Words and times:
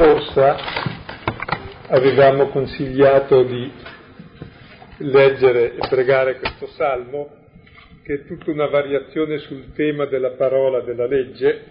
scorsa 0.00 0.56
avevamo 1.88 2.48
consigliato 2.48 3.42
di 3.42 3.70
leggere 4.96 5.74
e 5.74 5.88
pregare 5.90 6.38
questo 6.38 6.68
salmo, 6.68 7.28
che 8.02 8.14
è 8.14 8.24
tutta 8.24 8.50
una 8.50 8.68
variazione 8.68 9.36
sul 9.40 9.74
tema 9.74 10.06
della 10.06 10.30
parola 10.30 10.80
della 10.80 11.06
legge, 11.06 11.64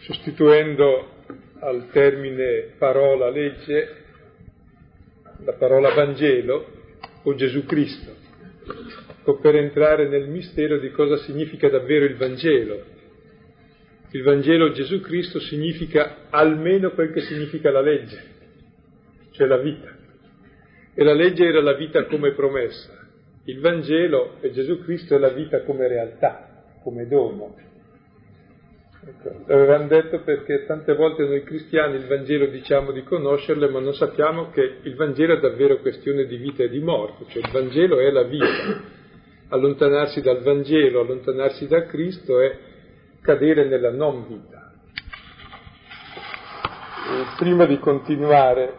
sostituendo 0.00 1.16
al 1.60 1.90
termine 1.92 2.70
parola 2.78 3.28
legge 3.28 3.96
la 5.44 5.52
parola 5.52 5.92
Vangelo 5.92 6.72
o 7.24 7.34
Gesù 7.34 7.66
Cristo, 7.66 8.16
per 9.42 9.56
entrare 9.56 10.08
nel 10.08 10.26
mistero 10.26 10.78
di 10.78 10.90
cosa 10.90 11.18
significa 11.18 11.68
davvero 11.68 12.06
il 12.06 12.16
Vangelo 12.16 12.96
il 14.10 14.22
Vangelo 14.22 14.72
Gesù 14.72 15.00
Cristo 15.00 15.38
significa 15.38 16.28
almeno 16.30 16.92
quel 16.92 17.12
che 17.12 17.20
significa 17.20 17.70
la 17.70 17.82
legge, 17.82 18.22
cioè 19.32 19.46
la 19.46 19.58
vita. 19.58 19.96
E 20.94 21.04
la 21.04 21.12
legge 21.12 21.44
era 21.44 21.60
la 21.60 21.74
vita 21.74 22.04
come 22.06 22.32
promessa. 22.32 23.06
Il 23.44 23.60
Vangelo 23.60 24.36
e 24.40 24.50
Gesù 24.50 24.80
Cristo 24.82 25.14
è 25.14 25.18
la 25.18 25.28
vita 25.28 25.62
come 25.62 25.86
realtà, 25.88 26.64
come 26.82 27.06
dono. 27.06 27.54
Ecco, 29.06 29.44
l'avevamo 29.46 29.86
detto 29.86 30.20
perché 30.20 30.64
tante 30.66 30.94
volte 30.94 31.24
noi 31.24 31.42
cristiani 31.42 31.96
il 31.96 32.06
Vangelo 32.06 32.46
diciamo 32.46 32.92
di 32.92 33.02
conoscerlo, 33.04 33.68
ma 33.70 33.80
non 33.80 33.94
sappiamo 33.94 34.50
che 34.50 34.78
il 34.82 34.94
Vangelo 34.96 35.34
è 35.34 35.40
davvero 35.40 35.78
questione 35.78 36.24
di 36.24 36.36
vita 36.36 36.62
e 36.62 36.68
di 36.68 36.80
morte, 36.80 37.24
cioè 37.28 37.42
il 37.42 37.50
Vangelo 37.52 37.98
è 37.98 38.10
la 38.10 38.24
vita. 38.24 38.96
Allontanarsi 39.50 40.20
dal 40.20 40.42
Vangelo, 40.42 41.00
allontanarsi 41.00 41.66
da 41.66 41.86
Cristo 41.86 42.40
è 42.40 42.67
cadere 43.28 43.66
nella 43.66 43.90
non 43.90 44.26
vita. 44.26 44.72
E 47.10 47.26
prima 47.36 47.66
di 47.66 47.78
continuare 47.78 48.72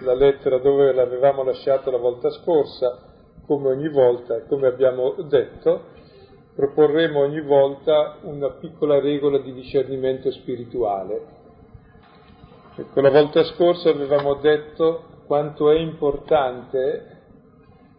la 0.00 0.12
lettera 0.12 0.58
dove 0.58 0.92
l'avevamo 0.92 1.44
lasciata 1.44 1.88
la 1.88 1.98
volta 1.98 2.30
scorsa, 2.30 2.98
come 3.46 3.68
ogni 3.68 3.88
volta, 3.88 4.42
come 4.48 4.66
abbiamo 4.66 5.12
detto, 5.22 5.84
proporremo 6.52 7.20
ogni 7.20 7.42
volta 7.42 8.16
una 8.22 8.50
piccola 8.50 8.98
regola 8.98 9.38
di 9.38 9.52
discernimento 9.52 10.32
spirituale. 10.32 11.38
Ecco, 12.74 13.00
la 13.00 13.10
volta 13.10 13.44
scorsa 13.44 13.90
avevamo 13.90 14.34
detto 14.34 15.04
quanto 15.26 15.70
è 15.70 15.78
importante 15.78 17.18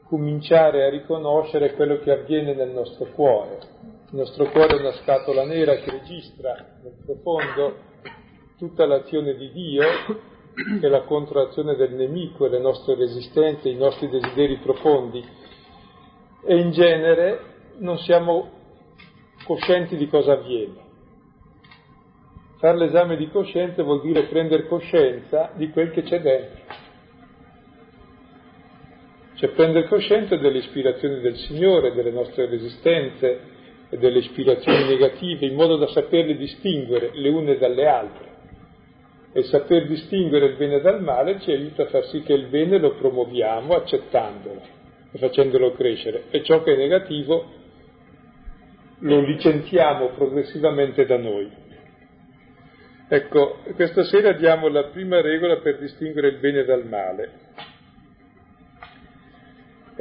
cominciare 0.03 0.83
a 0.83 0.89
riconoscere 0.89 1.75
quello 1.75 1.99
che 1.99 2.11
avviene 2.11 2.53
nel 2.53 2.71
nostro 2.71 3.05
cuore, 3.15 3.59
il 4.11 4.17
nostro 4.17 4.49
cuore 4.49 4.75
è 4.75 4.79
una 4.79 4.91
scatola 4.91 5.45
nera 5.45 5.75
che 5.75 5.89
registra 5.89 6.53
nel 6.83 6.95
profondo 7.05 7.77
tutta 8.57 8.85
l'azione 8.85 9.35
di 9.35 9.49
Dio 9.53 9.83
e 10.81 10.87
la 10.89 11.03
controazione 11.03 11.77
del 11.77 11.93
nemico 11.93 12.45
e 12.45 12.49
le 12.49 12.59
nostre 12.59 12.95
resistenze, 12.95 13.69
i 13.69 13.75
nostri 13.75 14.09
desideri 14.09 14.57
profondi. 14.57 15.23
E 16.43 16.55
in 16.57 16.71
genere 16.71 17.39
non 17.77 17.99
siamo 17.99 18.49
coscienti 19.45 19.95
di 19.95 20.09
cosa 20.09 20.33
avviene. 20.33 20.89
Fare 22.59 22.77
l'esame 22.77 23.15
di 23.15 23.29
coscienza 23.29 23.81
vuol 23.81 24.01
dire 24.01 24.23
prendere 24.23 24.67
coscienza 24.67 25.51
di 25.55 25.69
quel 25.69 25.89
che 25.91 26.01
c'è 26.01 26.19
dentro. 26.19 26.61
Cioè 29.35 29.49
prendere 29.51 29.87
coscienza 29.87 30.35
delle 30.35 30.57
ispirazioni 30.57 31.21
del 31.21 31.37
Signore, 31.37 31.93
delle 31.93 32.11
nostre 32.11 32.47
resistenze, 32.47 33.59
e 33.91 33.97
delle 33.97 34.19
ispirazioni 34.19 34.85
negative 34.85 35.45
in 35.45 35.53
modo 35.53 35.75
da 35.75 35.87
saperle 35.87 36.37
distinguere 36.37 37.11
le 37.13 37.27
une 37.27 37.57
dalle 37.57 37.85
altre. 37.85 38.29
E 39.33 39.43
saper 39.43 39.85
distinguere 39.85 40.45
il 40.45 40.55
bene 40.55 40.79
dal 40.79 41.01
male 41.01 41.41
ci 41.41 41.51
aiuta 41.51 41.83
a 41.83 41.87
far 41.87 42.05
sì 42.05 42.21
che 42.21 42.33
il 42.33 42.47
bene 42.47 42.79
lo 42.79 42.95
promuoviamo 42.95 43.75
accettandolo 43.75 44.61
e 45.11 45.17
facendolo 45.17 45.73
crescere 45.73 46.23
e 46.29 46.41
ciò 46.43 46.63
che 46.63 46.73
è 46.73 46.77
negativo 46.77 47.45
lo 48.99 49.19
licenziamo 49.19 50.09
progressivamente 50.09 51.05
da 51.05 51.17
noi. 51.17 51.49
Ecco, 53.09 53.57
questa 53.75 54.03
sera 54.05 54.31
diamo 54.33 54.69
la 54.69 54.85
prima 54.85 55.19
regola 55.19 55.57
per 55.57 55.79
distinguere 55.79 56.29
il 56.29 56.37
bene 56.37 56.63
dal 56.63 56.85
male. 56.85 57.29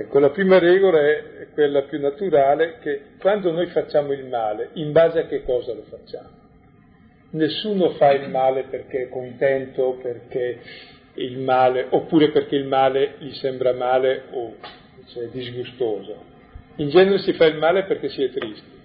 Ecco, 0.00 0.18
la 0.18 0.30
prima 0.30 0.58
regola 0.58 0.98
è 0.98 1.48
quella 1.52 1.82
più 1.82 2.00
naturale, 2.00 2.78
che 2.80 3.02
quando 3.18 3.52
noi 3.52 3.66
facciamo 3.66 4.12
il 4.12 4.24
male, 4.24 4.70
in 4.74 4.92
base 4.92 5.18
a 5.18 5.26
che 5.26 5.42
cosa 5.42 5.74
lo 5.74 5.82
facciamo? 5.82 6.30
Nessuno 7.32 7.90
fa 7.90 8.10
il 8.12 8.30
male 8.30 8.64
perché 8.70 9.02
è 9.02 9.08
contento, 9.10 9.98
perché 10.00 10.58
il 11.16 11.38
male, 11.38 11.84
oppure 11.90 12.30
perché 12.30 12.56
il 12.56 12.64
male 12.64 13.16
gli 13.18 13.32
sembra 13.32 13.74
male 13.74 14.22
o 14.30 14.54
cioè, 15.08 15.28
disgustoso. 15.28 16.16
In 16.76 16.88
genere 16.88 17.18
si 17.18 17.34
fa 17.34 17.44
il 17.44 17.58
male 17.58 17.84
perché 17.84 18.08
si 18.08 18.22
è 18.22 18.30
tristi 18.30 18.78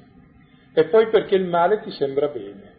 e 0.73 0.83
poi 0.87 1.07
perché 1.07 1.35
il 1.35 1.45
male 1.45 1.79
ti 1.79 1.91
sembra 1.91 2.27
bene. 2.27 2.73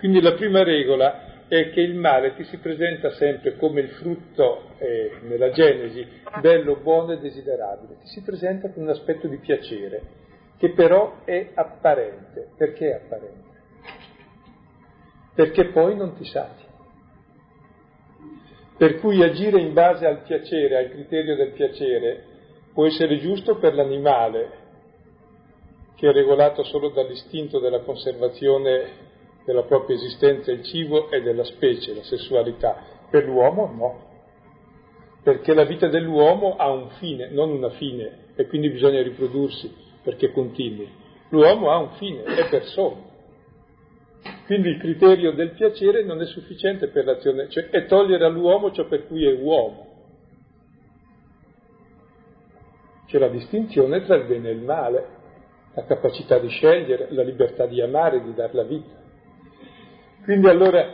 Quindi 0.00 0.20
la 0.20 0.32
prima 0.32 0.64
regola 0.64 1.25
è 1.48 1.70
che 1.70 1.80
il 1.80 1.94
male 1.94 2.34
ti 2.34 2.44
si 2.44 2.58
presenta 2.58 3.10
sempre 3.12 3.56
come 3.56 3.80
il 3.80 3.88
frutto, 3.90 4.70
eh, 4.78 5.18
nella 5.22 5.50
Genesi, 5.50 6.06
bello, 6.40 6.76
buono 6.76 7.12
e 7.12 7.18
desiderabile, 7.18 7.98
ti 8.00 8.08
si 8.08 8.22
presenta 8.22 8.70
con 8.70 8.82
un 8.82 8.88
aspetto 8.88 9.28
di 9.28 9.36
piacere, 9.38 10.02
che 10.58 10.70
però 10.72 11.24
è 11.24 11.50
apparente. 11.54 12.48
Perché 12.56 12.90
è 12.90 12.94
apparente? 12.94 13.44
Perché 15.34 15.66
poi 15.66 15.94
non 15.94 16.16
ti 16.16 16.24
satia. 16.24 16.64
Per 18.76 18.98
cui 18.98 19.22
agire 19.22 19.60
in 19.60 19.72
base 19.72 20.04
al 20.04 20.22
piacere, 20.22 20.76
al 20.76 20.90
criterio 20.90 21.36
del 21.36 21.52
piacere, 21.52 22.24
può 22.74 22.86
essere 22.86 23.18
giusto 23.20 23.56
per 23.56 23.74
l'animale, 23.74 24.64
che 25.94 26.08
è 26.08 26.12
regolato 26.12 26.62
solo 26.64 26.90
dall'istinto 26.90 27.58
della 27.58 27.80
conservazione 27.80 29.05
della 29.46 29.62
propria 29.62 29.96
esistenza 29.96 30.50
il 30.50 30.62
cibo 30.64 31.08
e 31.10 31.22
della 31.22 31.44
specie, 31.44 31.94
la 31.94 32.02
sessualità. 32.02 32.94
Per 33.08 33.24
l'uomo 33.24 33.72
no, 33.74 34.06
perché 35.22 35.54
la 35.54 35.64
vita 35.64 35.88
dell'uomo 35.88 36.56
ha 36.56 36.70
un 36.70 36.90
fine, 36.98 37.30
non 37.30 37.50
una 37.50 37.70
fine, 37.70 38.24
e 38.34 38.46
quindi 38.48 38.68
bisogna 38.68 39.02
riprodursi 39.02 39.72
perché 40.02 40.32
continui. 40.32 40.88
L'uomo 41.30 41.70
ha 41.70 41.78
un 41.78 41.90
fine, 41.92 42.22
è 42.24 42.48
persona. 42.48 43.14
Quindi 44.46 44.68
il 44.68 44.78
criterio 44.78 45.32
del 45.32 45.52
piacere 45.52 46.04
non 46.04 46.20
è 46.20 46.26
sufficiente 46.26 46.88
per 46.88 47.04
l'azione, 47.04 47.48
cioè 47.48 47.70
è 47.70 47.86
togliere 47.86 48.24
all'uomo 48.24 48.72
ciò 48.72 48.86
per 48.86 49.06
cui 49.06 49.24
è 49.26 49.32
uomo. 49.32 49.94
C'è 53.06 53.18
la 53.18 53.28
distinzione 53.28 54.04
tra 54.04 54.16
il 54.16 54.26
bene 54.26 54.48
e 54.48 54.52
il 54.52 54.62
male, 54.62 55.06
la 55.74 55.84
capacità 55.84 56.38
di 56.38 56.48
scegliere, 56.48 57.08
la 57.10 57.22
libertà 57.22 57.66
di 57.66 57.80
amare, 57.80 58.22
di 58.22 58.34
dar 58.34 58.52
la 58.54 58.64
vita. 58.64 59.05
Quindi 60.26 60.48
allora 60.48 60.84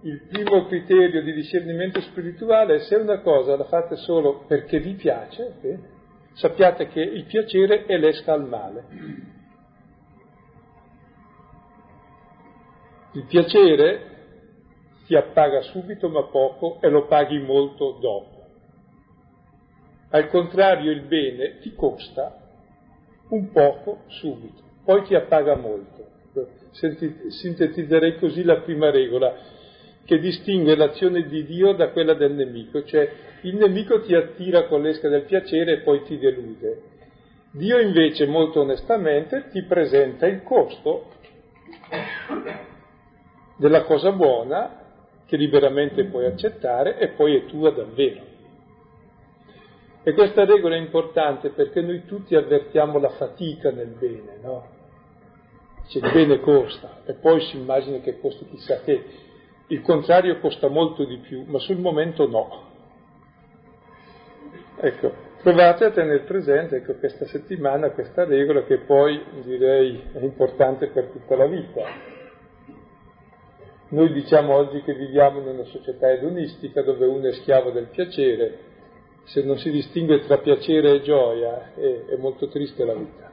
il 0.00 0.22
primo 0.28 0.66
criterio 0.66 1.22
di 1.22 1.32
discernimento 1.32 2.00
spirituale 2.00 2.74
è 2.74 2.78
se 2.80 2.96
una 2.96 3.20
cosa 3.20 3.56
la 3.56 3.62
fate 3.66 3.94
solo 3.94 4.42
perché 4.48 4.80
vi 4.80 4.94
piace, 4.94 5.54
bene, 5.60 5.88
sappiate 6.32 6.88
che 6.88 7.00
il 7.00 7.24
piacere 7.26 7.84
è 7.84 7.96
l'esca 7.96 8.32
al 8.32 8.44
male. 8.44 8.84
Il 13.12 13.24
piacere 13.26 14.00
ti 15.06 15.14
appaga 15.14 15.62
subito 15.62 16.08
ma 16.08 16.24
poco 16.24 16.80
e 16.80 16.88
lo 16.88 17.06
paghi 17.06 17.38
molto 17.38 17.98
dopo. 18.00 18.46
Al 20.10 20.26
contrario 20.26 20.90
il 20.90 21.02
bene 21.02 21.60
ti 21.60 21.72
costa 21.76 22.36
un 23.28 23.48
poco 23.52 24.02
subito, 24.08 24.60
poi 24.84 25.04
ti 25.04 25.14
appaga 25.14 25.54
molto 25.54 26.11
sintetizzerei 27.28 28.18
così 28.18 28.42
la 28.42 28.60
prima 28.60 28.90
regola, 28.90 29.34
che 30.04 30.18
distingue 30.18 30.74
l'azione 30.76 31.26
di 31.26 31.44
Dio 31.44 31.72
da 31.74 31.90
quella 31.90 32.14
del 32.14 32.32
nemico, 32.32 32.84
cioè 32.84 33.08
il 33.42 33.56
nemico 33.56 34.00
ti 34.00 34.14
attira 34.14 34.66
con 34.66 34.82
l'esca 34.82 35.08
del 35.08 35.22
piacere 35.22 35.72
e 35.72 35.78
poi 35.78 36.02
ti 36.04 36.18
delude. 36.18 36.82
Dio 37.52 37.78
invece 37.78 38.26
molto 38.26 38.60
onestamente 38.60 39.48
ti 39.50 39.62
presenta 39.62 40.26
il 40.26 40.42
costo 40.42 41.10
della 43.56 43.82
cosa 43.84 44.10
buona 44.12 44.80
che 45.26 45.36
liberamente 45.36 46.04
puoi 46.06 46.26
accettare 46.26 46.98
e 46.98 47.08
poi 47.08 47.36
è 47.36 47.44
tua 47.46 47.70
davvero. 47.70 48.30
E 50.02 50.12
questa 50.14 50.44
regola 50.44 50.74
è 50.74 50.78
importante 50.78 51.50
perché 51.50 51.80
noi 51.80 52.04
tutti 52.06 52.34
avvertiamo 52.34 52.98
la 52.98 53.10
fatica 53.10 53.70
nel 53.70 53.94
bene, 53.98 54.38
no? 54.42 54.80
Se 55.84 55.98
il 55.98 56.10
bene 56.12 56.40
costa 56.40 57.00
e 57.04 57.14
poi 57.14 57.40
si 57.42 57.56
immagina 57.56 57.98
che 57.98 58.18
costi 58.20 58.46
chissà 58.46 58.80
che, 58.80 59.04
il 59.68 59.80
contrario 59.80 60.38
costa 60.38 60.68
molto 60.68 61.04
di 61.04 61.16
più, 61.18 61.44
ma 61.46 61.58
sul 61.58 61.78
momento 61.78 62.26
no. 62.26 62.70
Ecco, 64.76 65.12
provate 65.42 65.86
a 65.86 65.90
tenere 65.90 66.20
presente 66.20 66.76
ecco, 66.76 66.94
questa 66.94 67.26
settimana 67.26 67.90
questa 67.90 68.24
regola 68.24 68.64
che 68.64 68.78
poi 68.78 69.22
direi 69.42 70.10
è 70.12 70.18
importante 70.18 70.88
per 70.88 71.06
tutta 71.06 71.36
la 71.36 71.46
vita. 71.46 72.10
Noi 73.88 74.12
diciamo 74.12 74.54
oggi 74.54 74.82
che 74.82 74.94
viviamo 74.94 75.40
in 75.40 75.48
una 75.48 75.64
società 75.64 76.10
edonistica 76.10 76.82
dove 76.82 77.06
uno 77.06 77.28
è 77.28 77.32
schiavo 77.32 77.70
del 77.70 77.88
piacere, 77.88 78.58
se 79.24 79.42
non 79.42 79.58
si 79.58 79.70
distingue 79.70 80.20
tra 80.20 80.38
piacere 80.38 80.94
e 80.94 81.02
gioia 81.02 81.74
è, 81.74 82.04
è 82.06 82.16
molto 82.16 82.48
triste 82.48 82.84
la 82.84 82.94
vita. 82.94 83.31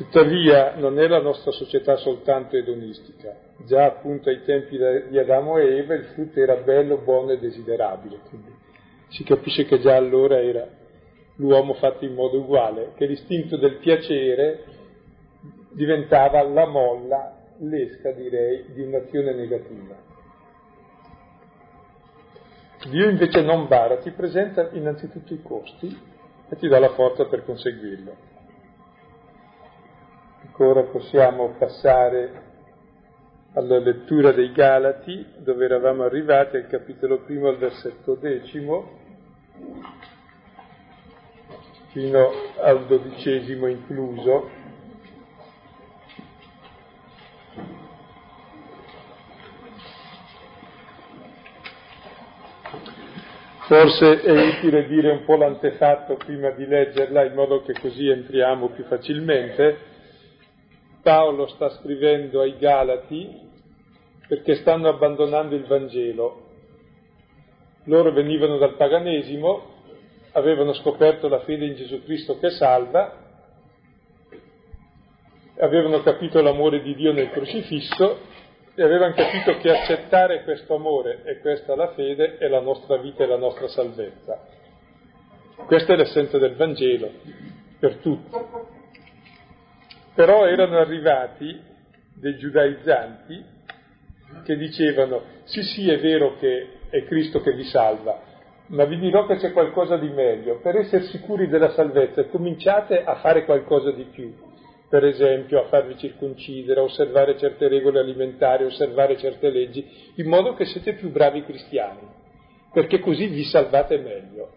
Tuttavia 0.00 0.76
non 0.76 0.98
è 0.98 1.06
la 1.06 1.20
nostra 1.20 1.50
società 1.50 1.96
soltanto 1.96 2.56
edonistica, 2.56 3.36
già 3.66 3.84
appunto 3.84 4.30
ai 4.30 4.42
tempi 4.44 4.78
di 5.10 5.18
Adamo 5.18 5.58
e 5.58 5.76
Eva 5.76 5.92
il 5.92 6.04
frutto 6.04 6.40
era 6.40 6.56
bello, 6.56 6.96
buono 6.96 7.32
e 7.32 7.38
desiderabile, 7.38 8.20
quindi 8.30 8.50
si 9.08 9.22
capisce 9.24 9.66
che 9.66 9.78
già 9.78 9.96
allora 9.96 10.40
era 10.40 10.66
l'uomo 11.36 11.74
fatto 11.74 12.06
in 12.06 12.14
modo 12.14 12.38
uguale, 12.38 12.92
che 12.96 13.04
l'istinto 13.04 13.58
del 13.58 13.76
piacere 13.76 14.64
diventava 15.72 16.42
la 16.44 16.64
molla, 16.64 17.36
l'esca 17.58 18.10
direi, 18.12 18.72
di 18.72 18.80
un'azione 18.80 19.34
negativa. 19.34 19.96
Dio 22.88 23.06
invece 23.06 23.42
non 23.42 23.68
bara, 23.68 23.98
ti 23.98 24.12
presenta 24.12 24.70
innanzitutto 24.72 25.34
i 25.34 25.42
costi 25.42 25.94
e 26.48 26.56
ti 26.56 26.68
dà 26.68 26.78
la 26.78 26.88
forza 26.88 27.26
per 27.26 27.44
conseguirlo. 27.44 28.38
Ora 30.62 30.82
possiamo 30.82 31.54
passare 31.56 32.42
alla 33.54 33.78
lettura 33.78 34.30
dei 34.30 34.52
Galati, 34.52 35.24
dove 35.38 35.64
eravamo 35.64 36.02
arrivati 36.02 36.56
al 36.56 36.66
capitolo 36.66 37.20
primo, 37.20 37.48
al 37.48 37.56
versetto 37.56 38.14
decimo, 38.14 38.98
fino 41.92 42.30
al 42.60 42.84
dodicesimo 42.84 43.68
incluso. 43.68 44.50
Forse 53.60 54.20
è 54.20 54.56
utile 54.58 54.86
dire 54.88 55.10
un 55.10 55.24
po' 55.24 55.36
l'antefatto 55.36 56.16
prima 56.16 56.50
di 56.50 56.66
leggerla, 56.66 57.24
in 57.24 57.32
modo 57.32 57.62
che 57.62 57.72
così 57.80 58.10
entriamo 58.10 58.68
più 58.68 58.84
facilmente. 58.84 59.89
Paolo 61.02 61.46
sta 61.48 61.70
scrivendo 61.70 62.40
ai 62.40 62.56
Galati 62.58 63.48
perché 64.26 64.56
stanno 64.56 64.88
abbandonando 64.88 65.54
il 65.54 65.64
Vangelo. 65.64 66.48
Loro 67.84 68.12
venivano 68.12 68.58
dal 68.58 68.76
paganesimo, 68.76 69.78
avevano 70.32 70.72
scoperto 70.74 71.28
la 71.28 71.40
fede 71.40 71.66
in 71.66 71.74
Gesù 71.74 72.02
Cristo 72.04 72.38
che 72.38 72.50
salva, 72.50 73.12
avevano 75.58 76.00
capito 76.02 76.40
l'amore 76.40 76.80
di 76.82 76.94
Dio 76.94 77.12
nel 77.12 77.30
crocifisso 77.30 78.18
e 78.74 78.82
avevano 78.82 79.14
capito 79.14 79.56
che 79.58 79.70
accettare 79.70 80.44
questo 80.44 80.74
amore 80.74 81.22
e 81.24 81.40
questa 81.40 81.74
la 81.74 81.88
fede 81.88 82.38
è 82.38 82.46
la 82.48 82.60
nostra 82.60 82.96
vita 82.98 83.24
e 83.24 83.26
la 83.26 83.36
nostra 83.36 83.68
salvezza. 83.68 84.40
Questa 85.66 85.92
è 85.92 85.96
l'essenza 85.96 86.38
del 86.38 86.54
Vangelo 86.54 87.10
per 87.78 87.96
tutti. 87.96 88.69
Però 90.20 90.44
erano 90.44 90.76
arrivati 90.76 91.58
dei 92.14 92.36
giudaizzanti 92.36 93.42
che 94.44 94.56
dicevano 94.56 95.22
sì 95.44 95.62
sì 95.62 95.90
è 95.90 95.98
vero 95.98 96.36
che 96.36 96.72
è 96.90 97.04
Cristo 97.04 97.40
che 97.40 97.54
vi 97.54 97.64
salva, 97.64 98.20
ma 98.66 98.84
vi 98.84 98.98
dirò 98.98 99.24
che 99.24 99.36
c'è 99.36 99.50
qualcosa 99.52 99.96
di 99.96 100.10
meglio. 100.10 100.60
Per 100.60 100.76
essere 100.76 101.04
sicuri 101.04 101.48
della 101.48 101.70
salvezza 101.70 102.26
cominciate 102.26 103.02
a 103.02 103.14
fare 103.14 103.46
qualcosa 103.46 103.92
di 103.92 104.04
più, 104.12 104.34
per 104.90 105.06
esempio 105.06 105.62
a 105.62 105.68
farvi 105.68 105.96
circoncidere, 105.96 106.80
a 106.80 106.82
osservare 106.82 107.38
certe 107.38 107.68
regole 107.68 108.00
alimentari, 108.00 108.64
osservare 108.64 109.16
certe 109.16 109.48
leggi, 109.48 109.88
in 110.16 110.28
modo 110.28 110.52
che 110.52 110.66
siete 110.66 110.92
più 110.96 111.10
bravi 111.10 111.44
cristiani, 111.44 112.06
perché 112.74 113.00
così 113.00 113.26
vi 113.26 113.44
salvate 113.44 113.96
meglio. 113.96 114.50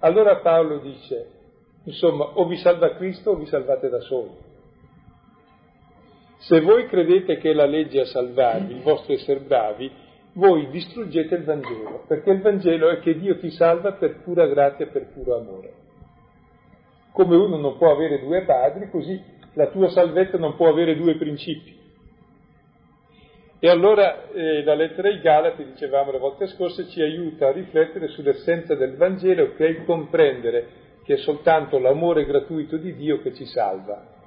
Allora 0.00 0.38
Paolo 0.38 0.80
dice, 0.80 1.36
Insomma, 1.88 2.24
o 2.34 2.46
vi 2.46 2.58
salva 2.58 2.94
Cristo 2.96 3.30
o 3.30 3.36
vi 3.36 3.46
salvate 3.46 3.88
da 3.88 4.00
soli. 4.00 4.47
Se 6.38 6.60
voi 6.60 6.86
credete 6.86 7.38
che 7.38 7.50
è 7.50 7.52
la 7.52 7.66
legge 7.66 8.00
a 8.00 8.04
salvarvi, 8.04 8.74
il 8.74 8.82
vostro 8.82 9.12
essere 9.12 9.40
bravi, 9.40 9.90
voi 10.34 10.68
distruggete 10.70 11.34
il 11.34 11.44
Vangelo, 11.44 12.04
perché 12.06 12.30
il 12.30 12.40
Vangelo 12.40 12.90
è 12.90 13.00
che 13.00 13.18
Dio 13.18 13.38
ti 13.38 13.50
salva 13.50 13.92
per 13.92 14.22
pura 14.22 14.46
grazia 14.46 14.84
e 14.84 14.88
per 14.88 15.08
puro 15.12 15.36
amore. 15.36 15.72
Come 17.12 17.34
uno 17.34 17.56
non 17.56 17.76
può 17.76 17.90
avere 17.90 18.20
due 18.20 18.44
padri, 18.44 18.88
così 18.88 19.20
la 19.54 19.66
tua 19.66 19.88
salvezza 19.88 20.38
non 20.38 20.54
può 20.54 20.68
avere 20.68 20.96
due 20.96 21.16
principi. 21.16 21.76
E 23.58 23.68
allora 23.68 24.28
eh, 24.30 24.62
la 24.62 24.74
lettera 24.74 25.08
ai 25.08 25.18
Galati, 25.20 25.64
dicevamo 25.64 26.12
le 26.12 26.18
volte 26.18 26.46
scorse, 26.46 26.86
ci 26.86 27.02
aiuta 27.02 27.48
a 27.48 27.52
riflettere 27.52 28.06
sull'essenza 28.06 28.76
del 28.76 28.94
Vangelo, 28.94 29.54
che 29.54 29.66
è 29.66 29.68
il 29.70 29.84
comprendere 29.84 30.68
che 31.02 31.14
è 31.14 31.16
soltanto 31.16 31.78
l'amore 31.80 32.24
gratuito 32.24 32.76
di 32.76 32.94
Dio 32.94 33.20
che 33.20 33.34
ci 33.34 33.46
salva. 33.46 34.17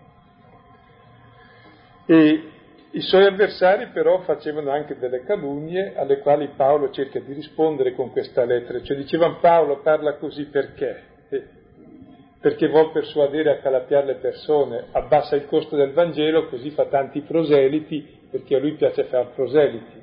E 2.06 2.44
i 2.92 3.02
suoi 3.02 3.26
avversari 3.26 3.88
però 3.88 4.20
facevano 4.20 4.72
anche 4.72 4.98
delle 4.98 5.24
calunnie 5.24 5.94
alle 5.96 6.20
quali 6.20 6.50
Paolo 6.56 6.90
cerca 6.92 7.20
di 7.20 7.34
rispondere 7.34 7.94
con 7.94 8.12
questa 8.12 8.44
lettera, 8.44 8.82
cioè 8.82 8.98
dicevano 8.98 9.38
Paolo 9.40 9.80
parla 9.82 10.16
così 10.16 10.46
perché? 10.46 11.10
Perché 12.42 12.68
vuol 12.68 12.92
persuadere 12.92 13.52
a 13.52 13.60
calappiare 13.60 14.08
le 14.08 14.16
persone, 14.16 14.88
abbassa 14.92 15.36
il 15.36 15.46
costo 15.46 15.76
del 15.76 15.94
Vangelo 15.94 16.48
così 16.48 16.72
fa 16.72 16.86
tanti 16.86 17.22
proseliti 17.22 18.20
perché 18.30 18.56
a 18.56 18.60
lui 18.60 18.74
piace 18.74 19.04
fare 19.06 19.30
proseliti. 19.36 20.02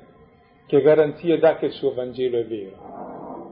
Che 0.65 0.81
garanzie 0.81 1.37
dà 1.39 1.57
che 1.57 1.65
il 1.65 1.71
suo 1.73 1.93
Vangelo 1.93 2.37
è 2.37 2.45
vero? 2.45 3.51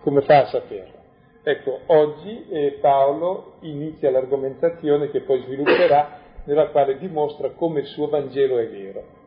Come 0.00 0.22
fa 0.22 0.42
a 0.42 0.46
saperlo? 0.46 0.98
Ecco, 1.42 1.80
oggi 1.86 2.46
eh, 2.48 2.78
Paolo 2.80 3.54
inizia 3.60 4.10
l'argomentazione 4.10 5.10
che 5.10 5.22
poi 5.22 5.42
svilupperà, 5.42 6.19
nella 6.44 6.68
quale 6.68 6.98
dimostra 6.98 7.50
come 7.50 7.80
il 7.80 7.86
suo 7.86 8.08
Vangelo 8.08 8.58
è 8.58 8.68
vero. 8.68 9.18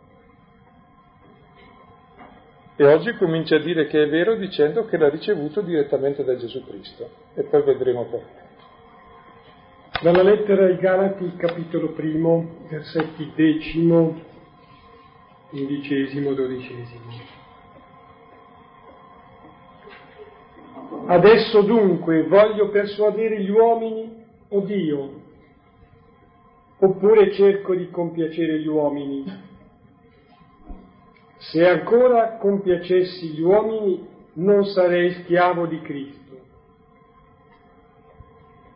E 2.76 2.86
oggi 2.86 3.16
comincia 3.18 3.58
a 3.58 3.60
dire 3.60 3.86
che 3.86 4.02
è 4.02 4.10
vero 4.10 4.36
dicendo 4.36 4.86
che 4.86 4.98
l'ha 4.98 5.10
ricevuto 5.10 5.62
direttamente 5.62 6.24
da 6.24 6.36
Gesù 6.36 6.66
Cristo. 6.66 7.08
E 7.36 7.44
poi 7.44 7.62
vedremo 7.62 8.06
perché. 8.06 8.42
Dalla 10.02 10.24
lettera 10.24 10.66
ai 10.66 10.78
Galati, 10.78 11.36
capitolo 11.38 11.92
primo, 11.92 12.66
versetti 12.68 13.32
decimo, 13.36 14.20
undicesimo, 15.52 16.34
dodicesimo. 16.34 17.42
Adesso 21.06 21.62
dunque 21.62 22.24
voglio 22.24 22.70
persuadere 22.70 23.40
gli 23.42 23.50
uomini 23.50 24.26
o 24.50 24.60
Dio, 24.62 25.22
oppure 26.84 27.32
cerco 27.32 27.76
di 27.76 27.90
compiacere 27.90 28.60
gli 28.60 28.68
uomini. 28.68 29.52
Se 31.38 31.68
ancora 31.68 32.38
compiacessi 32.38 33.30
gli 33.30 33.42
uomini 33.42 34.08
non 34.34 34.66
sarei 34.66 35.12
schiavo 35.12 35.66
di 35.68 35.82
Cristo. 35.82 36.22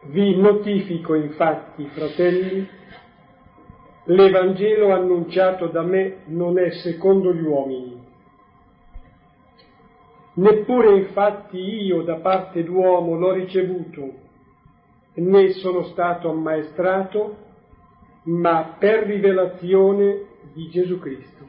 Vi 0.03 0.35
notifico 0.37 1.15
infatti, 1.15 1.85
fratelli, 1.87 2.67
l'Evangelo 4.05 4.93
annunciato 4.93 5.67
da 5.67 5.81
me 5.81 6.19
non 6.25 6.57
è 6.59 6.69
secondo 6.71 7.33
gli 7.33 7.43
uomini 7.43 7.97
Neppure 10.37 10.97
infatti 10.97 11.57
io 11.57 12.03
da 12.03 12.17
parte 12.17 12.63
d'uomo 12.63 13.15
l'ho 13.15 13.31
ricevuto, 13.31 14.13
né 15.15 15.49
sono 15.53 15.85
stato 15.85 16.29
ammaestrato, 16.29 17.46
ma 18.27 18.75
per 18.77 19.05
rivelazione 19.05 20.25
di 20.53 20.69
Gesù 20.69 20.99
Cristo. 20.99 21.47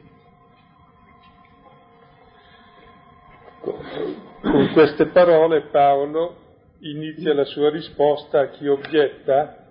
Con 4.41 4.69
queste 4.71 5.07
parole 5.07 5.63
Paolo 5.63 6.35
inizia 6.79 7.33
la 7.33 7.43
sua 7.43 7.69
risposta 7.69 8.39
a 8.39 8.47
chi 8.49 8.67
obietta 8.67 9.67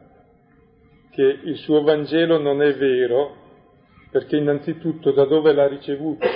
che 1.11 1.23
il 1.23 1.57
suo 1.57 1.83
Vangelo 1.83 2.39
non 2.39 2.63
è 2.63 2.75
vero, 2.77 3.35
perché 4.11 4.37
innanzitutto 4.37 5.11
da 5.13 5.25
dove 5.25 5.53
l'ha 5.53 5.67
ricevuto? 5.67 6.27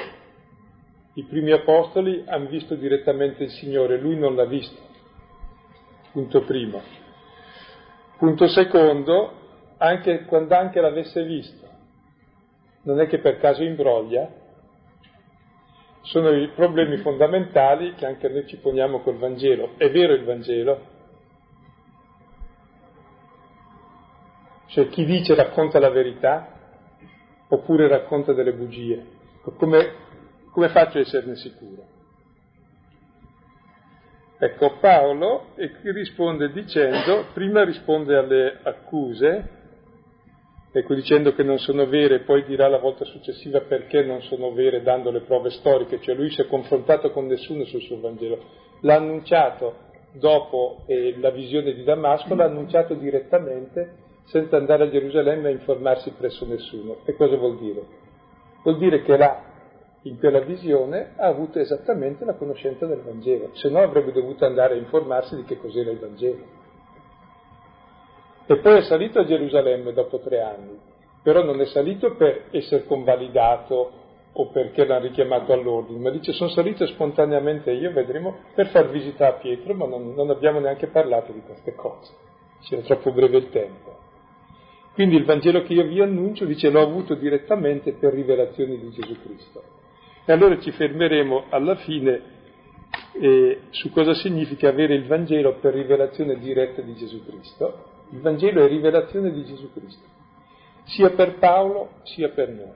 I 1.14 1.24
primi 1.24 1.52
apostoli 1.52 2.24
hanno 2.26 2.48
visto 2.48 2.74
direttamente 2.74 3.44
il 3.44 3.50
Signore, 3.50 3.98
lui 3.98 4.16
non 4.16 4.34
l'ha 4.34 4.46
visto. 4.46 4.80
Punto 6.12 6.42
primo. 6.42 6.80
Punto 8.16 8.48
secondo, 8.48 9.41
anche 9.88 10.24
quando 10.24 10.54
anche 10.54 10.80
l'avesse 10.80 11.24
visto, 11.24 11.68
non 12.82 13.00
è 13.00 13.06
che 13.06 13.18
per 13.18 13.38
caso 13.38 13.62
imbroglia, 13.62 14.28
sono 16.02 16.30
i 16.30 16.48
problemi 16.48 16.96
fondamentali 16.96 17.94
che 17.94 18.06
anche 18.06 18.28
noi 18.28 18.46
ci 18.46 18.56
poniamo 18.56 19.00
col 19.00 19.18
Vangelo. 19.18 19.74
È 19.76 19.88
vero 19.90 20.14
il 20.14 20.24
Vangelo? 20.24 20.90
Cioè 24.66 24.88
chi 24.88 25.04
dice 25.04 25.34
racconta 25.34 25.78
la 25.78 25.90
verità? 25.90 26.60
oppure 27.52 27.86
racconta 27.86 28.32
delle 28.32 28.54
bugie. 28.54 29.04
Come, 29.56 29.92
come 30.50 30.68
faccio 30.70 30.98
a 30.98 31.02
esserne 31.02 31.36
sicuro? 31.36 31.86
Ecco, 34.38 34.78
Paolo 34.80 35.50
risponde 35.82 36.50
dicendo, 36.50 37.26
prima 37.32 37.62
risponde 37.62 38.16
alle 38.16 38.58
accuse, 38.62 39.60
ecco 40.72 40.94
dicendo 40.94 41.34
che 41.34 41.42
non 41.42 41.58
sono 41.58 41.86
vere, 41.86 42.20
poi 42.20 42.44
dirà 42.44 42.66
la 42.66 42.78
volta 42.78 43.04
successiva 43.04 43.60
perché 43.60 44.02
non 44.02 44.22
sono 44.22 44.52
vere 44.52 44.82
dando 44.82 45.10
le 45.10 45.20
prove 45.20 45.50
storiche, 45.50 46.00
cioè 46.00 46.14
lui 46.14 46.30
si 46.30 46.40
è 46.40 46.46
confrontato 46.46 47.10
con 47.10 47.26
nessuno 47.26 47.64
sul 47.64 47.82
suo 47.82 48.00
Vangelo, 48.00 48.38
l'ha 48.80 48.96
annunciato 48.96 49.90
dopo 50.12 50.82
eh, 50.86 51.16
la 51.18 51.30
visione 51.30 51.74
di 51.74 51.84
Damasco, 51.84 52.34
l'ha 52.34 52.44
annunciato 52.44 52.94
direttamente 52.94 54.00
senza 54.24 54.56
andare 54.56 54.84
a 54.84 54.90
Gerusalemme 54.90 55.48
a 55.48 55.52
informarsi 55.52 56.10
presso 56.12 56.46
nessuno. 56.46 56.98
E 57.04 57.14
cosa 57.14 57.36
vuol 57.36 57.58
dire? 57.58 57.82
Vuol 58.62 58.78
dire 58.78 59.02
che 59.02 59.16
là 59.16 59.50
in 60.02 60.18
quella 60.18 60.40
visione 60.40 61.12
ha 61.16 61.26
avuto 61.26 61.58
esattamente 61.58 62.24
la 62.24 62.34
conoscenza 62.34 62.86
del 62.86 63.02
Vangelo, 63.02 63.50
se 63.52 63.68
no 63.68 63.80
avrebbe 63.80 64.12
dovuto 64.12 64.44
andare 64.44 64.74
a 64.74 64.78
informarsi 64.78 65.36
di 65.36 65.44
che 65.44 65.56
cos'era 65.56 65.90
il 65.90 65.98
Vangelo. 65.98 66.60
E 68.46 68.56
poi 68.58 68.78
è 68.78 68.82
salito 68.82 69.20
a 69.20 69.24
Gerusalemme 69.24 69.92
dopo 69.92 70.18
tre 70.18 70.40
anni, 70.40 70.78
però 71.22 71.42
non 71.42 71.60
è 71.60 71.66
salito 71.66 72.14
per 72.14 72.46
essere 72.50 72.84
convalidato 72.84 73.92
o 74.34 74.48
perché 74.48 74.84
l'hanno 74.84 75.06
richiamato 75.06 75.52
all'ordine, 75.52 76.00
ma 76.00 76.10
dice 76.10 76.32
sono 76.32 76.50
salito 76.50 76.86
spontaneamente 76.86 77.70
io, 77.70 77.92
vedremo, 77.92 78.36
per 78.54 78.68
far 78.68 78.88
visita 78.88 79.28
a 79.28 79.32
Pietro, 79.32 79.74
ma 79.74 79.86
non, 79.86 80.14
non 80.14 80.30
abbiamo 80.30 80.58
neanche 80.58 80.86
parlato 80.88 81.32
di 81.32 81.42
queste 81.44 81.74
cose, 81.74 82.12
c'era 82.62 82.82
troppo 82.82 83.12
breve 83.12 83.36
il 83.38 83.50
tempo. 83.50 84.00
Quindi 84.94 85.16
il 85.16 85.24
Vangelo 85.24 85.62
che 85.62 85.72
io 85.72 85.84
vi 85.84 86.00
annuncio, 86.00 86.44
dice, 86.44 86.68
l'ho 86.68 86.82
avuto 86.82 87.14
direttamente 87.14 87.92
per 87.92 88.12
rivelazioni 88.12 88.78
di 88.78 88.90
Gesù 88.90 89.22
Cristo. 89.22 89.62
E 90.24 90.32
allora 90.32 90.58
ci 90.58 90.70
fermeremo 90.70 91.44
alla 91.48 91.76
fine 91.76 92.20
eh, 93.20 93.60
su 93.70 93.90
cosa 93.90 94.14
significa 94.14 94.68
avere 94.68 94.94
il 94.94 95.06
Vangelo 95.06 95.54
per 95.54 95.74
rivelazione 95.74 96.38
diretta 96.38 96.82
di 96.82 96.94
Gesù 96.94 97.24
Cristo. 97.24 97.91
Il 98.12 98.20
Vangelo 98.20 98.62
è 98.62 98.68
rivelazione 98.68 99.32
di 99.32 99.42
Gesù 99.44 99.72
Cristo, 99.72 100.06
sia 100.84 101.10
per 101.10 101.38
Paolo 101.38 101.92
sia 102.02 102.28
per 102.28 102.50
noi. 102.50 102.74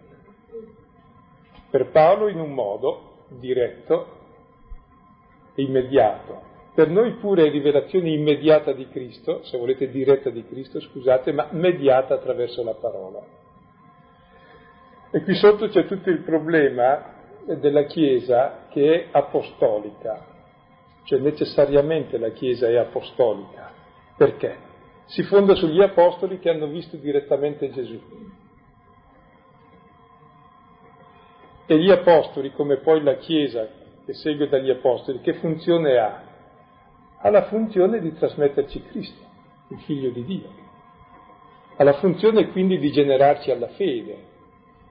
Per 1.71 1.91
Paolo 1.91 2.29
in 2.29 2.41
un 2.41 2.53
modo 2.53 3.27
diretto 3.29 4.15
e 5.55 5.63
immediato, 5.63 6.41
per 6.75 6.89
noi 6.89 7.13
pure 7.17 7.47
è 7.47 7.51
rivelazione 7.51 8.11
immediata 8.11 8.73
di 8.73 8.89
Cristo, 8.89 9.43
se 9.45 9.59
volete 9.59 9.91
diretta 9.91 10.31
di 10.31 10.45
Cristo, 10.47 10.81
scusate, 10.81 11.33
ma 11.33 11.49
mediata 11.51 12.15
attraverso 12.15 12.63
la 12.65 12.75
parola. 12.75 13.23
E 15.11 15.23
qui 15.23 15.35
sotto 15.35 15.69
c'è 15.69 15.87
tutto 15.87 16.09
il 16.09 16.21
problema 16.21 17.15
della 17.45 17.85
Chiesa 17.85 18.67
che 18.71 18.93
è 18.93 19.09
apostolica, 19.11 20.25
cioè 21.05 21.19
necessariamente 21.19 22.17
la 22.17 22.31
Chiesa 22.31 22.69
è 22.69 22.77
apostolica. 22.77 23.73
Perché? 24.17 24.66
Si 25.07 25.23
fonda 25.25 25.55
sugli 25.55 25.81
apostoli 25.81 26.39
che 26.39 26.51
hanno 26.51 26.67
visto 26.67 26.97
direttamente 26.97 27.71
Gesù. 27.71 28.01
E 31.67 31.79
gli 31.79 31.91
apostoli, 31.91 32.53
come 32.53 32.77
poi 32.79 33.03
la 33.03 33.17
Chiesa 33.17 33.69
che 34.05 34.15
segue 34.15 34.49
dagli 34.49 34.71
apostoli, 34.71 35.21
che 35.21 35.35
funzione 35.35 35.99
ha? 35.99 36.23
Ha 37.19 37.31
la 37.31 37.43
funzione 37.45 38.01
di 38.01 38.15
trasmetterci 38.15 38.83
Cristo, 38.83 39.25
il 39.71 39.79
Figlio 39.81 40.11
di 40.11 40.25
Dio. 40.25 40.49
Ha 41.77 41.83
la 41.83 41.95
funzione 41.95 42.51
quindi 42.51 42.79
di 42.79 42.93
generarci 42.93 43.51
alla 43.51 43.69
fede, 43.69 44.35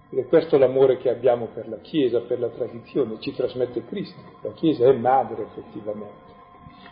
ed 0.10 0.20
è 0.20 0.28
questo 0.28 0.58
l'amore 0.58 0.98
che 0.98 1.10
abbiamo 1.10 1.48
per 1.48 1.68
la 1.68 1.80
Chiesa, 1.80 2.22
per 2.22 2.40
la 2.40 2.50
tradizione, 2.50 3.20
ci 3.20 3.34
trasmette 3.34 3.86
Cristo. 3.86 4.20
La 4.42 4.52
Chiesa 4.52 4.86
è 4.86 4.94
madre 4.94 5.44
effettivamente. 5.44 6.34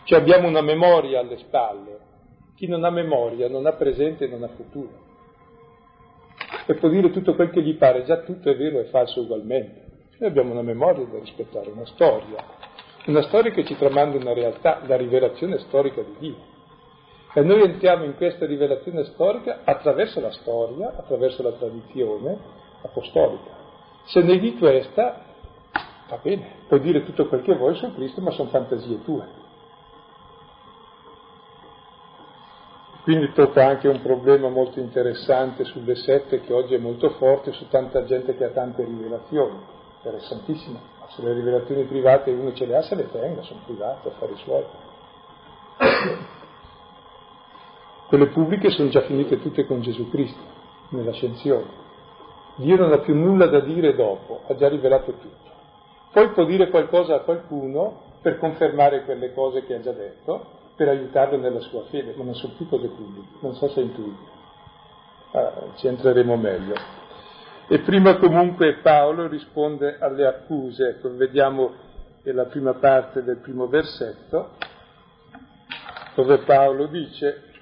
Cioè 0.04 0.18
abbiamo 0.18 0.48
una 0.48 0.62
memoria 0.62 1.20
alle 1.20 1.38
spalle. 1.38 2.12
Chi 2.56 2.66
non 2.66 2.84
ha 2.84 2.90
memoria 2.90 3.48
non 3.48 3.66
ha 3.66 3.72
presente 3.72 4.24
e 4.24 4.28
non 4.28 4.42
ha 4.42 4.48
futuro. 4.48 5.12
E 6.66 6.74
può 6.74 6.88
dire 6.88 7.10
tutto 7.10 7.34
quel 7.34 7.50
che 7.50 7.62
gli 7.62 7.74
pare, 7.74 8.04
già 8.04 8.18
tutto 8.18 8.50
è 8.50 8.56
vero 8.56 8.78
e 8.78 8.84
falso 8.84 9.20
ugualmente. 9.20 9.82
Noi 10.18 10.30
abbiamo 10.30 10.52
una 10.52 10.62
memoria 10.62 11.04
da 11.04 11.18
rispettare, 11.18 11.70
una 11.70 11.84
storia. 11.86 12.42
Una 13.06 13.22
storia 13.22 13.50
che 13.50 13.64
ci 13.64 13.76
tramanda 13.76 14.16
una 14.16 14.32
realtà, 14.32 14.80
la 14.86 14.96
rivelazione 14.96 15.58
storica 15.58 16.00
di 16.00 16.14
Dio. 16.18 16.36
E 17.34 17.42
noi 17.42 17.62
entriamo 17.62 18.04
in 18.04 18.14
questa 18.14 18.46
rivelazione 18.46 19.04
storica 19.06 19.60
attraverso 19.64 20.20
la 20.20 20.30
storia, 20.30 20.94
attraverso 20.96 21.42
la 21.42 21.52
tradizione, 21.52 22.38
apostolica. 22.82 23.50
Se 24.04 24.22
neghi 24.22 24.56
questa, 24.56 25.24
va 26.08 26.18
bene, 26.22 26.46
puoi 26.68 26.80
dire 26.80 27.04
tutto 27.04 27.26
quel 27.26 27.42
che 27.42 27.56
vuoi 27.56 27.74
su 27.74 27.92
Cristo, 27.94 28.20
ma 28.20 28.30
sono 28.30 28.50
fantasie 28.50 29.02
tue. 29.02 29.42
Quindi 33.04 33.32
tocca 33.32 33.66
anche 33.66 33.86
un 33.86 34.00
problema 34.00 34.48
molto 34.48 34.80
interessante 34.80 35.64
sulle 35.64 35.94
sette 35.94 36.40
che 36.40 36.54
oggi 36.54 36.72
è 36.72 36.78
molto 36.78 37.10
forte, 37.10 37.52
su 37.52 37.68
tanta 37.68 38.04
gente 38.04 38.34
che 38.34 38.44
ha 38.44 38.48
tante 38.48 38.82
rivelazioni, 38.82 39.58
interessantissimo, 39.96 40.80
ma 41.00 41.06
se 41.10 41.20
le 41.20 41.34
rivelazioni 41.34 41.84
private 41.84 42.30
uno 42.30 42.54
ce 42.54 42.64
le 42.64 42.76
ha 42.78 42.80
se 42.80 42.94
le 42.94 43.10
tenga, 43.10 43.42
sono 43.42 43.60
private, 43.66 44.08
affari 44.08 44.34
suoi. 44.36 44.64
Quelle 48.08 48.26
pubbliche 48.28 48.70
sono 48.70 48.88
già 48.88 49.02
finite 49.02 49.38
tutte 49.38 49.66
con 49.66 49.82
Gesù 49.82 50.08
Cristo, 50.08 50.40
nell'ascensione. 50.88 51.82
Dio 52.54 52.76
non 52.76 52.90
ha 52.90 53.00
più 53.00 53.14
nulla 53.14 53.48
da 53.48 53.60
dire 53.60 53.94
dopo, 53.94 54.44
ha 54.46 54.54
già 54.54 54.68
rivelato 54.68 55.12
tutto. 55.12 55.52
Poi 56.10 56.28
può 56.30 56.46
dire 56.46 56.70
qualcosa 56.70 57.16
a 57.16 57.20
qualcuno 57.20 58.00
per 58.22 58.38
confermare 58.38 59.04
quelle 59.04 59.34
cose 59.34 59.66
che 59.66 59.74
ha 59.74 59.80
già 59.80 59.92
detto, 59.92 60.62
per 60.76 60.88
aiutarlo 60.88 61.36
nella 61.36 61.60
sua 61.60 61.84
fede, 61.84 62.14
ma 62.16 62.24
non 62.24 62.34
sono 62.34 62.54
più 62.56 62.68
cose 62.68 62.88
pubbliche, 62.88 63.36
non 63.40 63.54
so 63.54 63.68
se 63.68 63.80
intuite. 63.80 64.32
Ah, 65.32 65.52
ci 65.76 65.86
entreremo 65.86 66.36
meglio. 66.36 66.74
E 67.68 67.78
prima 67.80 68.16
comunque 68.16 68.78
Paolo 68.82 69.26
risponde 69.26 69.98
alle 69.98 70.26
accuse, 70.26 70.88
ecco, 70.88 71.14
vediamo 71.14 71.72
la 72.22 72.44
prima 72.44 72.74
parte 72.74 73.22
del 73.22 73.38
primo 73.38 73.66
versetto, 73.68 74.50
dove 76.14 76.38
Paolo 76.38 76.86
dice, 76.86 77.52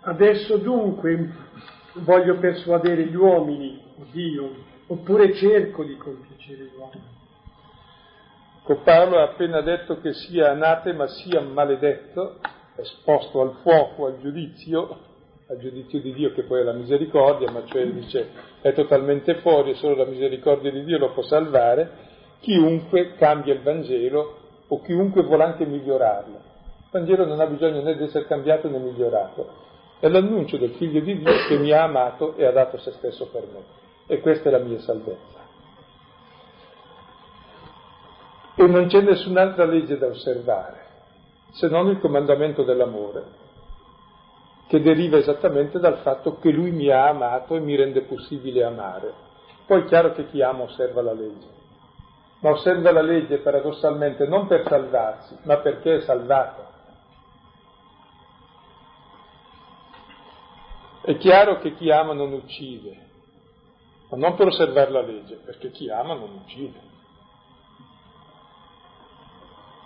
Adesso 0.00 0.56
dunque 0.58 1.28
voglio 1.94 2.38
persuadere 2.38 3.04
gli 3.06 3.14
uomini, 3.14 3.82
Dio, 4.10 4.54
oppure 4.86 5.34
cerco 5.34 5.84
di 5.84 5.96
compiacere 5.96 6.64
gli 6.64 6.78
uomini. 6.78 7.17
Paolo 8.76 9.18
ha 9.18 9.22
appena 9.22 9.60
detto 9.60 10.00
che 10.00 10.12
sia 10.12 10.50
anatema, 10.50 11.06
sia 11.06 11.40
maledetto, 11.40 12.38
esposto 12.76 13.40
al 13.40 13.56
fuoco, 13.62 14.06
al 14.06 14.18
giudizio, 14.20 14.98
al 15.48 15.58
giudizio 15.58 16.00
di 16.00 16.12
Dio 16.12 16.32
che 16.32 16.42
poi 16.42 16.60
è 16.60 16.64
la 16.64 16.72
misericordia, 16.72 17.50
ma 17.50 17.64
cioè 17.64 17.86
dice 17.86 18.28
è 18.60 18.72
totalmente 18.74 19.36
fuori 19.36 19.70
e 19.70 19.74
solo 19.74 19.94
la 19.96 20.04
misericordia 20.04 20.70
di 20.70 20.84
Dio 20.84 20.98
lo 20.98 21.12
può 21.12 21.22
salvare, 21.22 21.90
chiunque 22.40 23.14
cambia 23.14 23.54
il 23.54 23.62
Vangelo 23.62 24.36
o 24.68 24.82
chiunque 24.82 25.22
vuole 25.22 25.44
anche 25.44 25.64
migliorarlo. 25.64 26.34
Il 26.34 26.88
Vangelo 26.90 27.24
non 27.24 27.40
ha 27.40 27.46
bisogno 27.46 27.80
né 27.82 27.96
di 27.96 28.04
essere 28.04 28.26
cambiato 28.26 28.68
né 28.68 28.78
migliorato, 28.78 29.66
è 30.00 30.08
l'annuncio 30.08 30.58
del 30.58 30.70
Figlio 30.72 31.00
di 31.00 31.18
Dio 31.18 31.32
che 31.48 31.58
mi 31.58 31.72
ha 31.72 31.84
amato 31.84 32.36
e 32.36 32.44
ha 32.44 32.52
dato 32.52 32.76
se 32.78 32.92
stesso 32.92 33.28
per 33.28 33.44
me. 33.52 33.76
E 34.06 34.20
questa 34.20 34.48
è 34.48 34.52
la 34.52 34.58
mia 34.58 34.78
salvezza. 34.80 35.47
E 38.60 38.66
non 38.66 38.88
c'è 38.88 39.02
nessun'altra 39.02 39.64
legge 39.66 39.98
da 39.98 40.08
osservare, 40.08 40.80
se 41.52 41.68
non 41.68 41.90
il 41.90 42.00
comandamento 42.00 42.64
dell'amore, 42.64 43.22
che 44.66 44.82
deriva 44.82 45.16
esattamente 45.16 45.78
dal 45.78 45.98
fatto 45.98 46.40
che 46.40 46.50
Lui 46.50 46.72
mi 46.72 46.88
ha 46.90 47.06
amato 47.06 47.54
e 47.54 47.60
mi 47.60 47.76
rende 47.76 48.00
possibile 48.00 48.64
amare. 48.64 49.14
Poi 49.64 49.82
è 49.82 49.84
chiaro 49.84 50.12
che 50.12 50.26
chi 50.26 50.42
ama 50.42 50.64
osserva 50.64 51.02
la 51.02 51.12
legge, 51.12 51.46
ma 52.40 52.50
osserva 52.50 52.90
la 52.90 53.00
legge 53.00 53.38
paradossalmente 53.38 54.26
non 54.26 54.48
per 54.48 54.66
salvarsi, 54.66 55.36
ma 55.42 55.58
perché 55.58 55.98
è 55.98 56.00
salvato. 56.00 56.66
È 61.02 61.16
chiaro 61.18 61.58
che 61.60 61.76
chi 61.76 61.92
ama 61.92 62.12
non 62.12 62.32
uccide, 62.32 63.06
ma 64.10 64.16
non 64.16 64.34
per 64.34 64.48
osservare 64.48 64.90
la 64.90 65.02
legge, 65.02 65.36
perché 65.44 65.70
chi 65.70 65.88
ama 65.88 66.14
non 66.14 66.40
uccide. 66.42 66.96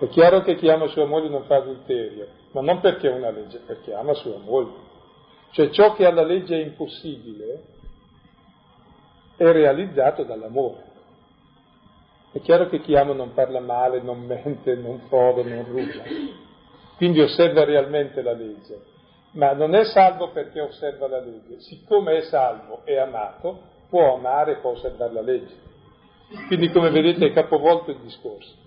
È 0.02 0.08
chiaro 0.08 0.42
che 0.42 0.56
chi 0.56 0.68
ama 0.68 0.88
sua 0.88 1.06
moglie 1.06 1.28
non 1.28 1.44
fa 1.44 1.56
adulterio, 1.56 2.26
ma 2.52 2.60
non 2.60 2.80
perché 2.80 3.08
è 3.08 3.14
una 3.14 3.30
legge, 3.30 3.60
perché 3.64 3.94
ama 3.94 4.14
sua 4.14 4.36
moglie. 4.38 4.90
Cioè 5.52 5.70
ciò 5.70 5.94
che 5.94 6.06
alla 6.06 6.24
legge 6.24 6.56
è 6.56 6.64
impossibile 6.64 7.62
è 9.36 9.50
realizzato 9.52 10.24
dall'amore. 10.24 10.90
È 12.32 12.40
chiaro 12.40 12.68
che 12.68 12.80
chi 12.80 12.96
ama 12.96 13.12
non 13.12 13.34
parla 13.34 13.60
male, 13.60 14.00
non 14.00 14.20
mente, 14.20 14.74
non 14.74 15.00
frode, 15.08 15.44
non 15.44 15.64
ruba. 15.66 16.02
Quindi 16.96 17.20
osserva 17.20 17.64
realmente 17.64 18.22
la 18.22 18.32
legge 18.32 18.90
ma 19.32 19.52
non 19.52 19.74
è 19.74 19.84
salvo 19.84 20.30
perché 20.30 20.60
osserva 20.60 21.08
la 21.08 21.20
legge. 21.20 21.60
Siccome 21.60 22.18
è 22.18 22.20
salvo 22.22 22.82
e 22.84 22.98
amato, 22.98 23.60
può 23.88 24.14
amare 24.14 24.52
e 24.52 24.56
può 24.56 24.70
osservare 24.70 25.12
la 25.12 25.22
legge. 25.22 25.54
Quindi 26.46 26.70
come 26.70 26.90
vedete 26.90 27.26
è 27.26 27.32
capovolto 27.32 27.90
il 27.90 27.98
discorso. 27.98 28.61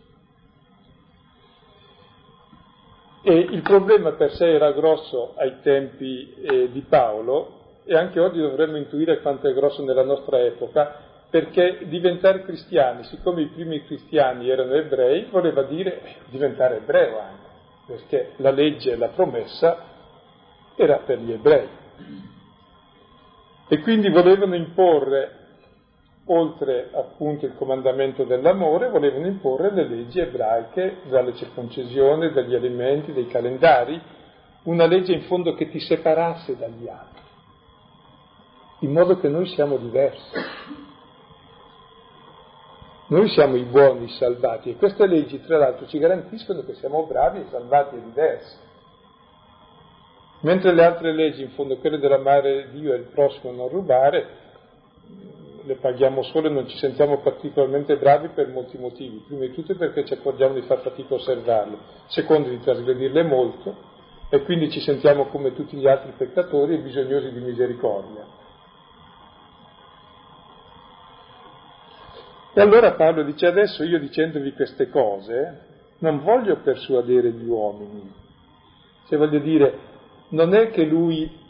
E 3.27 3.33
il 3.33 3.63
problema 3.63 4.11
per 4.11 4.33
sé 4.33 4.53
era 4.53 4.71
grosso 4.71 5.33
ai 5.37 5.55
tempi 5.63 6.31
eh, 6.43 6.71
di 6.71 6.81
Paolo 6.81 7.79
e 7.83 7.95
anche 7.95 8.19
oggi 8.19 8.39
dovremmo 8.39 8.77
intuire 8.77 9.19
quanto 9.19 9.47
è 9.47 9.53
grosso 9.55 9.83
nella 9.83 10.03
nostra 10.03 10.45
epoca, 10.45 10.95
perché 11.27 11.87
diventare 11.87 12.43
cristiani, 12.43 13.03
siccome 13.05 13.41
i 13.41 13.47
primi 13.47 13.83
cristiani 13.83 14.47
erano 14.47 14.75
ebrei, 14.75 15.25
voleva 15.31 15.63
dire 15.63 16.01
diventare 16.29 16.77
ebreo 16.77 17.19
anche, 17.19 17.47
perché 17.87 18.33
la 18.35 18.51
legge 18.51 18.91
e 18.91 18.95
la 18.95 19.07
promessa 19.07 19.79
era 20.75 20.97
per 20.97 21.17
gli 21.17 21.31
ebrei. 21.31 21.67
E 23.67 23.79
quindi 23.79 24.09
volevano 24.11 24.53
imporre, 24.53 25.44
oltre 26.27 26.89
appunto 26.91 27.45
il 27.45 27.55
comandamento 27.55 28.23
dell'amore, 28.23 28.89
volevano 28.89 29.27
imporre 29.27 29.71
le 29.71 29.87
leggi 29.87 30.19
ebraiche, 30.19 31.01
dalle 31.07 31.35
circoncisioni, 31.35 32.31
dagli 32.31 32.55
alimenti, 32.55 33.13
dei 33.13 33.27
calendari, 33.27 34.01
una 34.63 34.85
legge 34.85 35.13
in 35.13 35.21
fondo 35.23 35.53
che 35.53 35.69
ti 35.69 35.79
separasse 35.79 36.57
dagli 36.57 36.87
altri, 36.87 37.21
in 38.79 38.91
modo 38.91 39.19
che 39.19 39.27
noi 39.27 39.45
siamo 39.47 39.77
diversi. 39.77 40.63
Noi 43.07 43.29
siamo 43.29 43.55
i 43.55 43.63
buoni 43.65 44.09
salvati 44.09 44.71
e 44.71 44.77
queste 44.77 45.05
leggi 45.05 45.39
tra 45.41 45.59
l'altro 45.59 45.85
ci 45.85 45.99
garantiscono 45.99 46.63
che 46.63 46.73
siamo 46.73 47.05
bravi 47.05 47.45
salvati 47.51 47.95
e 47.97 48.01
diversi. 48.01 48.57
Mentre 50.39 50.73
le 50.73 50.83
altre 50.83 51.13
leggi, 51.13 51.43
in 51.43 51.51
fondo 51.51 51.77
quelle 51.77 51.99
dell'amare 51.99 52.71
Dio 52.71 52.93
e 52.93 52.97
il 52.97 53.03
prossimo 53.13 53.51
non 53.51 53.69
rubare, 53.69 54.27
le 55.65 55.75
paghiamo 55.75 56.21
solo 56.23 56.47
e 56.47 56.51
non 56.51 56.67
ci 56.67 56.77
sentiamo 56.77 57.19
particolarmente 57.19 57.97
bravi 57.97 58.29
per 58.29 58.49
molti 58.49 58.77
motivi. 58.77 59.23
Prima 59.25 59.41
di 59.41 59.53
tutto 59.53 59.75
perché 59.75 60.05
ci 60.05 60.13
accorgiamo 60.13 60.53
di 60.53 60.61
far 60.61 60.79
fatica 60.79 61.15
a 61.15 61.17
osservarle, 61.17 61.77
secondo 62.07 62.49
di 62.49 62.59
trasgredirle 62.59 63.23
molto 63.23 63.93
e 64.29 64.43
quindi 64.43 64.69
ci 64.69 64.79
sentiamo 64.79 65.25
come 65.25 65.53
tutti 65.53 65.75
gli 65.75 65.87
altri 65.87 66.13
peccatori 66.15 66.75
e 66.75 66.79
bisognosi 66.79 67.31
di 67.31 67.39
misericordia. 67.39 68.25
E 72.53 72.61
allora 72.61 72.93
Paolo 72.93 73.23
dice 73.23 73.47
adesso 73.47 73.83
io 73.83 73.99
dicendovi 73.99 74.53
queste 74.53 74.89
cose 74.89 75.73
non 75.99 76.21
voglio 76.21 76.57
persuadere 76.57 77.31
gli 77.31 77.45
uomini, 77.45 78.13
cioè 79.07 79.17
voglio 79.17 79.39
dire 79.39 79.79
non 80.29 80.53
è 80.53 80.69
che 80.69 80.85
lui 80.85 81.43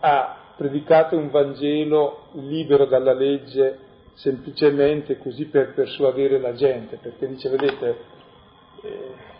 ha 0.00 0.41
predicato 0.62 1.16
un 1.16 1.28
Vangelo 1.28 2.28
libero 2.34 2.84
dalla 2.84 3.12
legge 3.12 3.78
semplicemente 4.14 5.18
così 5.18 5.46
per 5.46 5.74
persuadere 5.74 6.38
la 6.38 6.52
gente, 6.54 6.98
perché 7.02 7.26
dice, 7.26 7.48
vedete, 7.48 7.96
eh, 8.82 9.30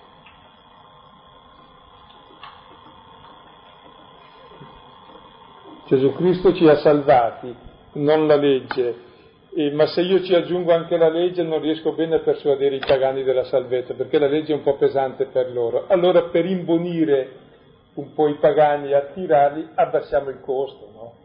Gesù 5.86 6.12
Cristo 6.14 6.52
ci 6.54 6.66
ha 6.66 6.76
salvati, 6.78 7.54
non 7.92 8.26
la 8.26 8.36
legge, 8.36 8.94
eh, 9.54 9.70
ma 9.70 9.86
se 9.86 10.00
io 10.00 10.24
ci 10.24 10.34
aggiungo 10.34 10.72
anche 10.72 10.96
la 10.96 11.10
legge 11.10 11.44
non 11.44 11.60
riesco 11.60 11.92
bene 11.92 12.16
a 12.16 12.20
persuadere 12.20 12.76
i 12.76 12.82
pagani 12.84 13.22
della 13.22 13.44
salvezza, 13.44 13.94
perché 13.94 14.18
la 14.18 14.26
legge 14.26 14.52
è 14.52 14.56
un 14.56 14.62
po' 14.62 14.76
pesante 14.76 15.26
per 15.26 15.52
loro. 15.52 15.84
Allora 15.86 16.22
per 16.22 16.46
imbonire 16.46 17.42
un 17.94 18.14
po' 18.14 18.28
i 18.28 18.34
pagani 18.34 18.90
e 18.90 18.94
attirarli, 18.94 19.68
abbassiamo 19.74 20.30
il 20.30 20.40
costo, 20.40 20.90
no? 20.94 21.20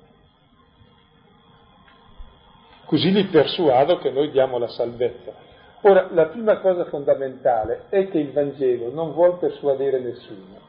Così 2.88 3.12
li 3.12 3.25
persuado 3.25 3.98
che 3.98 4.12
noi 4.12 4.32
diamo 4.32 4.58
la 4.58 4.70
salvezza. 4.70 5.33
Ora, 5.81 6.07
la 6.11 6.27
prima 6.27 6.59
cosa 6.59 6.85
fondamentale 6.85 7.88
è 7.90 8.07
che 8.07 8.18
il 8.18 8.31
Vangelo 8.31 8.92
non 8.92 9.11
vuole 9.11 9.35
persuadere 9.40 10.00
nessuno. 10.00 10.66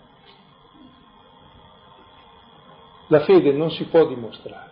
La 3.07 3.21
fede 3.21 3.53
non 3.53 3.71
si 3.71 3.85
può 3.85 4.05
dimostrare. 4.05 4.71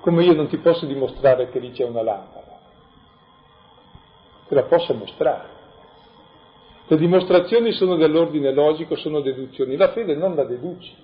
Come 0.00 0.22
io 0.22 0.34
non 0.34 0.48
ti 0.48 0.58
posso 0.58 0.84
dimostrare 0.84 1.48
che 1.48 1.58
lì 1.58 1.72
c'è 1.72 1.84
una 1.84 2.02
lampada. 2.02 2.58
Te 4.46 4.54
la 4.54 4.64
posso 4.64 4.92
mostrare. 4.92 5.48
Le 6.86 6.96
dimostrazioni 6.98 7.72
sono 7.72 7.96
dell'ordine 7.96 8.52
logico, 8.52 8.96
sono 8.96 9.20
deduzioni. 9.20 9.76
La 9.76 9.92
fede 9.92 10.14
non 10.14 10.34
la 10.34 10.44
deduci. 10.44 11.03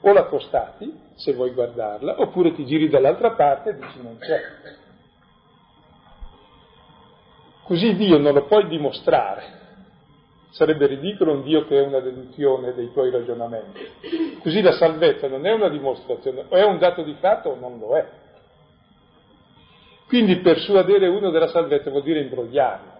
O 0.00 0.12
la 0.12 0.24
costati, 0.24 0.92
se 1.14 1.32
vuoi 1.32 1.50
guardarla, 1.50 2.20
oppure 2.20 2.52
ti 2.54 2.64
giri 2.64 2.88
dall'altra 2.88 3.32
parte 3.32 3.70
e 3.70 3.74
dici 3.76 4.02
non 4.02 4.16
c'è. 4.18 4.40
Così 7.64 7.94
Dio 7.96 8.18
non 8.18 8.32
lo 8.32 8.44
puoi 8.44 8.66
dimostrare. 8.68 9.56
Sarebbe 10.50 10.86
ridicolo 10.86 11.32
un 11.32 11.42
Dio 11.42 11.66
che 11.66 11.78
è 11.78 11.86
una 11.86 12.00
deduzione 12.00 12.72
dei 12.72 12.90
tuoi 12.92 13.10
ragionamenti. 13.10 14.38
Così 14.40 14.62
la 14.62 14.72
salvezza 14.72 15.28
non 15.28 15.44
è 15.44 15.52
una 15.52 15.68
dimostrazione, 15.68 16.44
o 16.48 16.56
è 16.56 16.64
un 16.64 16.78
dato 16.78 17.02
di 17.02 17.14
fatto 17.20 17.50
o 17.50 17.56
non 17.56 17.78
lo 17.78 17.96
è. 17.96 18.06
Quindi 20.06 20.36
persuadere 20.36 21.06
uno 21.08 21.30
della 21.30 21.48
salvezza 21.48 21.90
vuol 21.90 22.02
dire 22.02 22.20
imbrogliarlo. 22.20 22.92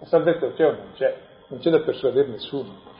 La 0.00 0.06
salvezza 0.06 0.52
c'è 0.54 0.66
o 0.66 0.72
non 0.72 0.92
c'è? 0.96 1.16
Non 1.48 1.60
c'è 1.60 1.70
da 1.70 1.80
persuadere 1.80 2.26
nessuno. 2.26 2.96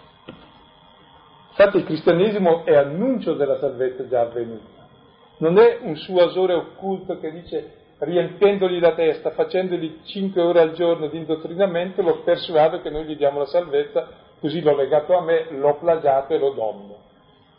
Infatti 1.60 1.78
il 1.78 1.84
cristianesimo 1.86 2.64
è 2.64 2.76
annuncio 2.76 3.34
della 3.34 3.58
salvezza 3.58 4.06
già 4.06 4.20
avvenuta. 4.20 4.86
Non 5.38 5.58
è 5.58 5.80
un 5.82 5.96
suasore 5.96 6.54
occulto 6.54 7.18
che 7.18 7.32
dice 7.32 7.72
riempiendogli 7.98 8.78
la 8.78 8.94
testa, 8.94 9.32
facendogli 9.32 10.02
cinque 10.04 10.40
ore 10.40 10.60
al 10.60 10.74
giorno 10.74 11.08
di 11.08 11.16
indottrinamento, 11.16 12.00
lo 12.00 12.20
persuado 12.22 12.80
che 12.80 12.90
noi 12.90 13.06
gli 13.06 13.16
diamo 13.16 13.40
la 13.40 13.46
salvezza, 13.46 14.08
così 14.38 14.62
l'ho 14.62 14.76
legato 14.76 15.16
a 15.16 15.20
me, 15.20 15.48
l'ho 15.50 15.74
plagiato 15.80 16.32
e 16.32 16.38
lo 16.38 16.50
domino. 16.52 16.96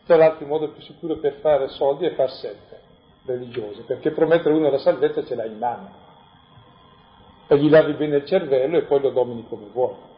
Tra 0.05 0.15
l'altro 0.15 0.43
il 0.43 0.49
modo 0.49 0.69
più 0.69 0.81
sicuro 0.81 1.17
per 1.17 1.33
fare 1.41 1.67
soldi 1.67 2.05
è 2.05 2.13
far 2.13 2.31
sette 2.31 2.79
religiose, 3.25 3.81
perché 3.81 4.11
promettere 4.11 4.55
uno 4.55 4.69
la 4.69 4.77
salvezza 4.77 5.25
ce 5.25 5.35
l'ha 5.35 5.43
in 5.43 5.57
mano 5.57 5.89
e 7.47 7.57
gli 7.57 7.69
lavi 7.69 7.91
bene 7.95 8.15
il 8.15 8.25
cervello 8.25 8.77
e 8.77 8.83
poi 8.83 9.01
lo 9.01 9.09
domini 9.09 9.45
come 9.49 9.65
vuoi. 9.73 10.08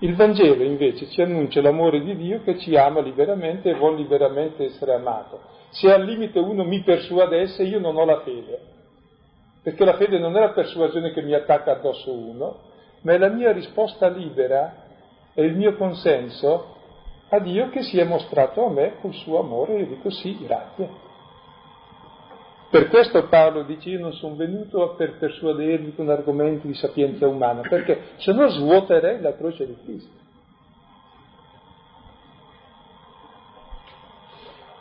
Il 0.00 0.14
Vangelo 0.14 0.62
invece 0.62 1.06
ci 1.08 1.22
annuncia 1.22 1.62
l'amore 1.62 2.02
di 2.02 2.14
Dio 2.16 2.42
che 2.42 2.58
ci 2.58 2.76
ama 2.76 3.00
liberamente 3.00 3.70
e 3.70 3.74
vuole 3.74 3.96
liberamente 3.96 4.64
essere 4.64 4.92
amato. 4.92 5.40
Se 5.70 5.90
al 5.90 6.04
limite 6.04 6.38
uno 6.38 6.64
mi 6.64 6.82
persuadesse, 6.82 7.62
io 7.62 7.78
non 7.78 7.96
ho 7.96 8.04
la 8.04 8.20
fede, 8.20 8.60
perché 9.62 9.84
la 9.84 9.96
fede 9.96 10.18
non 10.18 10.36
è 10.36 10.40
la 10.40 10.52
persuasione 10.52 11.12
che 11.12 11.22
mi 11.22 11.32
attacca 11.32 11.72
addosso 11.72 12.12
uno, 12.12 12.58
ma 13.02 13.12
è 13.12 13.18
la 13.18 13.28
mia 13.28 13.52
risposta 13.52 14.08
libera 14.08 14.84
e 15.32 15.42
il 15.44 15.56
mio 15.56 15.74
consenso 15.76 16.74
a 17.30 17.38
Dio 17.40 17.70
che 17.70 17.82
si 17.82 17.98
è 17.98 18.04
mostrato 18.04 18.66
a 18.66 18.70
me 18.70 18.96
col 19.00 19.14
suo 19.14 19.40
amore. 19.40 19.78
Io 19.78 19.86
dico 19.86 20.10
sì, 20.10 20.36
grazie. 20.44 20.88
Per 22.76 22.88
questo 22.88 23.26
Paolo 23.28 23.62
dice 23.62 23.88
io 23.88 24.00
non 24.00 24.12
sono 24.12 24.34
venuto 24.34 24.96
per 24.98 25.16
persuadervi 25.16 25.94
con 25.94 26.10
argomenti 26.10 26.66
di 26.66 26.74
sapienza 26.74 27.26
umana, 27.26 27.62
perché 27.62 27.98
se 28.18 28.34
no 28.34 28.50
svuoterei 28.50 29.22
la 29.22 29.34
croce 29.34 29.66
di 29.66 29.76
Cristo. 29.82 30.24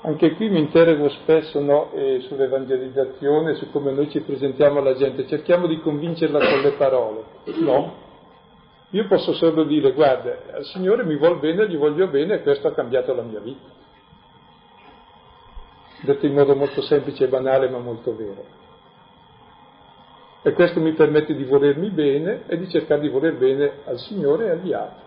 Anche 0.01 0.31
qui 0.31 0.49
mi 0.49 0.60
interrogo 0.60 1.08
spesso 1.08 1.62
no, 1.62 1.93
eh, 1.93 2.19
sull'evangelizzazione, 2.27 3.55
su 3.55 3.71
come 3.71 3.93
noi 3.93 4.10
ci 4.10 4.19
presentiamo 4.19 4.79
alla 4.79 4.95
gente, 4.95 5.25
cerchiamo 5.27 5.65
di 5.65 5.79
convincerla 5.79 6.38
con 6.38 6.60
le 6.60 6.71
parole. 6.71 7.23
No, 7.60 7.93
io 8.89 9.08
posso 9.08 9.31
solo 9.36 9.63
dire 9.63 9.93
guarda, 9.93 10.31
il 10.58 10.65
Signore 10.65 11.05
mi 11.05 11.15
vuole 11.15 11.38
bene, 11.38 11.69
gli 11.69 11.77
voglio 11.77 12.08
bene 12.08 12.34
e 12.34 12.41
questo 12.41 12.67
ha 12.67 12.73
cambiato 12.73 13.15
la 13.15 13.21
mia 13.21 13.39
vita 13.39 13.84
detto 16.01 16.25
in 16.25 16.34
modo 16.34 16.55
molto 16.55 16.81
semplice 16.81 17.25
e 17.25 17.27
banale 17.27 17.69
ma 17.69 17.79
molto 17.79 18.15
vero. 18.15 18.63
E 20.41 20.53
questo 20.53 20.79
mi 20.79 20.93
permette 20.93 21.34
di 21.34 21.43
volermi 21.43 21.89
bene 21.89 22.43
e 22.45 22.58
di 22.58 22.69
cercare 22.69 23.01
di 23.01 23.10
voler 23.10 23.36
bene 23.36 23.79
al 23.86 23.97
Signore 23.97 24.45
e 24.45 24.49
agli 24.51 24.73
altri, 24.73 25.03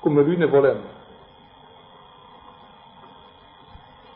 come 0.00 0.22
Lui 0.22 0.36
ne 0.36 0.46
vuole 0.46 0.70
a 0.70 0.74
me. 0.74 0.96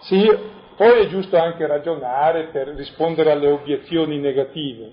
Sì, 0.02 0.38
poi 0.76 1.00
è 1.00 1.08
giusto 1.08 1.36
anche 1.36 1.66
ragionare 1.66 2.48
per 2.52 2.68
rispondere 2.68 3.32
alle 3.32 3.50
obiezioni 3.50 4.18
negative, 4.18 4.92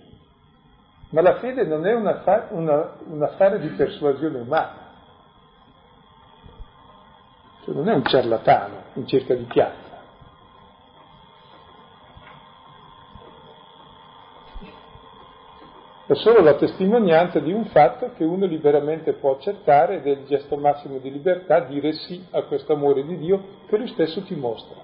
ma 1.09 1.21
la 1.21 1.37
fede 1.37 1.63
non 1.65 1.85
è 1.85 1.93
un 1.93 2.07
affare, 2.07 2.47
una, 2.49 2.95
un 3.05 3.21
affare 3.23 3.59
di 3.59 3.67
persuasione 3.69 4.39
umana, 4.39 4.87
cioè 7.63 7.75
non 7.75 7.89
è 7.89 7.93
un 7.93 8.05
ciarlatano 8.05 8.83
in 8.93 9.07
cerca 9.07 9.35
di 9.35 9.43
piazza. 9.43 9.88
È 16.09 16.15
solo 16.15 16.41
la 16.41 16.55
testimonianza 16.55 17.37
di 17.37 17.53
un 17.53 17.65
fatto 17.65 18.13
che 18.17 18.23
uno 18.23 18.47
liberamente 18.47 19.13
può 19.13 19.35
accettare 19.35 19.97
ed 19.97 20.07
è 20.07 20.09
il 20.09 20.25
gesto 20.25 20.57
massimo 20.57 20.97
di 20.97 21.11
libertà 21.11 21.59
dire 21.59 21.91
sì 21.93 22.25
a 22.31 22.41
questo 22.45 22.73
amore 22.73 23.05
di 23.05 23.15
Dio 23.19 23.43
che 23.67 23.77
lui 23.77 23.89
stesso 23.89 24.23
ti 24.23 24.33
mostra. 24.33 24.81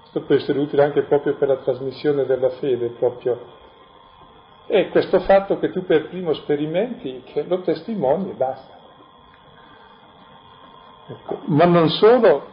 Questo 0.00 0.22
può 0.22 0.34
essere 0.34 0.60
utile 0.60 0.82
anche 0.82 1.02
proprio 1.02 1.34
per 1.34 1.48
la 1.48 1.56
trasmissione 1.56 2.24
della 2.24 2.48
fede, 2.52 2.88
proprio. 2.98 3.38
E 4.66 4.88
questo 4.88 5.20
fatto 5.20 5.58
che 5.58 5.70
tu 5.70 5.84
per 5.84 6.08
primo 6.08 6.32
sperimenti, 6.32 7.22
che 7.26 7.42
lo 7.42 7.60
testimoni 7.60 8.30
e 8.30 8.32
basta. 8.32 8.78
Ecco. 11.06 11.40
Ma 11.48 11.66
non 11.66 11.90
solo, 11.90 12.46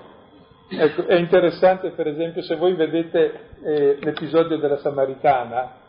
ecco, 0.68 1.06
è 1.06 1.16
interessante 1.16 1.92
per 1.92 2.06
esempio 2.06 2.42
se 2.42 2.58
voi 2.58 2.74
vedete 2.74 3.50
eh, 3.64 3.98
l'episodio 4.02 4.58
della 4.58 4.80
Samaritana, 4.80 5.83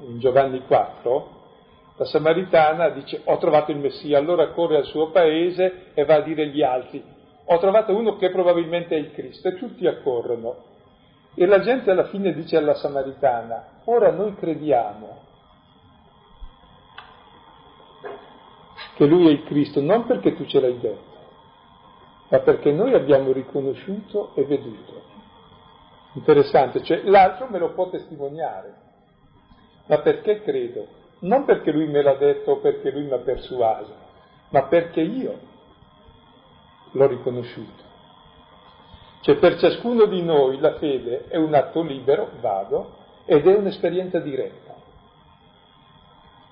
in 0.00 0.18
Giovanni 0.18 0.60
4, 0.66 1.34
la 1.96 2.04
Samaritana 2.04 2.90
dice 2.90 3.22
ho 3.24 3.38
trovato 3.38 3.70
il 3.70 3.78
Messia, 3.78 4.18
allora 4.18 4.50
corre 4.50 4.76
al 4.76 4.84
suo 4.84 5.10
paese 5.10 5.92
e 5.94 6.04
va 6.04 6.16
a 6.16 6.20
dire 6.20 6.42
agli 6.42 6.62
altri 6.62 7.14
ho 7.48 7.58
trovato 7.58 7.94
uno 7.94 8.16
che 8.16 8.30
probabilmente 8.30 8.96
è 8.96 8.98
il 8.98 9.12
Cristo 9.12 9.48
e 9.48 9.56
tutti 9.56 9.86
accorrono. 9.86 10.74
E 11.34 11.46
la 11.46 11.60
gente 11.60 11.90
alla 11.90 12.06
fine 12.06 12.32
dice 12.32 12.56
alla 12.56 12.74
Samaritana, 12.74 13.82
ora 13.84 14.10
noi 14.10 14.34
crediamo 14.34 15.24
che 18.96 19.06
lui 19.06 19.28
è 19.28 19.30
il 19.30 19.44
Cristo, 19.44 19.80
non 19.80 20.06
perché 20.06 20.34
tu 20.34 20.46
ce 20.46 20.60
l'hai 20.60 20.78
detto, 20.78 21.14
ma 22.30 22.38
perché 22.38 22.72
noi 22.72 22.94
abbiamo 22.94 23.32
riconosciuto 23.32 24.32
e 24.34 24.44
veduto. 24.44 25.02
Interessante, 26.14 26.82
cioè 26.82 27.02
l'altro 27.04 27.46
me 27.48 27.58
lo 27.58 27.72
può 27.74 27.90
testimoniare, 27.90 28.74
ma 29.86 29.98
perché 29.98 30.42
credo? 30.42 30.86
Non 31.20 31.44
perché 31.44 31.70
lui 31.70 31.86
me 31.86 32.02
l'ha 32.02 32.14
detto 32.14 32.52
o 32.52 32.56
perché 32.58 32.90
lui 32.90 33.04
mi 33.04 33.12
ha 33.12 33.18
persuaso, 33.18 33.94
ma 34.50 34.64
perché 34.64 35.00
io 35.00 35.38
l'ho 36.92 37.06
riconosciuto. 37.06 37.84
Cioè 39.22 39.36
per 39.36 39.58
ciascuno 39.58 40.06
di 40.06 40.22
noi 40.22 40.60
la 40.60 40.74
fede 40.74 41.24
è 41.28 41.36
un 41.36 41.54
atto 41.54 41.82
libero, 41.82 42.30
vado, 42.40 42.94
ed 43.24 43.46
è 43.46 43.54
un'esperienza 43.54 44.20
diretta, 44.20 44.74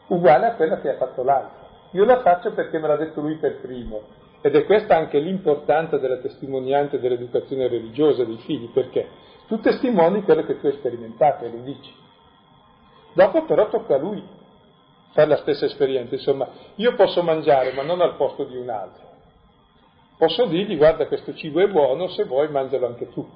uguale 0.08 0.46
a 0.46 0.54
quella 0.54 0.80
che 0.80 0.90
ha 0.90 0.96
fatto 0.96 1.22
l'altro. 1.22 1.62
Io 1.92 2.04
la 2.04 2.20
faccio 2.20 2.52
perché 2.52 2.78
me 2.78 2.88
l'ha 2.88 2.96
detto 2.96 3.20
lui 3.20 3.36
per 3.36 3.60
primo, 3.60 4.02
ed 4.40 4.56
è 4.56 4.64
questa 4.64 4.96
anche 4.96 5.18
l'importanza 5.20 5.98
della 5.98 6.18
testimonianza 6.18 6.96
dell'educazione 6.96 7.68
religiosa 7.68 8.24
dei 8.24 8.38
figli, 8.38 8.68
perché 8.70 9.08
tu 9.46 9.60
testimoni 9.60 10.22
quello 10.22 10.44
che 10.44 10.58
tu 10.58 10.66
hai 10.66 10.72
sperimentato 10.72 11.44
e 11.44 11.50
lo 11.50 11.58
dici. 11.58 12.02
Dopo 13.14 13.44
però 13.44 13.68
tocca 13.68 13.94
a 13.94 13.98
lui 13.98 14.22
fare 15.12 15.29
la 15.29 15.37
stessa 15.38 15.64
esperienza, 15.64 16.14
insomma, 16.14 16.48
io 16.74 16.94
posso 16.94 17.22
mangiare 17.22 17.72
ma 17.72 17.83
non 17.83 18.00
al 18.00 18.16
posto 18.16 18.44
di 18.44 18.57
un 18.57 18.68
altro. 18.68 19.03
Posso 20.18 20.46
dirgli 20.46 20.77
guarda 20.77 21.07
questo 21.07 21.35
cibo 21.35 21.61
è 21.61 21.68
buono, 21.68 22.09
se 22.09 22.24
vuoi 22.24 22.48
mangialo 22.48 22.87
anche 22.87 23.09
tu. 23.11 23.27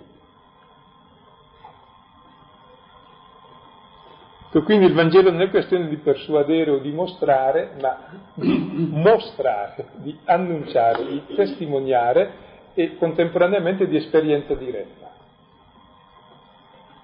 Quindi 4.65 4.87
il 4.87 4.95
Vangelo 4.95 5.31
non 5.31 5.43
è 5.43 5.51
questione 5.51 5.89
di 5.89 5.99
persuadere 5.99 6.71
o 6.71 6.79
di 6.79 6.91
mostrare, 6.91 7.73
ma 7.81 8.21
di 8.35 8.89
mostrare, 8.91 9.89
di 9.97 10.19
annunciare, 10.25 11.05
di 11.07 11.23
testimoniare 11.35 12.47
e 12.75 12.97
contemporaneamente 12.97 13.87
di 13.87 13.97
esperienza 13.97 14.55
diretta. 14.55 15.08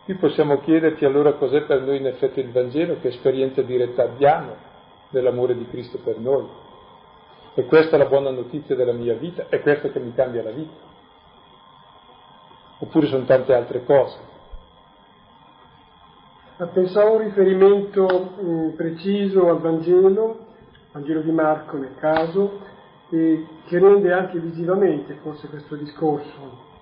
Qui 0.05 0.14
possiamo 0.17 0.61
chiederti 0.61 1.07
allora 1.07 1.33
cos'è 1.33 1.62
per 1.62 1.81
noi 1.81 1.97
in 1.97 2.07
effetti 2.07 2.38
il 2.38 2.53
Vangelo, 2.53 2.99
che 3.01 3.09
esperienza 3.09 3.62
diretta 3.62 4.03
abbiamo 4.03 4.55
dell'amore 5.09 5.57
di 5.57 5.67
Cristo 5.67 5.99
per 6.05 6.19
noi. 6.19 6.47
E 7.55 7.64
questa 7.64 7.97
è 7.97 7.99
la 7.99 8.05
buona 8.05 8.29
notizia 8.29 8.75
della 8.77 8.93
mia 8.93 9.14
vita, 9.14 9.47
è 9.49 9.62
questo 9.62 9.90
che 9.90 10.01
mi 10.01 10.12
cambia 10.12 10.43
la 10.43 10.51
vita. 10.51 10.93
Oppure 12.81 13.07
sono 13.07 13.25
tante 13.25 13.55
altre 13.55 13.83
cose. 13.85 14.19
Pensavo 16.71 17.12
un 17.12 17.19
riferimento 17.23 18.35
mm, 18.43 18.69
preciso 18.71 19.49
al 19.49 19.61
Vangelo, 19.61 20.47
Vangelo 20.93 21.23
di 21.23 21.33
Marco 21.33 21.79
nel 21.79 21.95
caso, 21.99 22.61
che 23.09 23.47
rende 23.71 24.12
anche 24.12 24.38
visivamente 24.38 25.14
forse 25.23 25.49
questo 25.49 25.77
discorso 25.77 26.73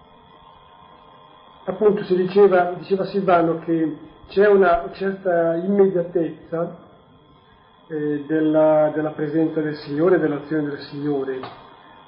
appunto 1.65 2.03
si 2.05 2.17
diceva, 2.17 2.75
diceva 2.77 3.05
Silvano 3.07 3.61
che 3.61 3.97
c'è 4.29 4.49
una 4.49 4.89
certa 4.93 5.55
immediatezza 5.57 6.77
eh, 7.89 8.25
della, 8.27 8.91
della, 8.95 9.11
presenza 9.11 9.61
del 9.61 9.77
Signore, 9.77 10.19
dell'azione 10.19 10.71
del 10.71 10.81
Signore, 10.81 11.39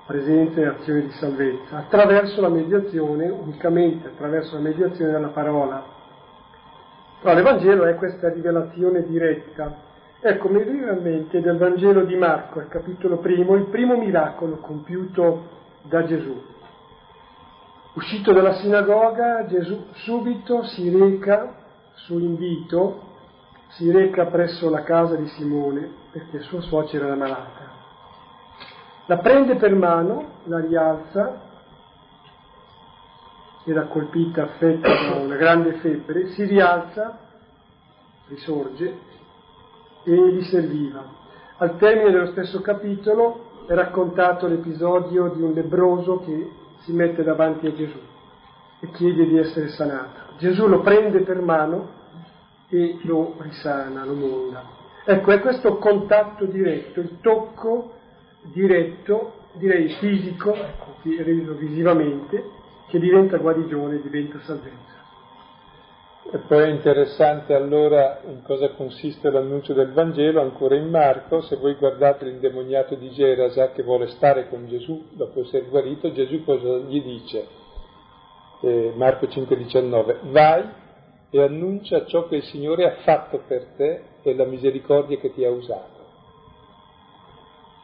presenza 0.06 0.60
e 0.60 0.66
azione 0.66 1.02
di 1.02 1.10
salvezza, 1.12 1.78
attraverso 1.78 2.40
la 2.40 2.48
mediazione, 2.48 3.28
unicamente 3.28 4.08
attraverso 4.08 4.54
la 4.54 4.62
mediazione 4.62 5.12
della 5.12 5.28
parola. 5.28 5.84
Però 7.20 7.34
l'Evangelo 7.34 7.84
è 7.84 7.94
questa 7.94 8.30
rivelazione 8.30 9.06
diretta. 9.06 9.92
Ecco, 10.20 10.48
mi 10.48 10.62
viene 10.62 10.92
in 10.92 11.02
mente 11.02 11.40
del 11.40 11.56
Vangelo 11.56 12.04
di 12.04 12.16
Marco, 12.16 12.58
al 12.58 12.68
capitolo 12.68 13.18
primo, 13.18 13.54
il 13.54 13.64
primo 13.64 13.96
miracolo 13.96 14.56
compiuto 14.56 15.48
da 15.82 16.04
Gesù. 16.04 16.53
Uscito 17.94 18.32
dalla 18.32 18.54
sinagoga, 18.54 19.46
Gesù 19.46 19.86
subito 19.92 20.64
si 20.64 20.90
reca, 20.90 21.54
su 21.94 22.18
invito, 22.18 23.12
si 23.68 23.88
reca 23.90 24.26
presso 24.26 24.68
la 24.68 24.82
casa 24.82 25.14
di 25.14 25.28
Simone, 25.28 25.88
perché 26.10 26.40
sua 26.40 26.60
suocera 26.62 27.06
era 27.06 27.14
malata. 27.14 27.70
La 29.06 29.18
prende 29.18 29.54
per 29.54 29.76
mano, 29.76 30.40
la 30.44 30.58
rialza, 30.58 31.40
era 33.64 33.84
colpita, 33.84 34.42
affetta 34.42 34.88
da 34.88 35.20
una 35.20 35.36
grande 35.36 35.74
febbre, 35.74 36.30
si 36.30 36.44
rialza, 36.46 37.16
risorge 38.26 38.98
e 40.02 40.32
gli 40.32 40.42
serviva. 40.42 41.04
Al 41.58 41.76
termine 41.76 42.10
dello 42.10 42.32
stesso 42.32 42.60
capitolo 42.60 43.66
è 43.68 43.72
raccontato 43.74 44.48
l'episodio 44.48 45.28
di 45.28 45.42
un 45.42 45.52
lebroso 45.52 46.18
che 46.24 46.62
si 46.84 46.92
mette 46.92 47.22
davanti 47.22 47.66
a 47.66 47.74
Gesù 47.74 47.98
e 48.80 48.90
chiede 48.92 49.26
di 49.26 49.38
essere 49.38 49.68
sanato. 49.68 50.36
Gesù 50.38 50.66
lo 50.66 50.80
prende 50.80 51.20
per 51.20 51.40
mano 51.40 52.02
e 52.68 52.98
lo 53.02 53.34
risana, 53.38 54.04
lo 54.04 54.14
monda. 54.14 54.62
Ecco, 55.04 55.32
è 55.32 55.40
questo 55.40 55.76
contatto 55.76 56.44
diretto, 56.46 57.00
il 57.00 57.18
tocco 57.20 57.92
diretto, 58.42 59.34
direi 59.54 59.88
fisico, 59.98 60.54
ecco, 60.54 60.96
visivamente, 61.02 62.42
che 62.88 62.98
diventa 62.98 63.36
guarigione, 63.38 64.00
diventa 64.00 64.40
salvezza. 64.40 64.93
E 66.34 66.38
poi 66.38 66.64
è 66.64 66.66
interessante 66.66 67.54
allora 67.54 68.18
in 68.26 68.42
cosa 68.42 68.70
consiste 68.70 69.30
l'annuncio 69.30 69.72
del 69.72 69.92
Vangelo, 69.92 70.40
ancora 70.40 70.74
in 70.74 70.90
Marco, 70.90 71.42
se 71.42 71.54
voi 71.54 71.74
guardate 71.74 72.24
l'indemoniato 72.24 72.96
di 72.96 73.08
Gerasa 73.10 73.70
che 73.70 73.84
vuole 73.84 74.08
stare 74.08 74.48
con 74.48 74.66
Gesù 74.66 75.10
dopo 75.12 75.42
essere 75.42 75.66
guarito, 75.66 76.10
Gesù 76.10 76.42
cosa 76.42 76.78
gli 76.78 77.00
dice? 77.04 77.46
Eh, 78.62 78.92
Marco 78.96 79.26
5,19, 79.26 80.32
vai 80.32 80.68
e 81.30 81.40
annuncia 81.40 82.04
ciò 82.04 82.26
che 82.26 82.34
il 82.34 82.42
Signore 82.42 82.84
ha 82.84 82.96
fatto 83.04 83.40
per 83.46 83.66
te 83.76 84.02
e 84.22 84.34
la 84.34 84.44
misericordia 84.44 85.18
che 85.18 85.32
ti 85.32 85.44
ha 85.44 85.50
usato. 85.50 86.02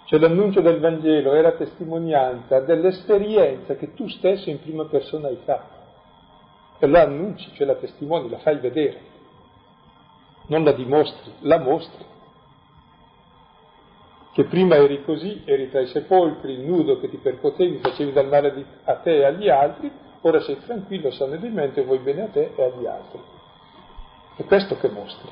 Cioè 0.06 0.18
l'annuncio 0.18 0.60
del 0.60 0.80
Vangelo 0.80 1.34
è 1.34 1.40
la 1.40 1.52
testimonianza 1.52 2.58
dell'esperienza 2.58 3.76
che 3.76 3.94
tu 3.94 4.08
stesso 4.08 4.50
in 4.50 4.60
prima 4.60 4.86
persona 4.86 5.28
hai 5.28 5.38
fatto 5.44 5.79
e 6.80 6.86
la 6.86 7.02
annunci, 7.02 7.52
cioè 7.54 7.66
la 7.66 7.74
testimoni, 7.74 8.30
la 8.30 8.38
fai 8.38 8.56
vedere, 8.56 9.00
non 10.46 10.64
la 10.64 10.72
dimostri, 10.72 11.30
la 11.40 11.58
mostri. 11.58 12.04
Che 14.32 14.44
prima 14.44 14.76
eri 14.76 15.04
così, 15.04 15.42
eri 15.44 15.70
tra 15.70 15.80
i 15.80 15.88
sepolcri, 15.88 16.64
nudo 16.64 16.98
che 16.98 17.10
ti 17.10 17.18
percotevi, 17.18 17.80
facevi 17.82 18.12
dal 18.12 18.28
male 18.28 18.64
a 18.84 18.94
te 18.96 19.18
e 19.18 19.24
agli 19.24 19.50
altri, 19.50 19.92
ora 20.22 20.40
sei 20.40 20.58
tranquillo, 20.64 21.10
sano 21.10 21.36
di 21.36 21.48
mente, 21.50 21.84
vuoi 21.84 21.98
bene 21.98 22.22
a 22.22 22.28
te 22.28 22.52
e 22.56 22.62
agli 22.62 22.86
altri. 22.86 23.20
È 24.36 24.44
questo 24.44 24.78
che 24.78 24.88
mostri. 24.88 25.30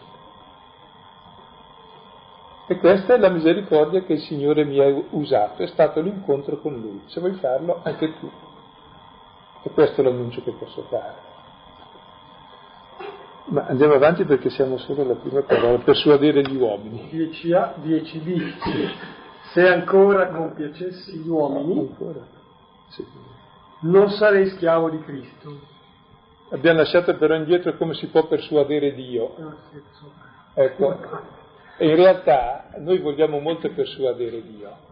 E 2.67 2.77
questa 2.77 3.15
è 3.15 3.19
la 3.19 3.31
misericordia 3.31 4.03
che 4.03 4.13
il 4.13 4.21
Signore 4.21 4.65
mi 4.65 4.79
ha 4.79 5.03
usato, 5.11 5.63
è 5.63 5.67
stato 5.69 6.03
l'incontro 6.03 6.59
con 6.59 6.79
Lui. 6.79 7.01
Se 7.07 7.21
vuoi 7.21 7.33
farlo, 7.35 7.81
anche 7.83 8.19
tu. 8.19 8.31
E 9.63 9.71
questo 9.71 10.03
è 10.03 10.05
l'annuncio 10.05 10.43
che 10.43 10.51
posso 10.53 10.83
fare. 10.91 11.28
Ma 13.51 13.65
andiamo 13.67 13.95
avanti 13.95 14.25
perché 14.25 14.51
siamo 14.51 14.77
solo 14.77 15.03
alla 15.03 15.15
prima 15.15 15.41
parola, 15.43 15.79
persuadere 15.79 16.43
gli 16.43 16.57
uomini. 16.57 17.09
10A, 17.11 17.77
10B. 17.83 18.53
Se 19.53 19.67
ancora 19.67 20.29
compiacessi 20.29 21.17
gli 21.17 21.29
uomini, 21.29 21.79
ancora? 21.79 22.21
Sì. 22.91 23.05
non 23.83 24.11
sarei 24.11 24.49
schiavo 24.51 24.91
di 24.91 25.01
Cristo. 25.01 25.77
Abbiamo 26.51 26.79
lasciato 26.79 27.17
però 27.17 27.35
indietro 27.35 27.75
come 27.77 27.95
si 27.95 28.07
può 28.09 28.27
persuadere 28.27 28.95
Dio. 28.95 29.35
Ecco, 30.55 30.99
e 31.79 31.89
in 31.89 31.97
realtà 31.97 32.71
noi 32.79 32.99
vogliamo 32.99 33.39
molto 33.39 33.71
persuadere 33.71 34.43
Dio. 34.43 34.87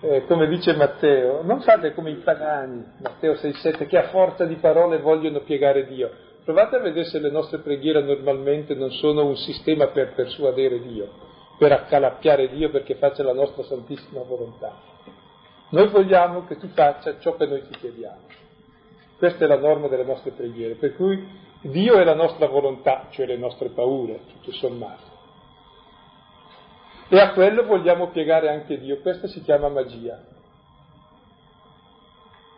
Eh, 0.00 0.26
come 0.26 0.48
dice 0.48 0.74
Matteo, 0.76 1.42
non 1.42 1.60
fate 1.60 1.94
come 1.94 2.10
i 2.10 2.16
pagani, 2.16 2.84
Matteo 3.00 3.34
6,7, 3.34 3.86
che 3.86 3.98
a 3.98 4.08
forza 4.08 4.44
di 4.44 4.56
parole 4.56 4.98
vogliono 4.98 5.40
piegare 5.40 5.86
Dio. 5.86 6.10
Provate 6.44 6.76
a 6.76 6.80
vedere 6.80 7.04
se 7.04 7.20
le 7.20 7.30
nostre 7.30 7.58
preghiere 7.58 8.02
normalmente 8.02 8.74
non 8.74 8.90
sono 8.90 9.24
un 9.24 9.36
sistema 9.36 9.88
per 9.88 10.12
persuadere 10.14 10.80
Dio, 10.80 11.08
per 11.56 11.70
accalappiare 11.70 12.48
Dio 12.48 12.68
perché 12.70 12.96
faccia 12.96 13.22
la 13.22 13.32
nostra 13.32 13.62
santissima 13.62 14.22
volontà. 14.22 14.74
Noi 15.70 15.88
vogliamo 15.88 16.44
che 16.46 16.56
tu 16.56 16.66
faccia 16.68 17.18
ciò 17.20 17.36
che 17.36 17.46
noi 17.46 17.62
ti 17.62 17.78
chiediamo. 17.78 18.26
Questa 19.18 19.44
è 19.44 19.46
la 19.46 19.56
norma 19.56 19.86
delle 19.86 20.04
nostre 20.04 20.32
preghiere, 20.32 20.74
per 20.74 20.96
cui 20.96 21.24
Dio 21.62 21.94
è 21.94 22.02
la 22.04 22.14
nostra 22.14 22.48
volontà, 22.48 23.06
cioè 23.10 23.24
le 23.26 23.36
nostre 23.36 23.68
paure, 23.68 24.22
tutto 24.26 24.52
sommato. 24.52 25.10
E 27.08 27.20
a 27.20 27.32
quello 27.34 27.62
vogliamo 27.64 28.08
piegare 28.08 28.50
anche 28.50 28.80
Dio, 28.80 28.98
questa 28.98 29.28
si 29.28 29.42
chiama 29.42 29.68
magia. 29.68 30.20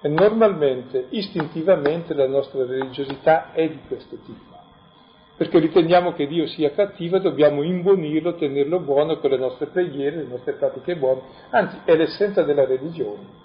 E 0.04 0.08
normalmente, 0.08 1.06
istintivamente, 1.08 2.12
la 2.12 2.28
nostra 2.28 2.66
religiosità 2.66 3.52
è 3.52 3.66
di 3.66 3.80
questo 3.88 4.16
tipo. 4.16 4.52
Perché 5.34 5.58
riteniamo 5.58 6.12
che 6.12 6.26
Dio 6.26 6.46
sia 6.46 6.72
cattivo 6.72 7.16
e 7.16 7.20
dobbiamo 7.20 7.62
imbonirlo, 7.62 8.34
tenerlo 8.34 8.80
buono 8.80 9.16
con 9.16 9.30
le 9.30 9.38
nostre 9.38 9.68
preghiere, 9.68 10.16
le 10.16 10.28
nostre 10.28 10.52
pratiche 10.52 10.96
buone. 10.96 11.22
Anzi, 11.48 11.78
è 11.86 11.96
l'essenza 11.96 12.42
della 12.42 12.66
religione. 12.66 13.44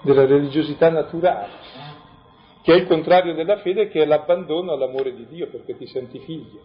della 0.00 0.26
religiosità 0.26 0.90
naturale, 0.90 1.48
che 2.62 2.72
è 2.72 2.76
il 2.76 2.86
contrario 2.86 3.34
della 3.34 3.58
fede, 3.58 3.88
che 3.88 4.02
è 4.02 4.06
l'abbandono 4.06 4.72
all'amore 4.72 5.14
di 5.14 5.26
Dio 5.26 5.48
perché 5.48 5.76
ti 5.76 5.86
senti 5.86 6.18
figlio. 6.20 6.60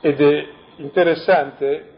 Ed 0.00 0.20
è 0.20 0.48
interessante, 0.76 1.94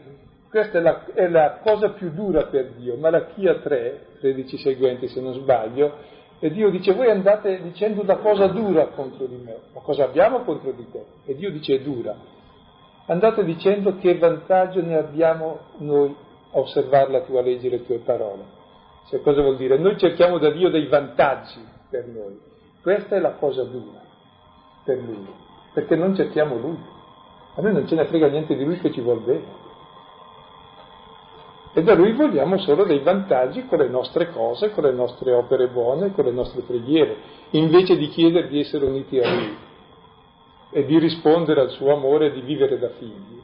questa 0.49 0.79
è 0.79 0.81
la, 0.81 1.05
è 1.13 1.27
la 1.27 1.59
cosa 1.63 1.89
più 1.89 2.11
dura 2.11 2.45
per 2.45 2.71
Dio, 2.71 2.95
Malachia 2.97 3.59
3, 3.59 4.05
13 4.19 4.57
seguenti 4.57 5.07
se 5.07 5.21
non 5.21 5.33
sbaglio, 5.33 5.93
e 6.39 6.49
Dio 6.51 6.69
dice 6.69 6.93
voi 6.93 7.09
andate 7.09 7.61
dicendo 7.61 8.01
una 8.01 8.15
cosa 8.17 8.47
dura 8.47 8.87
contro 8.87 9.25
di 9.25 9.35
me, 9.35 9.57
ma 9.73 9.81
cosa 9.81 10.05
abbiamo 10.05 10.39
contro 10.43 10.71
di 10.71 10.89
te? 10.89 11.03
E 11.25 11.35
Dio 11.35 11.51
dice 11.51 11.75
è 11.75 11.79
dura. 11.81 12.15
Andate 13.07 13.43
dicendo 13.43 13.97
che 13.97 14.17
vantaggio 14.17 14.81
ne 14.81 14.95
abbiamo 14.95 15.59
noi 15.77 16.15
a 16.51 16.59
osservare 16.59 17.11
la 17.11 17.21
tua 17.21 17.41
legge 17.41 17.67
e 17.67 17.71
le 17.71 17.85
tue 17.85 17.97
parole. 17.97 18.57
Cioè, 19.09 19.21
cosa 19.21 19.41
vuol 19.41 19.57
dire? 19.57 19.77
Noi 19.77 19.97
cerchiamo 19.97 20.37
da 20.37 20.51
Dio 20.51 20.69
dei 20.69 20.87
vantaggi 20.87 21.59
per 21.89 22.05
noi. 22.05 22.39
Questa 22.81 23.15
è 23.15 23.19
la 23.19 23.31
cosa 23.31 23.63
dura 23.63 23.99
per 24.85 24.97
Lui, 24.97 25.27
perché 25.73 25.95
non 25.95 26.15
cerchiamo 26.15 26.57
Lui. 26.57 26.77
A 27.55 27.61
noi 27.61 27.73
non 27.73 27.87
ce 27.87 27.95
ne 27.95 28.05
frega 28.05 28.27
niente 28.27 28.55
di 28.55 28.63
Lui 28.63 28.79
che 28.79 28.91
ci 28.91 29.01
vuol 29.01 29.21
bene. 29.21 29.58
E 31.79 31.83
da 31.83 31.93
Lui 31.93 32.11
vogliamo 32.11 32.57
solo 32.57 32.83
dei 32.83 32.99
vantaggi 32.99 33.65
con 33.65 33.77
le 33.77 33.87
nostre 33.87 34.31
cose, 34.31 34.71
con 34.71 34.83
le 34.83 34.91
nostre 34.91 35.31
opere 35.31 35.69
buone, 35.69 36.11
con 36.11 36.25
le 36.25 36.31
nostre 36.31 36.59
preghiere, 36.63 37.15
invece 37.51 37.95
di 37.95 38.09
chiedere 38.09 38.49
di 38.49 38.59
essere 38.59 38.83
uniti 38.83 39.17
a 39.17 39.33
Lui 39.33 39.57
e 40.71 40.83
di 40.83 40.99
rispondere 40.99 41.61
al 41.61 41.69
suo 41.69 41.93
amore 41.93 42.25
e 42.25 42.31
di 42.33 42.41
vivere 42.41 42.77
da 42.77 42.89
figli. 42.89 43.41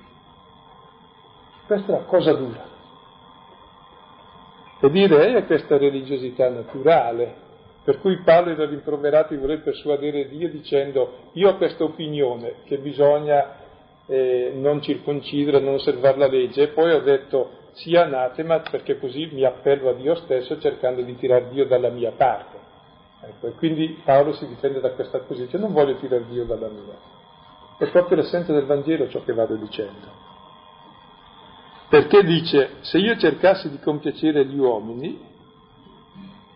Questa 1.66 1.94
è 1.94 1.96
la 1.96 2.04
cosa 2.04 2.34
dura. 2.34 2.66
E 4.82 4.90
direi 4.90 5.36
a 5.36 5.46
questa 5.46 5.78
religiosità 5.78 6.50
naturale, 6.50 7.36
per 7.86 8.02
cui 8.02 8.18
Paolo 8.18 8.50
era 8.50 8.66
rimproverato 8.66 9.34
di 9.34 9.40
voler 9.40 9.62
persuadere 9.62 10.28
Dio 10.28 10.50
dicendo 10.50 11.30
io 11.32 11.52
ho 11.52 11.56
questa 11.56 11.86
opinione 11.86 12.56
che 12.66 12.80
bisogna 12.80 13.60
eh, 14.08 14.52
non 14.56 14.82
circoncidere, 14.82 15.62
non 15.62 15.76
osservare 15.76 16.18
la 16.18 16.28
legge, 16.28 16.64
e 16.64 16.68
poi 16.68 16.92
ho 16.92 17.00
detto 17.00 17.64
sia 17.76 18.04
anatema 18.04 18.60
perché 18.60 19.00
così 19.00 19.30
mi 19.32 19.44
appello 19.44 19.90
a 19.90 19.94
Dio 19.94 20.16
stesso 20.16 20.60
cercando 20.60 21.02
di 21.02 21.16
tirare 21.18 21.50
Dio 21.50 21.66
dalla 21.66 21.90
mia 21.90 22.12
parte. 22.12 22.58
Ecco, 23.22 23.48
e 23.48 23.52
quindi 23.54 24.02
Paolo 24.04 24.34
si 24.34 24.48
difende 24.48 24.80
da 24.80 24.92
questa 24.92 25.20
posizione, 25.20 25.64
non 25.64 25.74
voglio 25.74 25.96
tirare 25.98 26.26
Dio 26.28 26.46
dalla 26.46 26.68
mia. 26.68 26.94
È 27.78 27.88
proprio 27.88 28.18
l'essenza 28.18 28.54
del 28.54 28.66
Vangelo 28.66 29.10
ciò 29.10 29.24
che 29.24 29.34
vado 29.34 29.56
dicendo. 29.56 30.24
Perché 31.90 32.24
dice, 32.24 32.76
se 32.82 32.98
io 32.98 33.18
cercassi 33.18 33.70
di 33.70 33.80
compiacere 33.80 34.46
gli 34.46 34.58
uomini, 34.58 35.20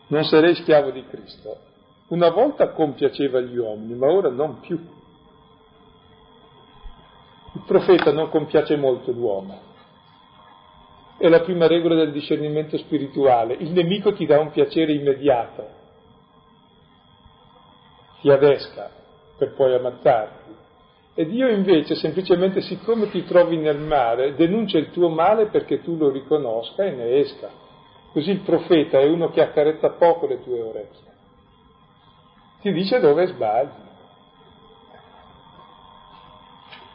non 0.07 0.23
sarei 0.23 0.55
schiavo 0.55 0.91
di 0.91 1.05
Cristo. 1.07 1.57
Una 2.07 2.29
volta 2.29 2.69
compiaceva 2.69 3.39
gli 3.41 3.57
uomini, 3.57 3.93
ma 3.93 4.07
ora 4.07 4.29
non 4.29 4.59
più. 4.61 4.79
Il 7.53 7.61
profeta 7.65 8.11
non 8.11 8.29
compiace 8.29 8.75
molto 8.77 9.11
l'uomo. 9.11 9.68
È 11.19 11.27
la 11.27 11.41
prima 11.41 11.67
regola 11.67 11.95
del 11.95 12.13
discernimento 12.13 12.77
spirituale. 12.77 13.55
Il 13.55 13.71
nemico 13.71 14.13
ti 14.13 14.25
dà 14.25 14.39
un 14.39 14.51
piacere 14.51 14.93
immediato, 14.93 15.67
ti 18.21 18.29
adesca 18.29 18.89
per 19.37 19.53
poi 19.53 19.73
ammazzarti. 19.73 20.55
E 21.15 21.25
Dio 21.25 21.49
invece, 21.49 21.95
semplicemente 21.95 22.61
siccome 22.61 23.09
ti 23.09 23.25
trovi 23.25 23.57
nel 23.57 23.79
male, 23.79 24.35
denuncia 24.35 24.77
il 24.77 24.91
tuo 24.91 25.09
male 25.09 25.47
perché 25.47 25.81
tu 25.81 25.97
lo 25.97 26.09
riconosca 26.09 26.85
e 26.85 26.91
ne 26.91 27.17
esca. 27.17 27.49
Così 28.13 28.31
il 28.31 28.39
profeta 28.39 28.99
è 28.99 29.05
uno 29.05 29.29
che 29.29 29.41
accarezza 29.41 29.89
poco 29.89 30.25
le 30.25 30.41
tue 30.41 30.61
orecchie. 30.61 31.11
Ti 32.61 32.71
dice 32.71 33.01
dove 33.01 33.27
sbagli. 33.27 33.87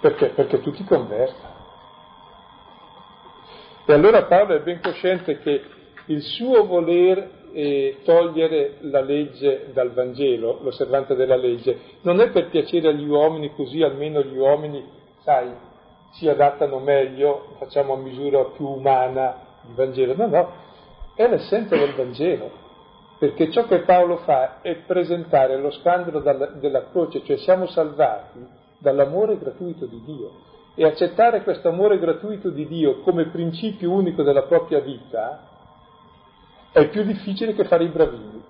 Perché? 0.01 0.29
Perché 0.31 0.61
tu 0.61 0.71
ti 0.71 0.85
converta. 0.85 1.54
E 3.87 3.93
allora 3.93 4.25
Paolo 4.25 4.55
è 4.55 4.61
ben 4.61 4.81
cosciente 4.81 5.39
che 5.41 5.63
il 6.07 6.23
suo 6.23 6.65
voler 6.65 7.43
e 7.53 7.99
togliere 8.03 8.79
la 8.81 9.01
legge 9.01 9.67
dal 9.75 9.93
Vangelo, 9.93 10.61
l'osservanza 10.63 11.15
della 11.15 11.37
legge, 11.37 11.79
non 12.01 12.19
è 12.21 12.31
per 12.31 12.49
piacere 12.49 12.89
agli 12.89 13.07
uomini, 13.07 13.55
così 13.55 13.83
almeno 13.83 14.23
gli 14.23 14.37
uomini, 14.37 14.83
sai, 15.23 15.53
si 16.13 16.27
adattano 16.27 16.79
meglio, 16.79 17.57
facciamo 17.59 17.93
a 17.93 17.97
misura 17.99 18.43
più 18.57 18.67
umana 18.67 19.37
il 19.69 19.75
Vangelo, 19.75 20.17
no, 20.17 20.27
no, 20.29 20.53
è 21.15 21.29
l'essenza 21.29 21.77
del 21.77 21.93
Vangelo, 21.93 22.51
perché 23.19 23.51
ciò 23.51 23.67
che 23.67 23.81
Paolo 23.81 24.17
fa 24.19 24.63
è 24.63 24.77
presentare 24.77 25.59
lo 25.59 25.71
scandalo 25.71 26.21
dalla, 26.21 26.47
della 26.47 26.89
croce, 26.91 27.23
cioè 27.23 27.37
siamo 27.37 27.67
salvati 27.67 28.45
dall'amore 28.79 29.39
gratuito 29.39 29.85
di 29.85 30.03
Dio 30.05 30.53
e 30.75 30.85
accettare 30.85 31.43
questo 31.43 31.69
amore 31.69 31.99
gratuito 31.99 32.51
di 32.51 32.67
Dio 32.67 33.01
come 33.01 33.27
principio 33.27 33.91
unico 33.91 34.23
della 34.23 34.43
propria 34.43 34.81
vita 34.81 35.49
è 36.73 36.89
più 36.89 37.05
difficile 37.05 37.55
che 37.55 37.65
fare 37.65 37.85
i 37.85 37.89
bravini. 37.89 38.43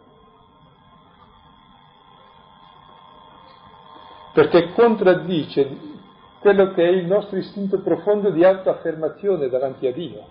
Perché 4.32 4.72
contraddice 4.72 5.92
quello 6.40 6.72
che 6.72 6.82
è 6.82 6.88
il 6.88 7.06
nostro 7.06 7.36
istinto 7.36 7.80
profondo 7.80 8.30
di 8.30 8.42
autoaffermazione 8.42 9.48
davanti 9.48 9.86
a 9.86 9.92
Dio, 9.92 10.24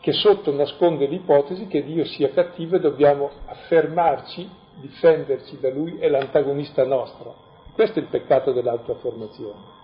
che 0.00 0.12
sotto 0.12 0.52
nasconde 0.52 1.06
l'ipotesi 1.06 1.68
che 1.68 1.84
Dio 1.84 2.04
sia 2.04 2.30
cattivo 2.30 2.76
e 2.76 2.80
dobbiamo 2.80 3.30
affermarci, 3.46 4.50
difenderci 4.80 5.60
da 5.60 5.70
Lui, 5.70 5.98
è 5.98 6.08
l'antagonista 6.08 6.84
nostro. 6.84 7.34
Questo 7.72 8.00
è 8.00 8.02
il 8.02 8.08
peccato 8.08 8.50
dell'autoaffermazione. 8.50 9.81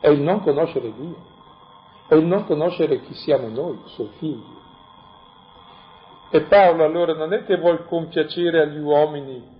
È 0.00 0.08
il 0.08 0.20
non 0.20 0.42
conoscere 0.42 0.92
Dio, 0.94 1.16
è 2.08 2.14
il 2.14 2.24
non 2.24 2.44
conoscere 2.44 3.00
chi 3.02 3.14
siamo 3.14 3.48
noi, 3.48 3.78
suoi 3.86 4.10
figli. 4.18 4.54
E 6.30 6.40
Paolo 6.42 6.84
allora 6.84 7.14
non 7.14 7.32
è 7.32 7.44
che 7.44 7.56
vuol 7.56 7.86
compiacere 7.86 8.60
agli 8.60 8.78
uomini 8.78 9.54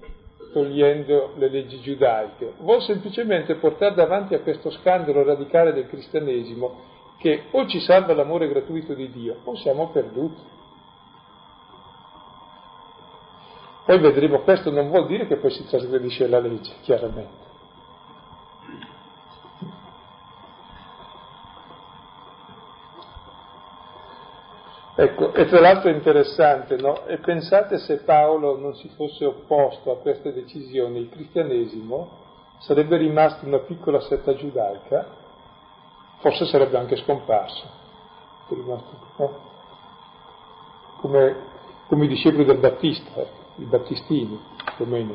togliendo 0.53 1.33
le 1.37 1.49
leggi 1.49 1.81
giudaiche, 1.81 2.55
vuol 2.59 2.81
semplicemente 2.83 3.57
portare 3.57 3.95
davanti 3.95 4.35
a 4.35 4.41
questo 4.41 4.71
scandalo 4.71 5.23
radicale 5.23 5.73
del 5.73 5.87
cristianesimo 5.87 6.95
che 7.19 7.45
o 7.51 7.67
ci 7.67 7.81
salva 7.81 8.15
l'amore 8.15 8.49
gratuito 8.49 8.95
di 8.95 9.11
Dio 9.11 9.37
o 9.45 9.57
siamo 9.57 9.91
perduti. 9.91 10.41
Poi 13.85 13.99
vedremo, 14.01 14.41
questo 14.41 14.71
non 14.71 14.89
vuol 14.89 15.07
dire 15.07 15.27
che 15.27 15.37
poi 15.37 15.51
si 15.51 15.65
trasgredisce 15.67 16.27
la 16.27 16.41
legge, 16.41 16.73
chiaramente. 16.83 17.46
Ecco, 24.99 25.35
e 25.35 25.45
tra 25.45 25.61
l'altro 25.61 25.91
è 25.91 25.93
interessante, 25.93 26.77
no? 26.77 27.05
E 27.05 27.19
pensate 27.19 27.77
se 27.79 27.99
Paolo 27.99 28.57
non 28.57 28.75
si 28.77 28.89
fosse 28.97 29.27
opposto 29.27 29.93
a 29.93 29.99
queste 29.99 30.33
decisioni, 30.33 31.01
il 31.01 31.11
cristianesimo 31.11 32.25
sarebbe 32.61 32.97
rimasto 32.97 33.45
una 33.45 33.59
piccola 33.59 34.01
setta 34.01 34.35
giudaica, 34.35 35.07
forse 36.21 36.47
sarebbe 36.47 36.79
anche 36.79 36.97
scomparso, 36.97 37.65
no? 38.49 39.39
come, 41.01 41.37
come 41.89 42.05
i 42.07 42.09
discepoli 42.09 42.47
del 42.47 42.57
Battista, 42.57 43.21
i 43.57 43.65
battistini. 43.65 44.41
più 44.77 44.87
o 44.87 44.89
meno, 44.89 45.15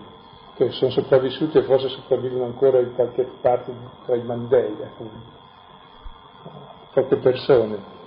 che 0.58 0.70
sono 0.74 0.92
sopravvissuti 0.92 1.58
e 1.58 1.64
forse 1.64 1.90
sopravvivono 1.90 2.46
ancora 2.46 2.80
in 2.80 2.94
qualche 2.94 3.24
parte 3.42 3.74
tra 4.06 4.16
i 4.16 4.22
Mandei, 4.22 4.78
ecco, 4.80 5.10
poche 6.94 7.16
persone. 7.16 8.01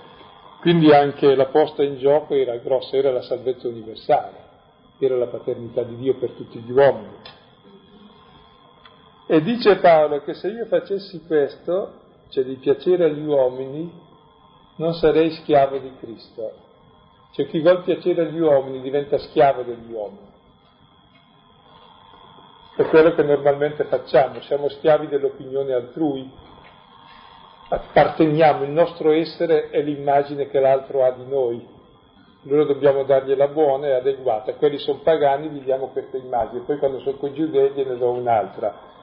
Quindi 0.65 0.91
anche 0.91 1.35
la 1.35 1.45
posta 1.45 1.83
in 1.83 1.99
gioco 1.99 2.33
era 2.33 2.57
grossa, 2.57 2.97
era 2.97 3.11
la 3.11 3.21
salvezza 3.21 3.67
universale, 3.67 4.33
era 4.97 5.15
la 5.15 5.27
paternità 5.27 5.83
di 5.83 5.95
Dio 5.95 6.15
per 6.15 6.31
tutti 6.31 6.57
gli 6.57 6.71
uomini. 6.71 7.17
E 9.27 9.43
dice 9.43 9.75
Paolo 9.75 10.23
che 10.23 10.33
se 10.33 10.47
io 10.47 10.65
facessi 10.65 11.23
questo, 11.27 11.99
cioè 12.29 12.43
di 12.45 12.55
piacere 12.55 13.03
agli 13.05 13.23
uomini, 13.23 13.91
non 14.77 14.95
sarei 14.95 15.29
schiavo 15.33 15.77
di 15.77 15.91
Cristo. 15.99 16.51
Cioè 17.33 17.45
chi 17.45 17.59
vuol 17.59 17.83
piacere 17.83 18.23
agli 18.23 18.39
uomini 18.39 18.81
diventa 18.81 19.19
schiavo 19.19 19.61
degli 19.61 19.91
uomini. 19.91 20.31
È 22.75 22.85
quello 22.87 23.13
che 23.13 23.21
normalmente 23.21 23.83
facciamo, 23.83 24.41
siamo 24.41 24.67
schiavi 24.69 25.09
dell'opinione 25.09 25.73
altrui, 25.73 26.27
apparteniamo, 27.67 28.63
il 28.63 28.71
nostro 28.71 29.11
essere 29.11 29.69
è 29.69 29.81
l'immagine 29.81 30.49
che 30.49 30.59
l'altro 30.59 31.03
ha 31.03 31.11
di 31.11 31.25
noi. 31.25 31.73
Allora 32.45 32.65
dobbiamo 32.65 33.03
dargliela 33.03 33.47
buona 33.47 33.87
e 33.87 33.93
adeguata. 33.93 34.53
Quelli 34.53 34.77
sono 34.77 34.99
pagani, 34.99 35.49
gli 35.49 35.61
diamo 35.61 35.87
questa 35.87 36.17
immagine, 36.17 36.61
poi 36.61 36.77
quando 36.77 36.99
sono 36.99 37.17
con 37.17 37.33
giudei 37.33 37.71
gliene 37.71 37.97
do 37.97 38.11
un'altra. 38.11 38.93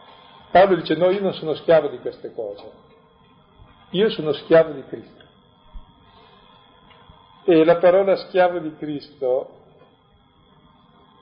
Paolo 0.50 0.76
dice 0.76 0.94
no, 0.94 1.10
io 1.10 1.20
non 1.20 1.32
sono 1.32 1.54
schiavo 1.54 1.88
di 1.88 1.98
queste 1.98 2.32
cose, 2.34 2.70
io 3.90 4.10
sono 4.10 4.32
schiavo 4.32 4.72
di 4.72 4.84
Cristo. 4.84 5.24
E 7.44 7.64
la 7.64 7.76
parola 7.78 8.14
schiavo 8.14 8.58
di 8.58 8.76
Cristo 8.76 9.48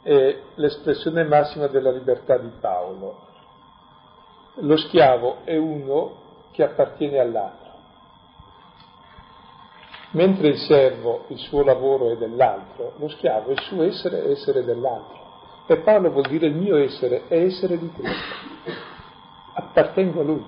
è 0.03 0.37
l'espressione 0.57 1.25
massima 1.25 1.69
della 1.69 1.91
libertà 1.91 2.37
di 2.37 2.51
Paolo. 2.61 3.29
Lo 4.57 4.77
schiavo 4.77 5.39
è 5.45 5.57
uno 5.57 6.29
che 6.61 6.65
appartiene 6.65 7.19
all'altro, 7.19 7.69
mentre 10.11 10.49
il 10.49 10.59
servo, 10.59 11.25
il 11.29 11.39
suo 11.39 11.63
lavoro 11.63 12.11
è 12.11 12.17
dell'altro, 12.17 12.93
lo 12.99 13.09
schiavo, 13.09 13.51
il 13.53 13.61
suo 13.61 13.83
essere 13.83 14.25
è 14.25 14.31
essere 14.31 14.63
dell'altro. 14.65 15.19
E 15.67 15.79
Paolo 15.79 16.11
vuol 16.11 16.27
dire 16.27 16.49
il 16.49 16.55
mio 16.55 16.77
essere 16.77 17.29
è 17.29 17.39
essere 17.39 17.79
di 17.79 17.91
Cristo, 17.93 18.35
appartengo 19.55 20.21
a 20.21 20.25
lui. 20.25 20.45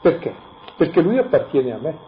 Perché? 0.00 0.34
Perché 0.76 1.02
lui 1.02 1.18
appartiene 1.18 1.72
a 1.72 1.78
me. 1.78 1.98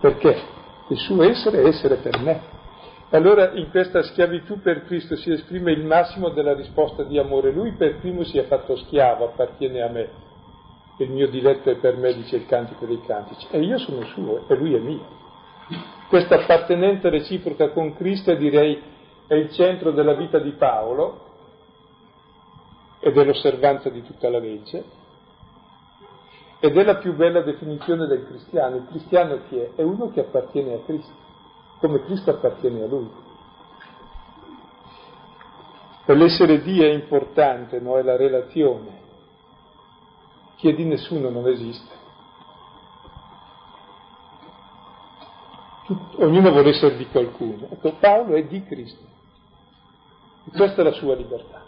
Perché? 0.00 0.42
Il 0.88 0.98
suo 0.98 1.22
essere 1.24 1.60
è 1.60 1.66
essere 1.66 1.96
per 1.96 2.18
me. 2.20 2.56
Allora 3.10 3.52
in 3.52 3.70
questa 3.70 4.02
schiavitù 4.02 4.60
per 4.60 4.84
Cristo 4.84 5.16
si 5.16 5.30
esprime 5.32 5.72
il 5.72 5.84
massimo 5.84 6.28
della 6.28 6.54
risposta 6.54 7.04
di 7.04 7.18
amore. 7.18 7.52
Lui 7.52 7.72
per 7.72 7.98
primo 8.00 8.22
si 8.24 8.36
è 8.38 8.44
fatto 8.44 8.76
schiavo, 8.76 9.24
appartiene 9.24 9.80
a 9.80 9.88
me. 9.88 10.08
Il 10.98 11.10
mio 11.10 11.28
diletto 11.28 11.70
è 11.70 11.76
per 11.76 11.96
me, 11.96 12.12
dice 12.12 12.36
il 12.36 12.46
cantico 12.46 12.84
dei 12.84 13.00
cantici. 13.06 13.46
E 13.50 13.60
io 13.60 13.78
sono 13.78 14.04
suo 14.06 14.46
e 14.48 14.54
lui 14.56 14.74
è 14.74 14.78
mio. 14.78 15.16
Questa 16.08 16.36
appartenenza 16.36 17.08
reciproca 17.08 17.70
con 17.70 17.94
Cristo 17.94 18.34
direi 18.34 18.80
è 19.26 19.34
il 19.34 19.52
centro 19.52 19.90
della 19.92 20.14
vita 20.14 20.38
di 20.38 20.52
Paolo 20.52 21.26
e 23.00 23.12
dell'osservanza 23.12 23.88
di 23.90 24.02
tutta 24.02 24.28
la 24.28 24.38
legge 24.38 24.84
ed 26.60 26.76
è 26.76 26.82
la 26.82 26.96
più 26.96 27.14
bella 27.14 27.42
definizione 27.42 28.06
del 28.06 28.26
cristiano. 28.26 28.76
Il 28.76 28.86
cristiano 28.88 29.40
chi 29.48 29.58
è? 29.58 29.70
È 29.76 29.82
uno 29.82 30.10
che 30.10 30.20
appartiene 30.20 30.74
a 30.74 30.78
Cristo, 30.84 31.12
come 31.78 32.02
Cristo 32.04 32.30
appartiene 32.30 32.82
a 32.82 32.86
lui. 32.86 33.10
Per 36.04 36.16
l'essere 36.16 36.62
Dio 36.62 36.84
è 36.84 36.92
importante, 36.92 37.80
no? 37.80 37.98
È 37.98 38.02
la 38.02 38.16
relazione. 38.16 39.06
Chi 40.56 40.68
è 40.70 40.74
di 40.74 40.84
nessuno 40.84 41.28
non 41.28 41.46
esiste. 41.46 41.94
Tut- 45.84 46.18
ognuno 46.18 46.50
vuole 46.50 46.70
essere 46.70 46.96
di 46.96 47.06
qualcuno. 47.06 47.68
Ecco, 47.70 47.92
Paolo 48.00 48.34
è 48.34 48.44
di 48.44 48.62
Cristo. 48.64 49.04
E 50.46 50.50
questa 50.56 50.80
è 50.80 50.84
la 50.84 50.92
sua 50.92 51.14
libertà. 51.14 51.67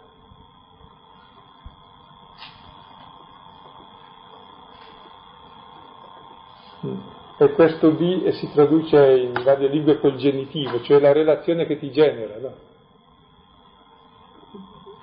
E 7.42 7.52
questo 7.52 7.88
di 7.92 8.22
e 8.22 8.32
si 8.32 8.50
traduce 8.52 9.12
in 9.12 9.32
varie 9.32 9.68
lingue 9.68 9.98
col 9.98 10.16
genitivo, 10.16 10.82
cioè 10.82 11.00
la 11.00 11.12
relazione 11.12 11.64
che 11.64 11.78
ti 11.78 11.90
genera, 11.90 12.38
no? 12.38 12.52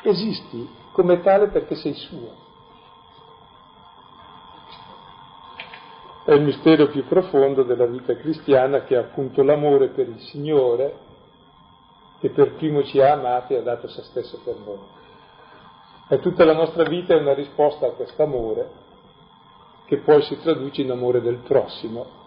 Esisti 0.03 0.69
come 0.91 1.19
tale 1.21 1.47
perché 1.47 1.73
sei 1.73 1.95
suo. 1.95 2.35
È 6.25 6.33
il 6.33 6.43
mistero 6.43 6.89
più 6.89 7.07
profondo 7.07 7.63
della 7.63 7.87
vita 7.87 8.15
cristiana 8.15 8.83
che 8.83 8.93
è 8.93 8.99
appunto 8.99 9.41
l'amore 9.41 9.87
per 9.87 10.07
il 10.07 10.19
Signore 10.19 10.95
che 12.19 12.29
per 12.29 12.53
primo 12.53 12.83
ci 12.83 13.01
ha 13.01 13.13
amati 13.13 13.53
e 13.53 13.57
ha 13.57 13.61
dato 13.61 13.87
se 13.87 14.03
stesso 14.03 14.39
per 14.43 14.57
noi. 14.63 14.77
E 16.09 16.19
tutta 16.19 16.45
la 16.45 16.53
nostra 16.53 16.83
vita 16.83 17.15
è 17.15 17.19
una 17.19 17.33
risposta 17.33 17.87
a 17.87 17.93
questo 17.93 18.21
amore 18.21 18.69
che 19.85 19.97
poi 19.97 20.21
si 20.21 20.39
traduce 20.39 20.83
in 20.83 20.91
amore 20.91 21.19
del 21.19 21.37
prossimo. 21.37 22.25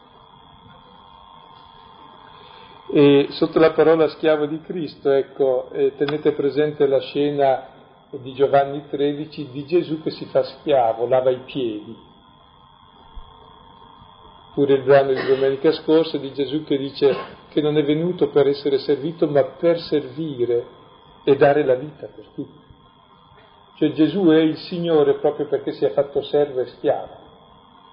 E 2.92 3.28
sotto 3.30 3.60
la 3.60 3.70
parola 3.70 4.08
schiavo 4.08 4.46
di 4.46 4.60
Cristo, 4.62 5.10
ecco, 5.10 5.70
eh, 5.70 5.94
tenete 5.96 6.32
presente 6.32 6.88
la 6.88 6.98
scena 6.98 7.68
di 8.10 8.32
Giovanni 8.32 8.82
13 8.88 9.50
di 9.52 9.64
Gesù 9.64 10.02
che 10.02 10.10
si 10.10 10.24
fa 10.24 10.42
schiavo, 10.42 11.06
lava 11.06 11.30
i 11.30 11.42
piedi. 11.44 11.96
Pure 14.54 14.74
il 14.74 14.82
brano 14.82 15.12
di 15.12 15.24
domenica 15.24 15.70
scorsa 15.70 16.18
di 16.18 16.32
Gesù 16.32 16.64
che 16.64 16.76
dice 16.76 17.14
che 17.50 17.60
non 17.60 17.78
è 17.78 17.84
venuto 17.84 18.28
per 18.30 18.48
essere 18.48 18.78
servito 18.78 19.28
ma 19.28 19.44
per 19.44 19.78
servire 19.78 20.66
e 21.22 21.36
dare 21.36 21.64
la 21.64 21.76
vita 21.76 22.08
per 22.08 22.24
tutti. 22.34 22.58
Cioè 23.76 23.92
Gesù 23.92 24.26
è 24.26 24.38
il 24.38 24.56
Signore 24.56 25.14
proprio 25.14 25.46
perché 25.46 25.72
si 25.72 25.84
è 25.84 25.90
fatto 25.90 26.22
servo 26.22 26.60
e 26.60 26.66
schiavo, 26.66 27.16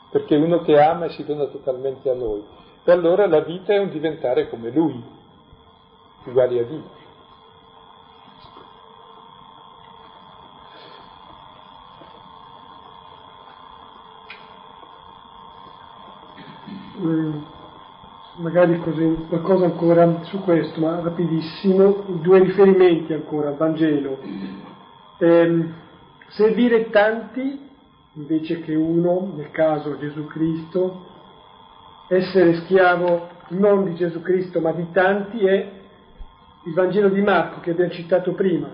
perché 0.10 0.36
è 0.36 0.40
uno 0.40 0.62
che 0.62 0.80
ama 0.80 1.06
e 1.06 1.10
si 1.12 1.24
dona 1.24 1.46
totalmente 1.46 2.10
a 2.10 2.16
noi. 2.16 2.44
E 2.88 2.92
allora 2.94 3.28
la 3.28 3.42
vita 3.42 3.74
è 3.74 3.80
un 3.80 3.90
diventare 3.90 4.48
come 4.48 4.72
Lui, 4.72 5.04
uguali 6.24 6.58
a 6.58 6.64
Dio. 6.64 6.84
Mm, 17.02 17.42
magari 18.38 18.80
così, 18.80 19.26
qualcosa 19.28 19.66
ancora 19.66 20.24
su 20.24 20.42
questo, 20.44 20.80
ma 20.80 21.02
rapidissimo, 21.02 22.06
due 22.22 22.40
riferimenti 22.40 23.12
ancora 23.12 23.50
al 23.50 23.58
Vangelo. 23.58 24.18
Eh, 25.18 25.66
servire 26.30 26.90
tanti 26.90 27.70
invece 28.14 28.62
che 28.62 28.74
uno, 28.74 29.34
nel 29.36 29.52
caso 29.52 30.00
Gesù 30.00 30.26
Cristo, 30.28 31.07
essere 32.08 32.56
schiavo 32.62 33.28
non 33.50 33.86
di 33.86 33.96
Gesù 33.96 34.22
Cristo 34.22 34.62
ma 34.62 34.72
di 34.72 34.88
tanti 34.92 35.46
è 35.46 35.72
il 36.64 36.74
Vangelo 36.74 37.10
di 37.10 37.22
Marco 37.22 37.60
che 37.60 37.72
abbiamo 37.72 37.92
citato 37.92 38.34
prima, 38.34 38.70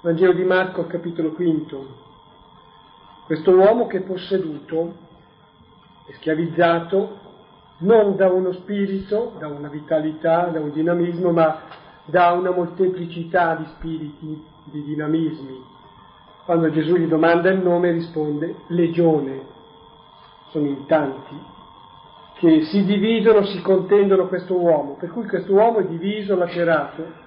Vangelo 0.00 0.32
di 0.32 0.44
Marco 0.44 0.86
capitolo 0.86 1.32
quinto. 1.32 2.02
Questo 3.24 3.52
uomo 3.52 3.86
che 3.86 3.98
è 3.98 4.02
posseduto, 4.02 4.94
è 6.06 6.12
schiavizzato 6.16 7.22
non 7.78 8.14
da 8.16 8.30
uno 8.30 8.52
spirito, 8.52 9.32
da 9.38 9.48
una 9.48 9.68
vitalità, 9.68 10.44
da 10.44 10.60
un 10.60 10.70
dinamismo, 10.72 11.30
ma 11.30 11.62
da 12.04 12.32
una 12.32 12.50
molteplicità 12.50 13.54
di 13.54 13.64
spiriti, 13.76 14.44
di 14.64 14.84
dinamismi. 14.84 15.62
Quando 16.44 16.70
Gesù 16.70 16.96
gli 16.96 17.06
domanda 17.06 17.50
il 17.50 17.60
nome 17.60 17.90
risponde 17.90 18.54
legione, 18.68 19.40
sono 20.50 20.66
in 20.66 20.84
tanti 20.86 21.52
che 22.44 22.64
si 22.64 22.84
dividono, 22.84 23.42
si 23.46 23.62
contendono 23.62 24.28
questo 24.28 24.58
uomo, 24.58 24.96
per 24.96 25.10
cui 25.10 25.26
questo 25.26 25.54
uomo 25.54 25.78
è 25.78 25.86
diviso, 25.86 26.36
lacerato. 26.36 27.22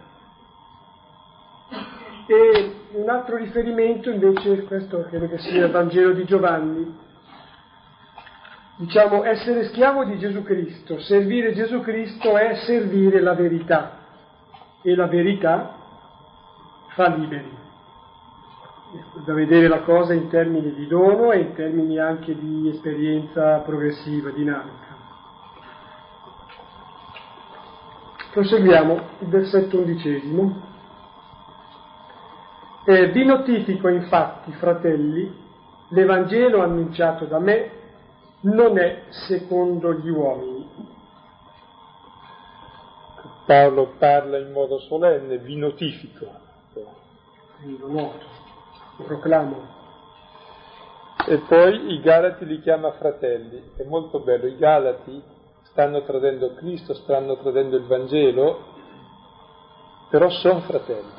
E 2.28 2.72
un 2.92 3.10
altro 3.10 3.38
riferimento 3.38 4.12
invece, 4.12 4.64
questo 4.66 5.06
credo 5.10 5.28
che 5.28 5.40
sia 5.40 5.66
il 5.66 5.72
Vangelo 5.72 6.12
di 6.12 6.24
Giovanni, 6.26 6.96
diciamo, 8.76 9.24
essere 9.24 9.66
schiavo 9.70 10.04
di 10.04 10.20
Gesù 10.20 10.44
Cristo, 10.44 11.00
servire 11.00 11.54
Gesù 11.54 11.82
Cristo 11.82 12.38
è 12.38 12.54
servire 12.66 13.20
la 13.20 13.34
verità 13.34 13.98
e 14.84 14.94
la 14.94 15.08
verità 15.08 15.78
fa 16.90 17.08
liberi. 17.08 17.66
Da 19.26 19.34
vedere 19.34 19.68
la 19.68 19.82
cosa 19.82 20.14
in 20.14 20.30
termini 20.30 20.74
di 20.76 20.86
dono 20.86 21.32
e 21.32 21.40
in 21.40 21.54
termini 21.56 21.98
anche 21.98 22.38
di 22.38 22.70
esperienza 22.70 23.58
progressiva, 23.60 24.30
dinamica. 24.30 24.87
Proseguiamo 28.38 28.94
il 29.22 29.30
versetto 29.30 29.80
undicesimo. 29.80 30.62
Eh, 32.86 33.08
vi 33.08 33.26
notifico 33.26 33.88
infatti, 33.88 34.52
fratelli, 34.52 35.36
l'Evangelo 35.90 36.62
annunciato 36.62 37.26
da 37.26 37.40
me 37.40 37.72
non 38.42 38.78
è 38.78 39.06
secondo 39.28 39.92
gli 39.94 40.10
uomini. 40.10 40.70
Paolo 43.48 43.96
parla 43.98 44.38
in 44.38 44.52
modo 44.52 44.82
solenne, 44.82 45.40
vi 45.40 45.56
notifico. 45.56 46.28
Lo 46.76 47.88
noto, 47.88 48.26
lo 48.98 49.04
proclamo. 49.04 49.68
E 51.26 51.40
poi 51.40 51.92
i 51.92 52.00
Galati 52.02 52.46
li 52.46 52.62
chiama 52.62 52.92
fratelli, 52.92 53.72
è 53.78 53.84
molto 53.84 54.20
bello, 54.20 54.46
i 54.46 54.58
Galati 54.58 55.24
stanno 55.78 56.02
tradendo 56.02 56.56
Cristo, 56.56 56.96
stanno 56.96 57.38
tradendo 57.38 57.78
il 57.78 57.84
Vangelo, 57.84 58.66
però 60.10 60.28
sono 60.28 60.62
fratelli. 60.62 61.12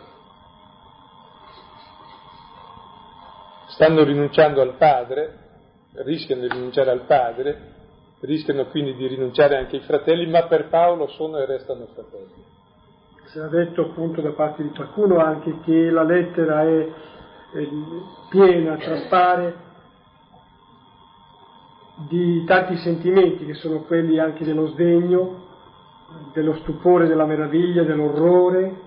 Stanno 3.69 4.03
rinunciando 4.03 4.61
al 4.61 4.75
Padre, 4.75 5.33
rischiano 5.99 6.41
di 6.41 6.49
rinunciare 6.49 6.91
al 6.91 7.03
Padre, 7.03 7.57
rischiano 8.23 8.67
quindi 8.67 8.97
di 8.97 9.07
rinunciare 9.07 9.57
anche 9.57 9.77
ai 9.77 9.83
fratelli, 9.83 10.27
ma 10.27 10.43
per 10.49 10.67
Paolo 10.67 11.07
sono 11.07 11.39
e 11.39 11.47
restano 11.47 11.87
fratelli. 11.95 12.45
Si 13.27 13.39
è 13.39 13.47
detto 13.47 13.83
appunto 13.83 14.21
da 14.21 14.33
parte 14.33 14.65
di 14.65 14.71
qualcuno 14.71 15.19
anche 15.19 15.61
che 15.61 15.89
la 15.89 16.03
lettera 16.03 16.63
è, 16.63 16.89
è 17.53 17.69
piena, 18.29 18.77
traspare 18.77 19.67
di 22.07 22.45
tanti 22.45 22.77
sentimenti 22.77 23.45
che 23.45 23.55
sono 23.55 23.81
quelli 23.81 24.19
anche 24.19 24.45
dello 24.45 24.69
sdegno, 24.69 25.47
dello 26.33 26.55
stupore, 26.57 27.09
della 27.09 27.27
meraviglia, 27.27 27.83
dell'orrore, 27.83 28.87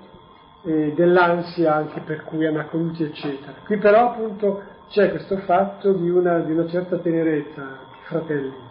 eh, 0.64 0.93
dell'ansia 0.95 1.76
anche 1.76 2.01
per 2.01 2.24
cui 2.24 2.45
Anacoluti 2.45 3.03
eccetera. 3.03 3.53
Qui 3.66 3.78
però 3.78 4.12
appunto 4.12 4.62
c'è 4.89 5.09
questo 5.09 5.38
fatto 5.38 5.91
di 5.93 6.09
una, 6.09 6.39
di 6.39 6.51
una 6.51 6.68
certa 6.68 6.97
tenerezza, 6.97 7.80
fratelli. 8.03 8.70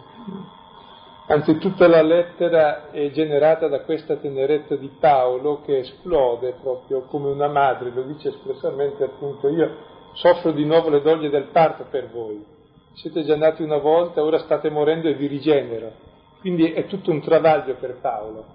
Anzi, 1.27 1.57
tutta 1.59 1.87
la 1.87 2.01
lettera 2.01 2.89
è 2.89 3.09
generata 3.11 3.67
da 3.67 3.81
questa 3.81 4.17
tenerezza 4.17 4.75
di 4.75 4.89
Paolo 4.99 5.61
che 5.63 5.79
esplode 5.79 6.55
proprio 6.61 7.01
come 7.03 7.29
una 7.29 7.47
madre, 7.47 7.91
lo 7.93 8.01
dice 8.01 8.29
espressamente 8.29 9.03
appunto 9.03 9.47
io 9.47 9.89
soffro 10.13 10.51
di 10.51 10.65
nuovo 10.65 10.89
le 10.89 11.01
doglie 11.01 11.29
del 11.29 11.47
parto 11.51 11.85
per 11.89 12.09
voi 12.11 12.43
siete 12.93 13.23
già 13.23 13.35
nati 13.35 13.63
una 13.63 13.77
volta, 13.77 14.23
ora 14.23 14.39
state 14.39 14.69
morendo 14.69 15.07
e 15.07 15.13
vi 15.13 15.27
rigenero. 15.27 16.09
Quindi 16.39 16.71
è 16.71 16.87
tutto 16.87 17.11
un 17.11 17.21
travaglio 17.21 17.75
per 17.75 17.99
Paolo, 17.99 18.45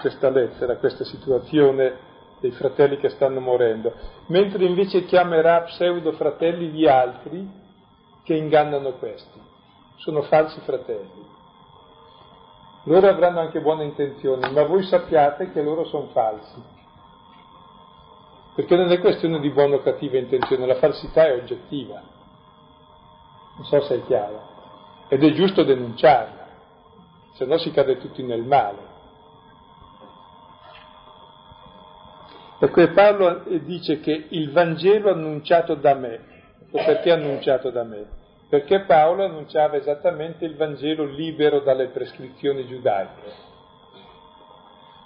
questa 0.00 0.30
lettera, 0.30 0.76
questa 0.76 1.04
situazione 1.04 2.06
dei 2.40 2.50
fratelli 2.52 2.98
che 2.98 3.10
stanno 3.10 3.40
morendo, 3.40 3.92
mentre 4.26 4.64
invece 4.64 5.04
chiamerà 5.04 5.62
pseudo 5.62 6.12
fratelli 6.12 6.68
gli 6.68 6.86
altri 6.86 7.46
che 8.24 8.34
ingannano 8.34 8.92
questi. 8.92 9.40
Sono 9.96 10.22
falsi 10.22 10.60
fratelli. 10.60 11.36
Loro 12.84 13.08
avranno 13.08 13.40
anche 13.40 13.60
buone 13.60 13.84
intenzioni, 13.84 14.50
ma 14.52 14.62
voi 14.62 14.84
sappiate 14.84 15.50
che 15.52 15.62
loro 15.62 15.84
sono 15.84 16.06
falsi. 16.08 16.62
Perché 18.54 18.76
non 18.76 18.90
è 18.90 18.98
questione 19.00 19.40
di 19.40 19.50
buona 19.50 19.76
o 19.76 19.82
cattiva 19.82 20.16
intenzione, 20.16 20.66
la 20.66 20.76
falsità 20.76 21.26
è 21.26 21.34
oggettiva 21.34 22.16
non 23.58 23.66
so 23.66 23.80
se 23.82 23.96
è 23.96 24.04
chiaro, 24.04 24.40
ed 25.08 25.24
è 25.24 25.32
giusto 25.32 25.64
denunciarla, 25.64 26.46
se 27.34 27.44
no 27.44 27.58
si 27.58 27.72
cade 27.72 27.98
tutti 27.98 28.22
nel 28.22 28.42
male. 28.42 28.96
Ecco, 32.60 32.92
Paolo 32.92 33.42
dice 33.64 34.00
che 34.00 34.26
il 34.30 34.52
Vangelo 34.52 35.10
annunciato 35.10 35.74
da 35.74 35.94
me, 35.94 36.20
perché 36.70 37.10
annunciato 37.10 37.70
da 37.70 37.82
me? 37.82 38.06
Perché 38.48 38.84
Paolo 38.84 39.24
annunciava 39.24 39.76
esattamente 39.76 40.44
il 40.44 40.56
Vangelo 40.56 41.04
libero 41.04 41.60
dalle 41.60 41.88
prescrizioni 41.88 42.64
giudaiche. 42.66 43.32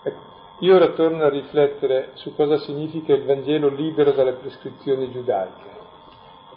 Ecco, 0.05 0.21
io 0.61 0.75
ora 0.75 0.89
torno 0.89 1.25
a 1.25 1.29
riflettere 1.31 2.11
su 2.15 2.35
cosa 2.35 2.59
significa 2.59 3.15
il 3.15 3.25
Vangelo 3.25 3.69
libero 3.69 4.13
dalle 4.13 4.35
prescrizioni 4.35 5.11
giudaiche 5.11 5.73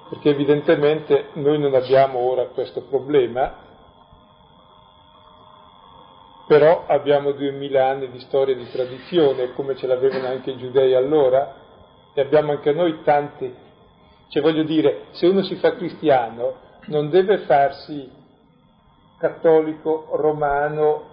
perché 0.10 0.30
evidentemente 0.30 1.30
noi 1.34 1.60
non 1.60 1.74
abbiamo 1.74 2.20
ora 2.20 2.46
questo 2.46 2.82
problema, 2.82 3.64
però 6.48 6.86
abbiamo 6.88 7.32
duemila 7.32 7.88
anni 7.88 8.12
di 8.12 8.20
storia 8.20 8.54
e 8.54 8.58
di 8.58 8.70
tradizione, 8.70 9.54
come 9.54 9.76
ce 9.76 9.88
l'avevano 9.88 10.28
anche 10.28 10.52
i 10.52 10.58
giudei 10.58 10.94
allora, 10.94 11.56
e 12.14 12.22
abbiamo 12.22 12.52
anche 12.52 12.72
noi 12.72 13.02
tanti, 13.04 13.54
cioè 14.30 14.42
voglio 14.44 14.64
dire, 14.64 15.06
se 15.12 15.28
uno 15.28 15.42
si 15.44 15.56
fa 15.56 15.76
cristiano 15.76 16.64
non 16.88 17.10
deve 17.10 17.40
farsi 17.40 18.08
cattolico, 19.18 20.10
romano, 20.12 21.04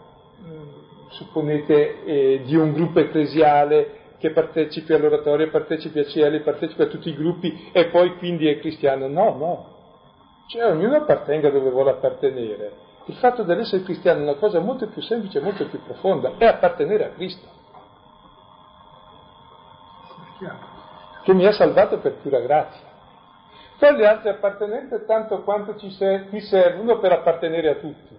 mm, 0.43 0.69
supponete, 1.09 2.05
eh, 2.05 2.43
di 2.45 2.57
un 2.57 2.73
gruppo 2.73 3.01
ecclesiale 3.01 4.01
che 4.23 4.31
partecipi 4.31 4.93
all'oratorio, 4.93 5.51
partecipi 5.51 5.99
a 5.99 6.05
CL, 6.05 6.43
partecipi 6.43 6.83
a 6.83 6.87
tutti 6.87 7.09
i 7.09 7.15
gruppi 7.15 7.71
e 7.73 7.87
poi 7.87 8.17
quindi 8.19 8.47
è 8.47 8.61
cristiano. 8.61 9.09
No, 9.09 9.35
no. 9.35 9.67
Cioè 10.47 10.71
ognuno 10.71 10.95
appartenga 10.95 11.51
dove 11.51 11.71
vuole 11.71 11.91
appartenere. 11.91 12.73
Il 13.07 13.17
fatto 13.17 13.43
dell'essere 13.43 13.83
cristiano 13.83 14.21
è 14.21 14.23
una 14.23 14.35
cosa 14.35 14.61
molto 14.61 14.87
più 14.87 15.03
semplice 15.03 15.41
molto 15.41 15.67
più 15.67 15.83
profonda, 15.83 16.35
è 16.39 16.45
appartenere 16.45 17.07
a 17.07 17.09
Cristo. 17.09 17.49
Che 21.25 21.35
mi 21.35 21.45
ha 21.45 21.53
salvato 21.53 21.99
per 21.99 22.15
pura 22.15 22.39
grazia. 22.39 22.91
Poi 23.77 23.97
le 23.97 24.07
altre 24.07 24.31
appartenenze 24.31 25.05
tanto 25.05 25.43
quanto 25.43 25.77
ci, 25.77 25.91
ser- 25.91 26.29
mi 26.31 26.41
servono 26.43 27.01
per 27.01 27.11
appartenere 27.11 27.71
a 27.71 27.75
tutti 27.75 28.17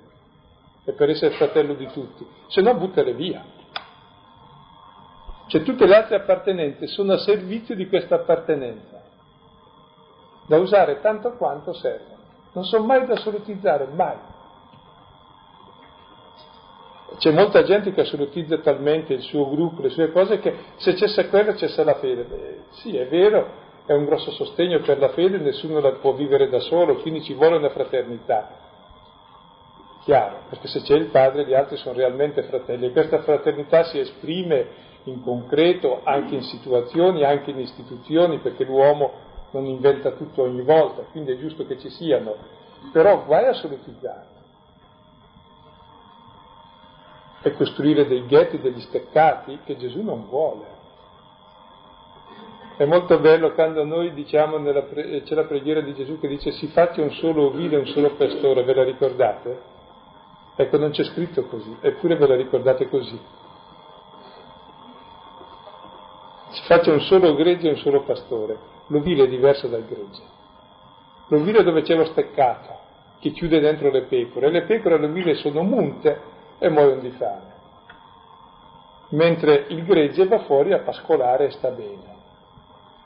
e 0.83 0.91
per 0.91 1.09
essere 1.09 1.33
fratello 1.35 1.75
di 1.75 1.87
tutti, 1.87 2.27
se 2.47 2.59
no 2.59 2.73
buttale 2.73 3.13
via. 3.13 3.52
Cioè 5.53 5.61
tutte 5.61 5.85
le 5.85 5.95
altre 5.95 6.15
appartenenze 6.15 6.87
sono 6.87 7.13
a 7.13 7.19
servizio 7.19 7.75
di 7.75 7.87
questa 7.87 8.15
appartenenza, 8.15 9.03
da 10.47 10.57
usare 10.57 10.99
tanto 10.99 11.33
quanto 11.33 11.73
servono. 11.73 12.17
Non 12.53 12.63
sono 12.63 12.85
mai 12.85 13.05
da 13.05 13.13
assolutizzare, 13.13 13.85
mai. 13.93 14.17
C'è 17.19 17.29
molta 17.29 17.61
gente 17.61 17.93
che 17.93 18.01
assolutizza 18.01 18.57
talmente 18.61 19.13
il 19.13 19.21
suo 19.21 19.47
gruppo, 19.47 19.83
le 19.83 19.89
sue 19.89 20.11
cose, 20.11 20.39
che 20.39 20.55
se 20.77 20.95
cessa 20.95 21.27
quello 21.27 21.55
cessa 21.55 21.83
la 21.83 21.99
fede. 21.99 22.23
Beh, 22.23 22.59
sì, 22.71 22.97
è 22.97 23.05
vero, 23.07 23.47
è 23.85 23.93
un 23.93 24.05
grosso 24.05 24.31
sostegno 24.31 24.79
per 24.79 24.97
la 24.97 25.09
fede, 25.09 25.37
nessuno 25.37 25.79
la 25.81 25.91
può 25.91 26.13
vivere 26.13 26.49
da 26.49 26.61
solo, 26.61 26.95
quindi 26.95 27.21
ci 27.21 27.35
vuole 27.35 27.57
una 27.57 27.69
fraternità. 27.69 28.49
Chiaro, 30.03 30.45
perché 30.49 30.67
se 30.67 30.81
c'è 30.81 30.95
il 30.95 31.11
padre 31.11 31.45
gli 31.45 31.53
altri 31.53 31.77
sono 31.77 31.95
realmente 31.95 32.41
fratelli 32.41 32.87
e 32.87 32.91
questa 32.91 33.21
fraternità 33.21 33.83
si 33.83 33.99
esprime 33.99 34.91
in 35.05 35.21
concreto, 35.21 36.01
anche 36.03 36.35
in 36.35 36.43
situazioni, 36.43 37.23
anche 37.23 37.51
in 37.51 37.59
istituzioni, 37.59 38.37
perché 38.37 38.63
l'uomo 38.63 39.11
non 39.51 39.65
inventa 39.65 40.11
tutto 40.11 40.43
ogni 40.43 40.61
volta, 40.61 41.03
quindi 41.11 41.31
è 41.31 41.37
giusto 41.37 41.65
che 41.65 41.77
ci 41.77 41.89
siano, 41.89 42.35
però 42.91 43.23
guai 43.25 43.45
a 43.45 43.49
assolutizzare 43.49 44.31
e 47.41 47.53
costruire 47.55 48.07
dei 48.07 48.25
ghetti, 48.25 48.59
degli 48.59 48.79
steccati 48.81 49.59
che 49.65 49.77
Gesù 49.77 50.01
non 50.01 50.25
vuole. 50.27 50.81
È 52.77 52.85
molto 52.85 53.19
bello 53.19 53.51
quando 53.53 53.83
noi 53.83 54.13
diciamo, 54.13 54.57
pre- 54.57 55.21
c'è 55.23 55.35
la 55.35 55.43
preghiera 55.43 55.81
di 55.81 55.93
Gesù 55.93 56.19
che 56.19 56.27
dice 56.27 56.51
si 56.53 56.67
faccia 56.67 57.01
un 57.01 57.11
solo 57.11 57.47
ovile 57.47 57.77
un 57.77 57.85
solo 57.87 58.15
pastore, 58.15 58.63
ve 58.63 58.73
la 58.73 58.83
ricordate? 58.83 59.61
Ecco, 60.55 60.77
non 60.77 60.91
c'è 60.91 61.03
scritto 61.03 61.45
così, 61.45 61.77
eppure 61.81 62.15
ve 62.15 62.27
la 62.27 62.35
ricordate 62.35 62.87
così. 62.87 63.19
Si 66.53 66.61
faccia 66.65 66.91
un 66.91 67.01
solo 67.01 67.33
gregge 67.35 67.67
e 67.67 67.71
un 67.71 67.77
solo 67.77 68.03
pastore. 68.03 68.57
L'ovile 68.87 69.23
è 69.23 69.27
diverso 69.27 69.67
dal 69.67 69.85
gregge. 69.85 70.21
L'ovile 71.27 71.63
dove 71.63 71.81
c'è 71.81 71.95
lo 71.95 72.05
steccato 72.05 72.81
che 73.19 73.31
chiude 73.31 73.59
dentro 73.59 73.89
le 73.89 74.03
pecore, 74.03 74.51
le 74.51 74.63
pecore 74.63 74.95
all'ovile 74.95 75.35
sono 75.35 75.63
munte 75.63 76.19
e 76.59 76.69
muoiono 76.69 77.01
di 77.01 77.11
fame. 77.11 77.51
Mentre 79.09 79.65
il 79.69 79.83
gregge 79.85 80.27
va 80.27 80.39
fuori 80.39 80.73
a 80.73 80.79
pascolare 80.79 81.45
e 81.47 81.51
sta 81.51 81.69
bene. 81.69 82.11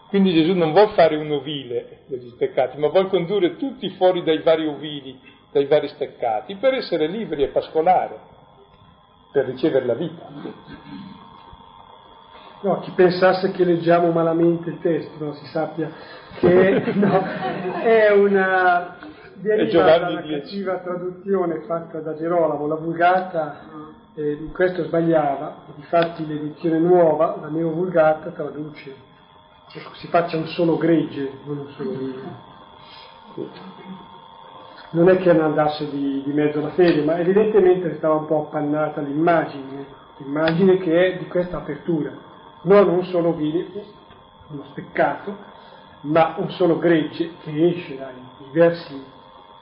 Quindi 0.10 0.34
Gesù 0.34 0.54
non 0.54 0.72
vuole 0.72 0.94
fare 0.94 1.16
un 1.18 1.32
ovile 1.32 2.00
degli 2.08 2.30
steccati, 2.32 2.78
ma 2.78 2.88
vuole 2.88 3.10
condurre 3.10 3.58
tutti 3.58 3.90
fuori 3.92 4.24
dai 4.24 4.42
vari 4.42 4.66
ovili, 4.66 5.20
dai 5.52 5.66
vari 5.66 5.88
steccati, 5.90 6.56
per 6.56 6.74
essere 6.74 7.08
liberi 7.08 7.44
e 7.44 7.50
pascolare, 7.50 8.18
per 9.32 9.46
ricevere 9.46 9.86
la 9.86 9.94
vita. 9.94 10.30
No, 12.62 12.80
chi 12.80 12.92
pensasse 12.92 13.52
che 13.52 13.64
leggiamo 13.64 14.12
malamente 14.12 14.70
il 14.70 14.80
testo, 14.80 15.24
no, 15.24 15.34
si 15.34 15.46
sappia 15.48 15.92
che 16.40 16.84
no, 16.96 17.24
è 17.82 18.12
una 18.12 18.98
deriva 19.34 19.98
da 20.00 20.10
una 20.10 20.22
cattiva 20.24 20.78
traduzione 20.78 21.62
fatta 21.68 22.00
da 22.00 22.16
Gerolamo, 22.16 22.66
la 22.66 22.76
vulgata 22.76 23.86
eh, 24.18 24.50
questo 24.52 24.84
sbagliava, 24.86 25.58
difatti 25.76 26.26
l'edizione 26.26 26.80
nuova, 26.80 27.38
la 27.40 27.50
Neo 27.50 27.70
Vulgata, 27.70 28.32
traduce, 28.32 28.96
ecco, 29.72 29.94
si 29.94 30.08
faccia 30.08 30.38
un 30.38 30.48
solo 30.48 30.76
gregge, 30.76 31.30
non 31.46 31.58
un 31.60 31.70
solo 31.76 31.92
vino. 31.92 32.46
Non 34.90 35.10
è 35.10 35.18
che 35.18 35.30
andasse 35.30 35.88
di, 35.92 36.24
di 36.26 36.32
mezzo 36.32 36.60
la 36.60 36.70
fede, 36.70 37.04
ma 37.04 37.20
evidentemente 37.20 37.94
stava 37.98 38.16
un 38.16 38.26
po' 38.26 38.48
appannata 38.48 39.02
l'immagine, 39.02 39.86
l'immagine 40.18 40.80
che 40.80 41.14
è 41.14 41.18
di 41.20 41.28
questa 41.28 41.58
apertura, 41.58 42.10
non 42.62 42.88
un 42.90 43.06
solo 43.06 43.34
vino, 43.34 43.66
uno 44.50 44.64
speccato, 44.70 45.36
ma 46.02 46.36
un 46.38 46.50
solo 46.52 46.78
gregge 46.78 47.32
che 47.44 47.68
esce 47.68 47.98
dai 47.98 48.14
diversi, 48.46 49.04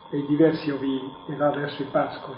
dai 0.10 0.26
diversi 0.26 0.70
ovini 0.70 1.14
e 1.28 1.36
va 1.36 1.50
verso 1.50 1.82
i 1.82 1.86
pascoli. 1.86 2.38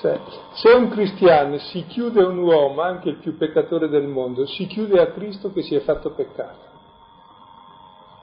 Cioè, 0.00 0.20
se 0.54 0.70
un 0.70 0.88
cristiano 0.88 1.58
si 1.58 1.84
chiude 1.86 2.22
un 2.22 2.38
uomo, 2.38 2.82
anche 2.82 3.10
il 3.10 3.16
più 3.16 3.36
peccatore 3.36 3.88
del 3.88 4.06
mondo, 4.06 4.46
si 4.46 4.66
chiude 4.66 5.00
a 5.00 5.12
Cristo 5.12 5.52
che 5.52 5.62
si 5.62 5.74
è 5.74 5.80
fatto 5.80 6.10
peccato. 6.10 6.72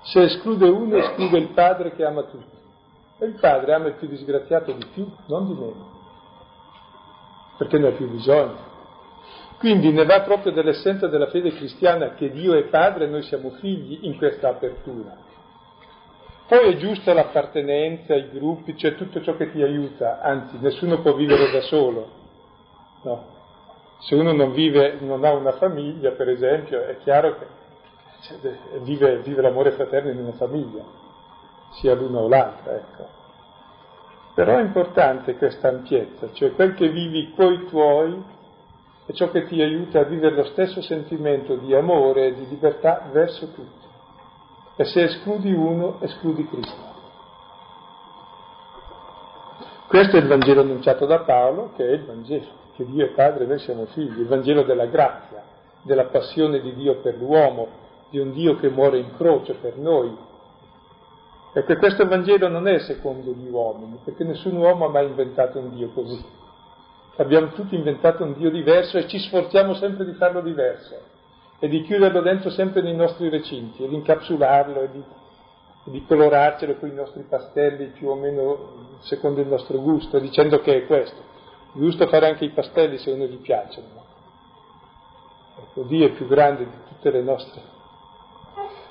Se 0.04 0.22
esclude 0.22 0.68
uno, 0.68 0.98
esclude 0.98 1.38
il 1.38 1.50
Padre 1.50 1.94
che 1.94 2.04
ama 2.04 2.24
tutti. 2.24 2.58
E 3.20 3.26
il 3.26 3.40
Padre 3.40 3.74
ama 3.74 3.88
il 3.88 3.94
più 3.94 4.08
disgraziato 4.08 4.72
di 4.72 4.86
più, 4.94 5.08
non 5.28 5.46
di 5.46 5.54
meno, 5.54 5.90
perché 7.58 7.78
ne 7.78 7.88
ha 7.90 7.92
più 7.92 8.10
bisogno. 8.10 8.71
Quindi 9.62 9.92
ne 9.92 10.06
va 10.06 10.22
proprio 10.22 10.52
dell'essenza 10.52 11.06
della 11.06 11.28
fede 11.28 11.52
cristiana 11.52 12.16
che 12.16 12.32
Dio 12.32 12.56
è 12.56 12.64
Padre 12.64 13.06
e 13.06 13.08
noi 13.08 13.22
siamo 13.22 13.52
figli 13.60 14.00
in 14.08 14.18
questa 14.18 14.50
apertura. 14.50 15.16
Poi 16.48 16.74
è 16.74 16.78
giusta 16.78 17.14
l'appartenenza 17.14 18.16
ai 18.16 18.32
gruppi, 18.32 18.76
cioè 18.76 18.96
tutto 18.96 19.22
ciò 19.22 19.38
che 19.38 19.52
ti 19.52 19.62
aiuta, 19.62 20.20
anzi 20.20 20.58
nessuno 20.60 21.02
può 21.02 21.14
vivere 21.14 21.52
da 21.52 21.62
solo. 21.62 22.10
No. 23.04 23.26
Se 24.00 24.16
uno 24.16 24.32
non 24.32 24.52
vive, 24.52 24.98
non 25.00 25.24
ha 25.24 25.32
una 25.32 25.52
famiglia, 25.52 26.10
per 26.14 26.30
esempio, 26.30 26.82
è 26.82 26.98
chiaro 27.04 27.38
che 27.38 27.46
cioè, 28.22 28.58
vive, 28.80 29.20
vive, 29.20 29.44
l'amore 29.44 29.74
fraterno 29.74 30.10
in 30.10 30.18
una 30.18 30.34
famiglia, 30.34 30.84
sia 31.74 31.94
l'una 31.94 32.18
o 32.18 32.28
l'altra, 32.28 32.78
ecco. 32.78 33.08
Però 34.34 34.58
è 34.58 34.62
importante 34.62 35.36
questa 35.36 35.68
ampiezza, 35.68 36.32
cioè 36.34 36.52
quel 36.54 36.74
che 36.74 36.90
vivi 36.90 37.32
coi 37.36 37.68
tuoi 37.68 38.40
è 39.12 39.14
ciò 39.14 39.30
che 39.30 39.46
ti 39.46 39.62
aiuta 39.62 40.00
a 40.00 40.04
vivere 40.04 40.36
lo 40.36 40.46
stesso 40.46 40.82
sentimento 40.82 41.56
di 41.56 41.76
amore 41.76 42.28
e 42.28 42.34
di 42.34 42.48
libertà 42.48 43.10
verso 43.12 43.48
tutti. 43.52 43.86
E 44.78 44.86
se 44.86 45.04
escludi 45.04 45.52
uno, 45.52 45.98
escludi 46.02 46.48
Cristo. 46.48 46.90
Questo 49.88 50.16
è 50.16 50.20
il 50.20 50.28
Vangelo 50.28 50.62
annunciato 50.62 51.06
da 51.06 51.20
Paolo, 51.20 51.72
che 51.76 51.86
è 51.86 51.92
il 51.92 52.06
Vangelo, 52.06 52.46
che 52.76 52.86
Dio 52.86 53.06
è 53.06 53.10
Padre 53.10 53.44
e 53.44 53.48
noi 53.48 53.60
siamo 53.60 53.86
figli, 53.88 54.22
il 54.22 54.28
Vangelo 54.28 54.64
della 54.64 54.86
grazia, 54.86 55.44
della 55.82 56.06
passione 56.06 56.62
di 56.62 56.74
Dio 56.74 57.02
per 57.02 57.18
l'uomo, 57.18 57.68
di 58.10 58.18
un 58.18 58.32
Dio 58.32 58.56
che 58.56 58.70
muore 58.70 59.00
in 59.00 59.14
croce 59.18 59.56
per 59.56 59.76
noi. 59.78 60.16
Ecco, 61.54 61.76
questo 61.76 62.08
Vangelo 62.08 62.48
non 62.48 62.70
è 62.70 62.80
secondo 62.80 63.32
gli 63.32 63.50
uomini, 63.50 64.00
perché 64.06 64.24
nessun 64.24 64.56
uomo 64.56 64.86
ha 64.86 64.90
mai 64.90 65.06
inventato 65.06 65.60
un 65.60 65.76
Dio 65.76 65.90
così. 65.90 66.40
Abbiamo 67.22 67.50
tutti 67.50 67.76
inventato 67.76 68.24
un 68.24 68.34
Dio 68.34 68.50
diverso 68.50 68.98
e 68.98 69.08
ci 69.08 69.20
sforziamo 69.20 69.76
sempre 69.76 70.06
di 70.06 70.14
farlo 70.14 70.42
diverso 70.42 71.00
e 71.60 71.68
di 71.68 71.84
chiuderlo 71.84 72.20
dentro 72.22 72.50
sempre 72.50 72.82
nei 72.82 72.96
nostri 72.96 73.30
recinti 73.30 73.84
e 73.84 73.88
di 73.88 73.94
incapsularlo 73.94 74.82
e 74.82 74.92
di, 74.92 75.04
e 75.86 75.92
di 75.92 76.04
colorarcelo 76.04 76.78
con 76.78 76.90
i 76.90 76.96
nostri 76.96 77.22
pastelli 77.30 77.90
più 77.90 78.10
o 78.10 78.16
meno 78.16 78.98
secondo 79.02 79.40
il 79.40 79.48
nostro 79.48 79.80
gusto, 79.80 80.18
dicendo 80.18 80.62
che 80.62 80.78
è 80.78 80.86
questo. 80.88 81.22
Giusto 81.74 82.08
fare 82.08 82.26
anche 82.26 82.46
i 82.46 82.50
pastelli 82.50 82.98
se 82.98 83.12
uno 83.12 83.26
gli 83.26 83.38
piacciono. 83.38 83.88
Ecco, 85.60 85.84
Dio 85.84 86.08
è 86.08 86.12
più 86.14 86.26
grande 86.28 86.64
di 86.64 86.78
tutte 86.88 87.12
le 87.12 87.22
nostre. 87.22 87.62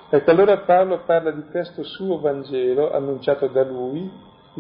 Ecco, 0.09 0.31
allora 0.31 0.59
Paolo 0.59 1.01
parla 1.05 1.33
di 1.33 1.43
questo 1.51 1.83
suo 1.83 2.21
Vangelo 2.21 2.93
annunciato 2.93 3.49
da 3.49 3.65
lui, 3.65 4.09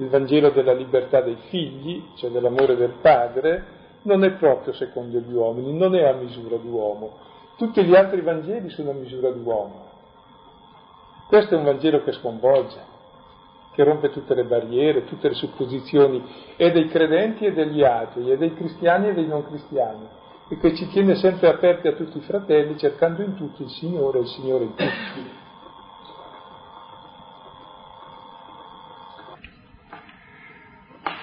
il 0.01 0.09
Vangelo 0.09 0.51
della 0.51 0.73
libertà 0.73 1.21
dei 1.21 1.37
figli, 1.49 2.03
cioè 2.17 2.31
dell'amore 2.31 2.77
del 2.77 2.95
Padre, 3.01 3.79
non 4.03 4.25
è 4.25 4.33
proprio 4.33 4.73
secondo 4.73 5.19
gli 5.19 5.33
uomini, 5.33 5.77
non 5.77 5.95
è 5.95 6.05
a 6.05 6.15
misura 6.15 6.57
d'uomo, 6.57 7.19
tutti 7.57 7.85
gli 7.85 7.95
altri 7.95 8.23
Vangeli 8.23 8.71
sono 8.71 8.91
a 8.91 8.95
misura 8.95 9.31
d'uomo. 9.31 9.89
Questo 11.29 11.55
è 11.55 11.59
un 11.59 11.65
Vangelo 11.65 12.03
che 12.03 12.13
sconvolge, 12.13 12.79
che 13.73 13.85
rompe 13.85 14.11
tutte 14.11 14.35
le 14.35 14.45
barriere, 14.45 15.05
tutte 15.05 15.29
le 15.29 15.35
supposizioni, 15.35 16.25
e 16.57 16.73
dei 16.73 16.89
credenti 16.89 17.45
e 17.45 17.53
degli 17.53 17.83
atei, 17.83 18.31
e 18.31 18.39
dei 18.39 18.55
cristiani 18.55 19.09
e 19.09 19.15
dei 19.15 19.27
non 19.27 19.47
cristiani, 19.47 20.09
e 20.49 20.59
che 20.59 20.75
ci 20.75 20.89
tiene 20.89 21.15
sempre 21.17 21.49
aperti 21.49 21.89
a 21.89 21.93
tutti 21.93 22.17
i 22.17 22.23
fratelli, 22.23 22.79
cercando 22.79 23.23
in 23.23 23.35
tutti 23.37 23.63
il 23.63 23.71
Signore 23.71 24.19
e 24.19 24.23
il 24.23 24.29
Signore 24.29 24.65
in 24.65 24.75
tutti. 24.75 25.40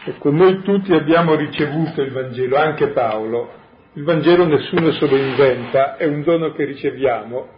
Ecco, 0.09 0.31
noi 0.31 0.61
tutti 0.61 0.93
abbiamo 0.93 1.35
ricevuto 1.35 2.01
il 2.01 2.11
Vangelo, 2.13 2.55
anche 2.55 2.91
Paolo, 2.91 3.51
il 3.91 4.03
Vangelo 4.05 4.45
nessuno 4.45 4.93
se 4.93 5.05
lo 5.05 5.17
inventa, 5.17 5.97
è 5.97 6.05
un 6.05 6.23
dono 6.23 6.53
che 6.53 6.63
riceviamo. 6.63 7.49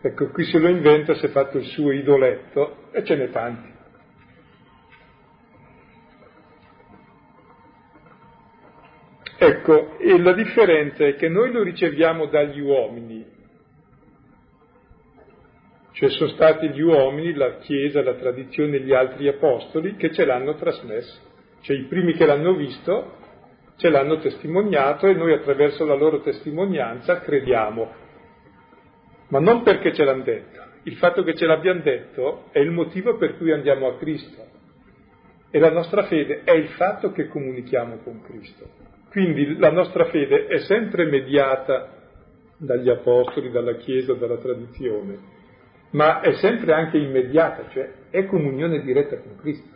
Ecco, 0.00 0.28
qui 0.28 0.44
se 0.44 0.60
lo 0.60 0.68
inventa 0.68 1.14
si 1.14 1.26
è 1.26 1.30
fatto 1.30 1.58
il 1.58 1.64
suo 1.64 1.90
idoletto 1.90 2.88
e 2.92 3.02
ce 3.02 3.16
n'è 3.16 3.30
tanti. 3.30 3.72
Ecco, 9.38 9.98
e 9.98 10.20
la 10.20 10.34
differenza 10.34 11.04
è 11.04 11.16
che 11.16 11.28
noi 11.28 11.50
lo 11.50 11.64
riceviamo 11.64 12.26
dagli 12.26 12.60
uomini, 12.60 13.21
cioè 16.02 16.10
sono 16.10 16.30
stati 16.30 16.68
gli 16.70 16.80
uomini, 16.80 17.32
la 17.32 17.58
Chiesa, 17.58 18.02
la 18.02 18.14
tradizione, 18.14 18.80
gli 18.80 18.92
altri 18.92 19.28
apostoli 19.28 19.94
che 19.94 20.10
ce 20.10 20.24
l'hanno 20.24 20.56
trasmesso, 20.56 21.20
cioè 21.60 21.76
i 21.76 21.84
primi 21.84 22.14
che 22.14 22.26
l'hanno 22.26 22.56
visto 22.56 23.18
ce 23.76 23.88
l'hanno 23.88 24.18
testimoniato 24.18 25.06
e 25.06 25.14
noi 25.14 25.32
attraverso 25.32 25.84
la 25.84 25.94
loro 25.94 26.20
testimonianza 26.20 27.20
crediamo. 27.20 27.88
Ma 29.28 29.38
non 29.38 29.62
perché 29.62 29.92
ce 29.92 30.02
l'hanno 30.02 30.24
detto, 30.24 30.60
il 30.82 30.96
fatto 30.96 31.22
che 31.22 31.36
ce 31.36 31.46
l'abbiano 31.46 31.82
detto 31.82 32.48
è 32.50 32.58
il 32.58 32.72
motivo 32.72 33.16
per 33.16 33.36
cui 33.36 33.52
andiamo 33.52 33.86
a 33.86 33.96
Cristo. 33.96 34.44
E 35.52 35.58
la 35.60 35.70
nostra 35.70 36.02
fede 36.06 36.40
è 36.42 36.50
il 36.50 36.70
fatto 36.70 37.12
che 37.12 37.28
comunichiamo 37.28 37.98
con 37.98 38.22
Cristo. 38.24 38.68
Quindi 39.08 39.56
la 39.56 39.70
nostra 39.70 40.06
fede 40.06 40.46
è 40.46 40.58
sempre 40.58 41.04
mediata 41.04 41.90
dagli 42.56 42.88
apostoli, 42.88 43.52
dalla 43.52 43.76
Chiesa, 43.76 44.14
dalla 44.14 44.38
tradizione, 44.38 45.40
ma 45.92 46.20
è 46.20 46.34
sempre 46.34 46.72
anche 46.72 46.98
immediata, 46.98 47.68
cioè 47.70 47.90
è 48.10 48.26
comunione 48.26 48.82
diretta 48.82 49.18
con 49.18 49.36
Cristo. 49.36 49.68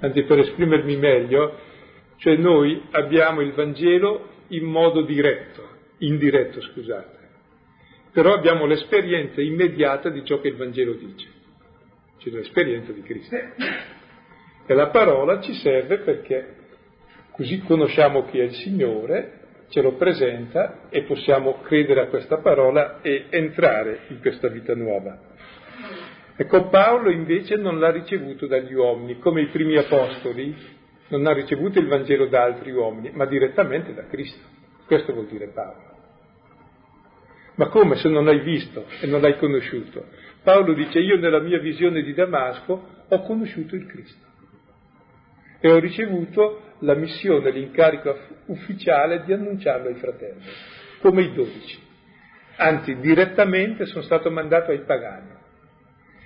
Anzi, 0.00 0.22
per 0.24 0.38
esprimermi 0.40 0.96
meglio, 0.96 1.58
cioè 2.16 2.36
noi 2.36 2.82
abbiamo 2.90 3.40
il 3.40 3.52
Vangelo 3.52 4.28
in 4.48 4.64
modo 4.64 5.02
diretto, 5.02 5.66
indiretto 5.98 6.60
scusate, 6.60 7.18
però 8.12 8.34
abbiamo 8.34 8.66
l'esperienza 8.66 9.40
immediata 9.40 10.08
di 10.08 10.24
ciò 10.24 10.40
che 10.40 10.48
il 10.48 10.56
Vangelo 10.56 10.94
dice, 10.94 11.28
cioè 12.18 12.32
l'esperienza 12.32 12.92
di 12.92 13.02
Cristo. 13.02 13.36
E 14.66 14.74
la 14.74 14.88
parola 14.88 15.40
ci 15.40 15.54
serve 15.54 15.98
perché 15.98 16.56
così 17.32 17.60
conosciamo 17.60 18.24
chi 18.26 18.38
è 18.38 18.44
il 18.44 18.54
Signore, 18.54 19.39
ce 19.70 19.80
lo 19.80 19.92
presenta 19.92 20.88
e 20.90 21.02
possiamo 21.02 21.60
credere 21.62 22.02
a 22.02 22.06
questa 22.08 22.38
parola 22.38 23.00
e 23.00 23.26
entrare 23.30 24.00
in 24.08 24.20
questa 24.20 24.48
vita 24.48 24.74
nuova. 24.74 25.16
Ecco, 26.36 26.68
Paolo 26.68 27.10
invece 27.10 27.56
non 27.56 27.78
l'ha 27.78 27.90
ricevuto 27.90 28.46
dagli 28.46 28.74
uomini, 28.74 29.18
come 29.18 29.42
i 29.42 29.46
primi 29.46 29.76
apostoli 29.76 30.54
non 31.08 31.26
ha 31.26 31.32
ricevuto 31.32 31.78
il 31.78 31.86
Vangelo 31.86 32.26
da 32.26 32.42
altri 32.42 32.72
uomini, 32.72 33.10
ma 33.12 33.26
direttamente 33.26 33.94
da 33.94 34.06
Cristo. 34.06 34.46
Questo 34.86 35.12
vuol 35.12 35.26
dire 35.26 35.48
Paolo. 35.48 35.88
Ma 37.54 37.68
come 37.68 37.96
se 37.96 38.08
non 38.08 38.24
l'hai 38.24 38.40
visto 38.40 38.86
e 39.00 39.06
non 39.06 39.20
l'hai 39.20 39.36
conosciuto? 39.36 40.06
Paolo 40.42 40.72
dice 40.72 40.98
io 40.98 41.18
nella 41.18 41.40
mia 41.40 41.58
visione 41.58 42.02
di 42.02 42.14
Damasco 42.14 42.86
ho 43.06 43.22
conosciuto 43.22 43.76
il 43.76 43.86
Cristo 43.86 44.26
e 45.60 45.70
ho 45.70 45.78
ricevuto 45.78 46.69
la 46.80 46.94
missione, 46.94 47.50
l'incarico 47.50 48.16
ufficiale 48.46 49.22
di 49.24 49.32
annunciarlo 49.32 49.88
ai 49.88 49.94
fratelli, 49.94 50.42
come 51.00 51.22
i 51.22 51.32
dodici. 51.32 51.78
Anzi, 52.56 52.96
direttamente 52.96 53.86
sono 53.86 54.02
stato 54.02 54.30
mandato 54.30 54.70
ai 54.70 54.80
pagani. 54.80 55.38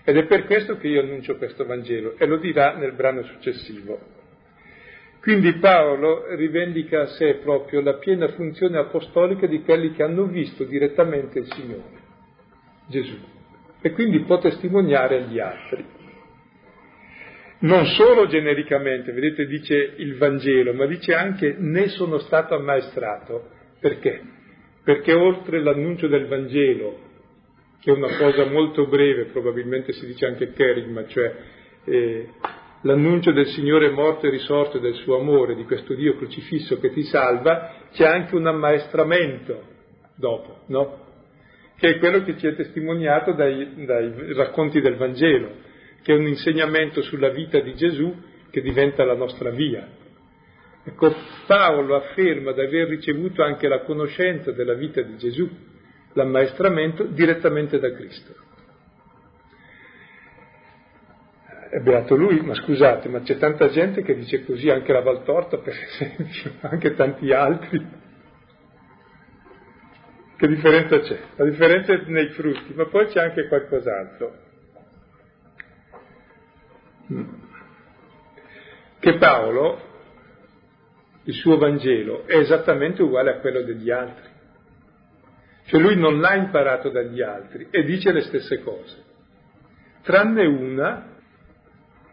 Ed 0.05 0.17
è 0.17 0.27
per 0.27 0.45
questo 0.45 0.77
che 0.77 0.89
io 0.89 1.01
annuncio 1.01 1.37
questo 1.37 1.65
Vangelo 1.65 2.17
e 2.19 2.27
lo 2.27 2.37
dirà 2.37 2.75
nel 2.75 2.93
brano 2.93 3.23
successivo. 3.23 3.99
Quindi 5.21 5.55
Paolo 5.55 6.35
rivendica 6.35 7.01
a 7.01 7.07
sé 7.07 7.37
proprio 7.37 7.81
la 7.81 7.95
piena 7.95 8.29
funzione 8.29 8.77
apostolica 8.77 9.47
di 9.47 9.63
quelli 9.63 9.93
che 9.93 10.03
hanno 10.03 10.25
visto 10.25 10.65
direttamente 10.65 11.39
il 11.39 11.51
Signore, 11.51 12.03
Gesù, 12.89 13.17
e 13.81 13.91
quindi 13.93 14.21
può 14.21 14.39
testimoniare 14.39 15.23
agli 15.23 15.39
altri. 15.41 15.94
Non 17.65 17.87
solo 17.87 18.27
genericamente, 18.27 19.13
vedete 19.13 19.47
dice 19.47 19.95
il 19.97 20.17
Vangelo, 20.17 20.75
ma 20.75 20.87
dice 20.87 21.15
anche 21.15 21.55
ne 21.59 21.89
sono 21.89 22.19
stato 22.19 22.55
ammaestrato. 22.55 23.49
Perché? 23.81 24.21
Perché 24.83 25.13
oltre 25.15 25.63
l'annuncio 25.63 26.07
del 26.07 26.27
Vangelo, 26.27 27.01
che 27.81 27.91
è 27.91 27.95
una 27.95 28.17
cosa 28.19 28.45
molto 28.47 28.87
breve, 28.87 29.27
probabilmente 29.27 29.93
si 29.93 30.05
dice 30.07 30.27
anche 30.27 30.53
kerigma, 30.53 31.07
cioè 31.07 31.35
eh, 31.87 32.29
l'annuncio 32.83 33.33
del 33.33 33.47
Signore 33.47 33.89
morto 33.91 34.27
e 34.27 34.31
risorto 34.31 34.79
del 34.79 34.95
suo 34.97 35.19
amore, 35.19 35.55
di 35.55 35.65
questo 35.65 35.95
Dio 35.95 36.17
crocifisso 36.17 36.79
che 36.79 36.93
ti 36.93 37.05
salva, 37.05 37.77
c'è 37.93 38.05
anche 38.07 38.35
un 38.35 38.47
ammaestramento 38.47 39.63
dopo, 40.17 40.65
no? 40.67 41.03
Che 41.79 41.95
è 41.95 41.99
quello 41.99 42.23
che 42.25 42.37
ci 42.37 42.47
è 42.47 42.55
testimoniato 42.55 43.33
dai, 43.33 43.85
dai 43.87 44.35
racconti 44.35 44.83
del 44.83 44.97
Vangelo, 44.97 45.73
che 46.05 46.13
è 46.13 46.17
un 46.17 46.27
insegnamento 46.27 47.03
sulla 47.03 47.31
vita 47.31 47.59
di 47.61 47.75
Gesù 47.75 48.15
che 48.51 48.61
diventa 48.61 49.05
la 49.05 49.15
nostra 49.15 49.51
via. 49.51 49.89
Ecco, 50.85 51.13
Paolo 51.47 51.97
afferma 51.97 52.53
di 52.53 52.61
aver 52.61 52.89
ricevuto 52.89 53.43
anche 53.43 53.67
la 53.67 53.81
conoscenza 53.81 54.53
della 54.53 54.75
vita 54.75 55.01
di 55.01 55.17
Gesù, 55.17 55.49
l'ammaestramento 56.13 57.05
direttamente 57.05 57.81
da 57.81 57.91
Cristo. 57.95 58.43
è 61.75 61.81
beato 61.81 62.15
lui, 62.15 62.41
ma 62.41 62.55
scusate, 62.55 63.09
ma 63.09 63.23
c'è 63.23 63.37
tanta 63.37 63.69
gente 63.69 64.03
che 64.03 64.15
dice 64.15 64.45
così, 64.45 64.71
anche 64.71 64.93
la 64.93 65.01
Valtorta 65.01 65.59
per 65.59 65.75
esempio, 65.75 66.53
anche 66.71 66.95
tanti 66.95 67.33
altri. 67.33 67.85
Che 70.37 70.47
differenza 70.47 71.01
c'è? 71.01 71.19
La 71.35 71.45
differenza 71.45 71.93
è 71.95 72.03
nei 72.07 72.29
frutti, 72.29 72.75
ma 72.75 72.87
poi 72.87 73.07
c'è 73.07 73.21
anche 73.21 73.49
qualcos'altro. 73.49 74.44
Che 78.99 79.17
Paolo, 79.19 79.81
il 81.25 81.35
suo 81.35 81.59
Vangelo, 81.59 82.27
è 82.27 82.37
esattamente 82.37 83.03
uguale 83.03 83.31
a 83.31 83.39
quello 83.41 83.63
degli 83.63 83.91
altri. 83.91 84.33
Cioè 85.67 85.81
lui 85.81 85.97
non 85.97 86.21
l'ha 86.21 86.35
imparato 86.35 86.91
dagli 86.91 87.23
altri 87.23 87.69
e 87.71 87.85
dice 87.85 88.13
le 88.13 88.21
stesse 88.23 88.61
cose, 88.63 89.03
tranne 90.03 90.47
una 90.47 91.13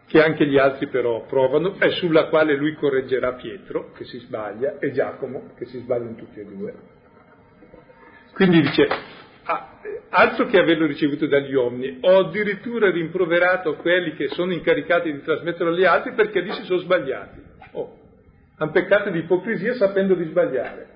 che 0.06 0.22
anche 0.22 0.46
gli 0.46 0.58
altri 0.58 0.88
però 0.88 1.24
provano 1.24 1.78
e 1.78 1.90
sulla 1.92 2.28
quale 2.28 2.54
lui 2.54 2.74
correggerà 2.74 3.32
Pietro, 3.32 3.92
che 3.92 4.04
si 4.04 4.18
sbaglia, 4.18 4.78
e 4.78 4.92
Giacomo, 4.92 5.52
che 5.56 5.64
si 5.66 5.78
sbagliano 5.78 6.14
tutti 6.16 6.38
e 6.38 6.44
due. 6.44 6.74
Quindi 8.34 8.60
dice, 8.60 8.86
altro 10.10 10.46
che 10.46 10.58
averlo 10.58 10.86
ricevuto 10.86 11.26
dagli 11.26 11.54
uomini, 11.54 11.98
ho 12.00 12.18
addirittura 12.18 12.90
rimproverato 12.90 13.76
quelli 13.76 14.14
che 14.14 14.28
sono 14.28 14.52
incaricati 14.52 15.12
di 15.12 15.22
trasmetterlo 15.22 15.72
agli 15.72 15.84
altri 15.84 16.12
perché 16.12 16.40
lì 16.40 16.52
si 16.52 16.64
sono 16.64 16.78
sbagliati. 16.78 17.40
Oh, 17.72 17.98
hanno 18.56 18.70
peccato 18.70 19.10
di 19.10 19.20
ipocrisia 19.20 19.74
sapendo 19.74 20.14
di 20.14 20.24
sbagliare. 20.24 20.88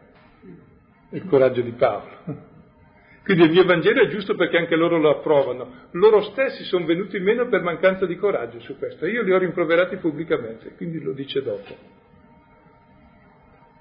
Il 1.11 1.24
coraggio 1.26 1.61
di 1.62 1.72
Paolo. 1.72 2.55
Quindi 3.24 3.45
il 3.45 3.51
mio 3.51 3.64
Vangelo 3.64 4.03
è 4.03 4.09
giusto 4.09 4.37
perché 4.37 4.57
anche 4.57 4.76
loro 4.76 4.99
lo 4.99 5.11
approvano. 5.11 5.89
Loro 5.93 6.22
stessi 6.22 6.62
sono 6.64 6.84
venuti 6.84 7.18
meno 7.18 7.49
per 7.49 7.62
mancanza 7.62 8.07
di 8.07 8.16
coraggio 8.16 8.61
su 8.61 8.78
questo. 8.78 9.07
Io 9.07 9.22
li 9.22 9.32
ho 9.32 9.39
rimproverati 9.39 9.97
pubblicamente, 9.97 10.74
quindi 10.76 11.01
lo 11.01 11.12
dice 11.12 11.43
dopo. 11.43 11.74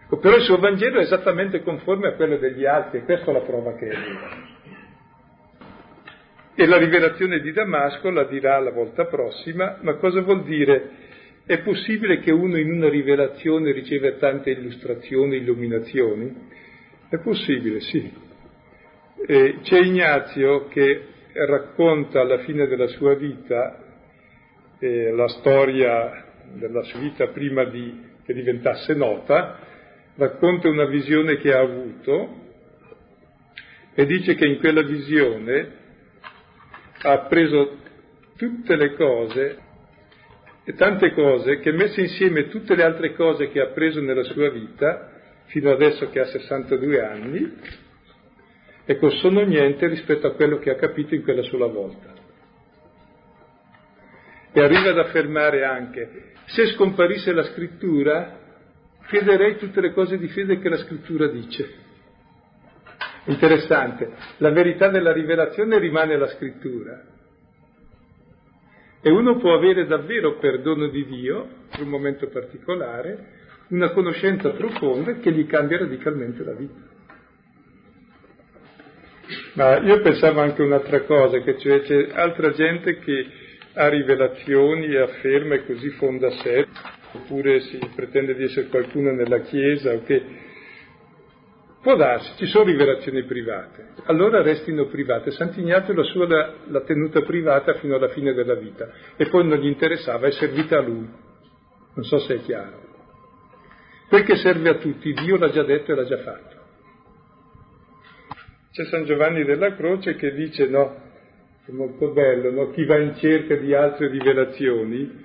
Ecco, 0.06 0.18
però 0.18 0.36
il 0.36 0.44
suo 0.44 0.58
Vangelo 0.58 1.00
è 1.00 1.02
esattamente 1.02 1.62
conforme 1.62 2.08
a 2.08 2.14
quello 2.14 2.38
degli 2.38 2.66
altri, 2.66 3.00
e 3.00 3.04
questa 3.04 3.32
è 3.32 3.34
la 3.34 3.42
prova 3.42 3.76
che 3.76 3.88
è. 3.88 3.98
E 6.58 6.66
la 6.66 6.78
rivelazione 6.78 7.42
di 7.42 7.52
Damasco 7.52 8.10
la 8.10 8.24
dirà 8.24 8.58
la 8.60 8.72
volta 8.72 9.06
prossima, 9.08 9.78
ma 9.82 9.96
cosa 9.96 10.22
vuol 10.22 10.46
dire? 10.46 10.90
È 11.46 11.62
possibile 11.62 12.20
che 12.20 12.32
uno 12.32 12.58
in 12.58 12.72
una 12.72 12.88
rivelazione 12.88 13.74
riceva 13.74 14.10
tante 14.14 14.52
illustrazioni, 14.52 15.36
illuminazioni? 15.36 16.34
È 17.10 17.18
possibile, 17.20 17.82
sì. 17.82 18.10
E 19.28 19.58
c'è 19.64 19.80
Ignazio 19.82 20.68
che 20.68 21.08
racconta 21.34 22.22
alla 22.22 22.38
fine 22.40 22.68
della 22.68 22.88
sua 22.88 23.16
vita 23.16 23.78
eh, 24.80 25.12
la 25.12 25.28
storia 25.28 26.26
della 26.54 26.84
sua 26.84 27.00
vita 27.00 27.28
prima 27.28 27.66
di, 27.66 28.02
che 28.26 28.34
diventasse 28.34 28.94
nota, 28.94 29.60
racconta 30.16 30.70
una 30.70 30.86
visione 30.86 31.36
che 31.38 31.52
ha 31.52 31.60
avuto 31.60 32.44
e 33.94 34.06
dice 34.06 34.36
che 34.36 34.46
in 34.46 34.60
quella 34.60 34.84
visione 34.84 35.84
ha 37.06 37.14
appreso 37.14 37.78
tutte 38.36 38.76
le 38.76 38.96
cose 38.96 39.60
e 40.64 40.74
tante 40.74 41.14
cose 41.14 41.60
che 41.60 41.72
messe 41.72 42.02
insieme 42.02 42.48
tutte 42.48 42.76
le 42.76 42.84
altre 42.84 43.14
cose 43.14 43.50
che 43.50 43.62
ha 43.62 43.66
appreso 43.66 44.02
nella 44.02 44.24
sua 44.24 44.50
vita, 44.50 45.12
fino 45.46 45.72
adesso 45.72 46.10
che 46.10 46.20
ha 46.20 46.26
62 46.26 47.02
anni, 47.06 47.54
Ecco, 48.88 49.10
sono 49.10 49.42
niente 49.42 49.88
rispetto 49.88 50.28
a 50.28 50.34
quello 50.34 50.60
che 50.60 50.70
ha 50.70 50.76
capito 50.76 51.16
in 51.16 51.24
quella 51.24 51.42
sola 51.42 51.66
volta. 51.66 52.14
E 54.52 54.62
arriva 54.62 54.92
ad 54.92 55.00
affermare 55.00 55.66
anche, 55.66 56.34
se 56.46 56.68
scomparisse 56.68 57.34
la 57.34 57.44
scrittura, 57.46 58.40
crederei 59.08 59.58
tutte 59.58 59.82
le 59.82 59.92
cose 59.92 60.20
di 60.20 60.28
fede 60.28 60.60
che 60.60 60.70
la 60.70 60.78
scrittura 60.78 61.28
dice. 61.28 61.84
Interessante, 63.26 64.12
la 64.38 64.52
verità 64.52 64.90
della 64.90 65.12
rivelazione 65.12 65.80
rimane 65.80 66.18
la 66.18 66.28
scrittura. 66.28 67.02
E 69.02 69.10
uno 69.10 69.38
può 69.38 69.56
avere 69.56 69.86
davvero 69.86 70.38
perdono 70.38 70.88
di 70.88 71.06
Dio, 71.06 71.48
per 71.72 71.82
un 71.82 71.90
momento 71.90 72.28
particolare, 72.28 73.34
una 73.70 73.92
conoscenza 73.92 74.52
profonda 74.52 75.16
che 75.16 75.32
gli 75.32 75.46
cambia 75.48 75.80
radicalmente 75.80 76.44
la 76.44 76.54
vita. 76.54 76.94
Ma 79.54 79.80
io 79.80 80.02
pensavo 80.02 80.42
anche 80.42 80.62
un'altra 80.62 81.02
cosa, 81.02 81.40
che 81.40 81.58
cioè 81.58 81.82
c'è 81.82 82.10
altra 82.14 82.52
gente 82.52 83.00
che 83.00 83.26
ha 83.74 83.88
rivelazioni 83.88 84.86
e 84.86 85.00
afferma 85.00 85.56
e 85.56 85.66
così 85.66 85.90
fonda 85.92 86.30
sé, 86.30 86.68
oppure 87.14 87.60
si 87.62 87.80
pretende 87.96 88.36
di 88.36 88.44
essere 88.44 88.68
qualcuno 88.68 89.12
nella 89.12 89.40
Chiesa, 89.40 89.94
o 89.94 90.04
che 90.04 90.45
Può 91.86 91.96
darsi, 91.96 92.32
ci 92.38 92.48
sono 92.48 92.64
rivelazioni 92.64 93.22
private, 93.26 93.90
allora 94.06 94.42
restino 94.42 94.88
private. 94.88 95.30
Sant'Ignazio 95.30 95.94
la 95.94 96.02
sua 96.02 96.26
l'ha 96.26 96.82
tenuta 96.82 97.22
privata 97.22 97.76
fino 97.76 97.94
alla 97.94 98.08
fine 98.08 98.34
della 98.34 98.56
vita 98.56 98.90
e 99.16 99.30
poi 99.30 99.46
non 99.46 99.60
gli 99.60 99.68
interessava, 99.68 100.26
è 100.26 100.32
servita 100.32 100.80
a 100.80 100.82
lui. 100.82 101.08
Non 101.94 102.04
so 102.06 102.18
se 102.18 102.38
è 102.38 102.42
chiaro. 102.42 102.82
Perché 104.10 104.36
serve 104.38 104.70
a 104.70 104.78
tutti, 104.80 105.14
Dio 105.14 105.38
l'ha 105.38 105.52
già 105.52 105.62
detto 105.62 105.92
e 105.92 105.96
l'ha 105.96 106.06
già 106.06 106.18
fatto. 106.24 106.56
C'è 108.72 108.86
San 108.86 109.06
Giovanni 109.06 109.44
della 109.44 109.76
Croce 109.76 110.16
che 110.16 110.34
dice, 110.34 110.68
no, 110.68 111.00
è 111.68 111.72
molto 111.72 112.12
bello, 112.14 112.50
no? 112.50 112.72
chi 112.72 112.84
va 112.86 112.98
in 112.98 113.16
cerca 113.18 113.58
di 113.58 113.76
altre 113.76 114.08
rivelazioni, 114.08 115.24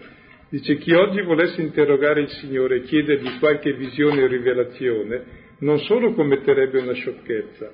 dice 0.50 0.76
chi 0.76 0.92
oggi 0.92 1.22
volesse 1.22 1.62
interrogare 1.62 2.20
il 2.20 2.28
Signore 2.28 2.76
e 2.76 2.82
chiedergli 2.82 3.38
qualche 3.38 3.72
visione 3.72 4.24
o 4.24 4.26
rivelazione, 4.26 5.48
non 5.60 5.78
solo 5.80 6.12
commetterebbe 6.12 6.80
una 6.80 6.92
sciocchezza, 6.92 7.72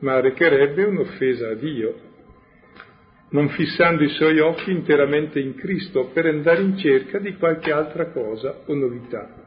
ma 0.00 0.20
recherebbe 0.20 0.84
un'offesa 0.84 1.50
a 1.50 1.54
Dio, 1.54 1.94
non 3.30 3.48
fissando 3.50 4.02
i 4.04 4.08
suoi 4.10 4.38
occhi 4.38 4.70
interamente 4.70 5.38
in 5.38 5.54
Cristo 5.54 6.10
per 6.12 6.26
andare 6.26 6.62
in 6.62 6.78
cerca 6.78 7.18
di 7.18 7.36
qualche 7.36 7.72
altra 7.72 8.06
cosa 8.10 8.60
o 8.66 8.74
novità. 8.74 9.46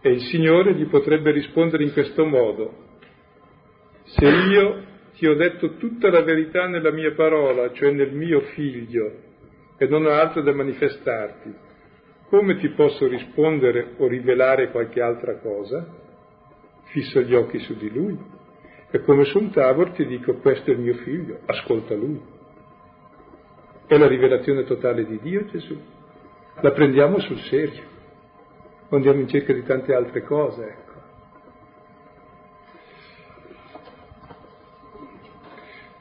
E 0.00 0.10
il 0.10 0.22
Signore 0.22 0.74
gli 0.74 0.86
potrebbe 0.86 1.30
rispondere 1.30 1.84
in 1.84 1.92
questo 1.92 2.24
modo, 2.24 2.82
se 4.04 4.26
io 4.26 4.84
ti 5.14 5.26
ho 5.26 5.34
detto 5.34 5.76
tutta 5.76 6.10
la 6.10 6.22
verità 6.22 6.66
nella 6.66 6.90
mia 6.90 7.12
parola, 7.12 7.72
cioè 7.72 7.92
nel 7.92 8.12
mio 8.12 8.40
figlio, 8.54 9.22
e 9.78 9.86
non 9.86 10.04
ho 10.04 10.10
altro 10.10 10.42
da 10.42 10.52
manifestarti, 10.52 11.54
come 12.28 12.56
ti 12.56 12.68
posso 12.70 13.06
rispondere 13.06 13.94
o 13.98 14.06
rivelare 14.06 14.70
qualche 14.70 15.00
altra 15.00 15.36
cosa? 15.36 16.02
Fisso 16.94 17.22
gli 17.22 17.34
occhi 17.34 17.58
su 17.58 17.74
di 17.74 17.90
lui. 17.90 18.16
E 18.88 19.02
come 19.02 19.24
su 19.24 19.38
un 19.38 19.50
tavolo 19.50 19.90
ti 19.90 20.06
dico 20.06 20.34
questo 20.34 20.70
è 20.70 20.74
il 20.74 20.78
mio 20.78 20.94
figlio, 20.94 21.40
ascolta 21.44 21.92
lui. 21.92 22.22
È 23.84 23.98
la 23.98 24.06
rivelazione 24.06 24.62
totale 24.62 25.04
di 25.04 25.18
Dio 25.18 25.44
Gesù. 25.46 25.76
La 26.60 26.70
prendiamo 26.70 27.18
sul 27.18 27.40
serio. 27.40 27.82
Andiamo 28.90 29.18
in 29.18 29.26
cerca 29.26 29.52
di 29.52 29.64
tante 29.64 29.92
altre 29.92 30.22
cose. 30.22 30.62
Ecco. 30.62 30.92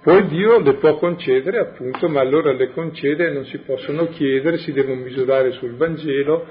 Poi 0.04 0.28
Dio 0.28 0.60
le 0.60 0.76
può 0.76 1.00
concedere 1.00 1.58
appunto, 1.58 2.08
ma 2.08 2.20
allora 2.20 2.52
le 2.52 2.72
concede 2.72 3.30
e 3.30 3.32
non 3.32 3.46
si 3.46 3.58
possono 3.62 4.10
chiedere, 4.10 4.60
si 4.60 4.72
devono 4.72 5.02
misurare 5.02 5.54
sul 5.54 5.76
Vangelo 5.76 6.46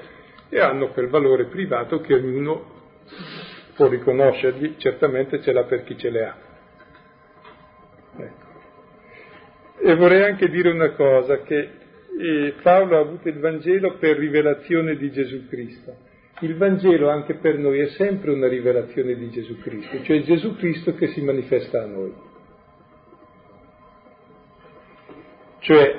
e 0.48 0.58
hanno 0.58 0.88
quel 0.88 1.06
valore 1.06 1.44
privato 1.44 2.00
che 2.00 2.14
ognuno 2.14 2.80
può 3.74 3.88
riconoscergli, 3.88 4.76
certamente 4.76 5.40
ce 5.40 5.52
l'ha 5.52 5.64
per 5.64 5.84
chi 5.84 5.96
ce 5.96 6.10
le 6.10 6.24
ha. 6.24 6.36
Ecco. 8.16 8.46
E 9.80 9.94
vorrei 9.96 10.24
anche 10.24 10.48
dire 10.48 10.70
una 10.70 10.90
cosa, 10.90 11.42
che 11.42 11.70
eh, 12.18 12.54
Paolo 12.62 12.96
ha 12.96 13.00
avuto 13.00 13.28
il 13.28 13.38
Vangelo 13.38 13.96
per 13.98 14.16
rivelazione 14.16 14.96
di 14.96 15.10
Gesù 15.10 15.46
Cristo. 15.48 16.10
Il 16.40 16.56
Vangelo 16.56 17.08
anche 17.08 17.34
per 17.34 17.56
noi 17.56 17.78
è 17.78 17.88
sempre 17.90 18.32
una 18.32 18.48
rivelazione 18.48 19.14
di 19.14 19.30
Gesù 19.30 19.58
Cristo, 19.60 20.02
cioè 20.02 20.22
Gesù 20.22 20.56
Cristo 20.56 20.94
che 20.94 21.08
si 21.08 21.22
manifesta 21.22 21.82
a 21.82 21.86
noi. 21.86 22.12
Cioè 25.60 25.96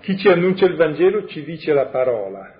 chi 0.00 0.18
ci 0.18 0.28
annuncia 0.28 0.66
il 0.66 0.74
Vangelo 0.74 1.26
ci 1.26 1.44
dice 1.44 1.72
la 1.72 1.86
parola. 1.86 2.53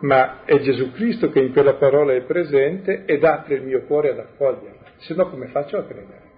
Ma 0.00 0.44
è 0.44 0.58
Gesù 0.60 0.92
Cristo 0.92 1.30
che 1.30 1.40
in 1.40 1.52
quella 1.52 1.74
parola 1.74 2.14
è 2.14 2.22
presente 2.22 3.04
ed 3.04 3.22
apre 3.24 3.56
il 3.56 3.62
mio 3.62 3.82
cuore 3.82 4.10
ad 4.10 4.18
accoglierla, 4.18 4.92
se 4.96 5.14
no 5.14 5.28
come 5.28 5.48
faccio 5.48 5.76
a 5.76 5.84
credere? 5.84 6.28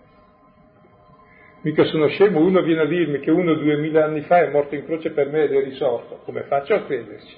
Mica 1.63 1.85
sono 1.85 2.09
scemo, 2.09 2.41
uno 2.41 2.61
viene 2.63 2.81
a 2.83 2.87
dirmi 2.87 3.21
che 3.21 3.31
uno 3.31 3.55
duemila 3.55 4.05
anni 4.05 4.23
fa 4.23 4.43
è 4.43 4.51
morto 4.51 4.75
in 4.75 4.85
croce 4.85 5.13
per 5.13 5.29
me 5.29 5.45
ed 5.45 5.53
è 5.53 5.63
risorto. 5.63 6.21
Come 6.25 6.43
faccio 6.43 6.75
a 6.75 6.83
crederci? 6.83 7.37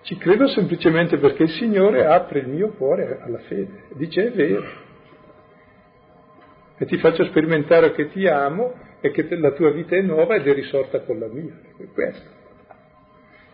Ci 0.00 0.16
credo 0.16 0.48
semplicemente 0.48 1.18
perché 1.18 1.42
il 1.42 1.50
Signore 1.50 2.06
apre 2.06 2.38
il 2.38 2.48
mio 2.48 2.70
cuore 2.70 3.18
alla 3.20 3.40
fede. 3.40 3.84
Dice 3.96 4.28
è 4.28 4.30
vero. 4.30 4.66
E 6.78 6.86
ti 6.86 6.96
faccio 6.96 7.26
sperimentare 7.26 7.92
che 7.92 8.08
ti 8.08 8.26
amo 8.26 8.72
e 9.02 9.10
che 9.10 9.28
la 9.36 9.50
tua 9.50 9.70
vita 9.70 9.94
è 9.94 10.00
nuova 10.00 10.36
ed 10.36 10.46
è 10.46 10.54
risorta 10.54 11.00
con 11.00 11.18
la 11.18 11.26
mia. 11.26 11.52
È 11.76 11.84
questo. 11.92 12.37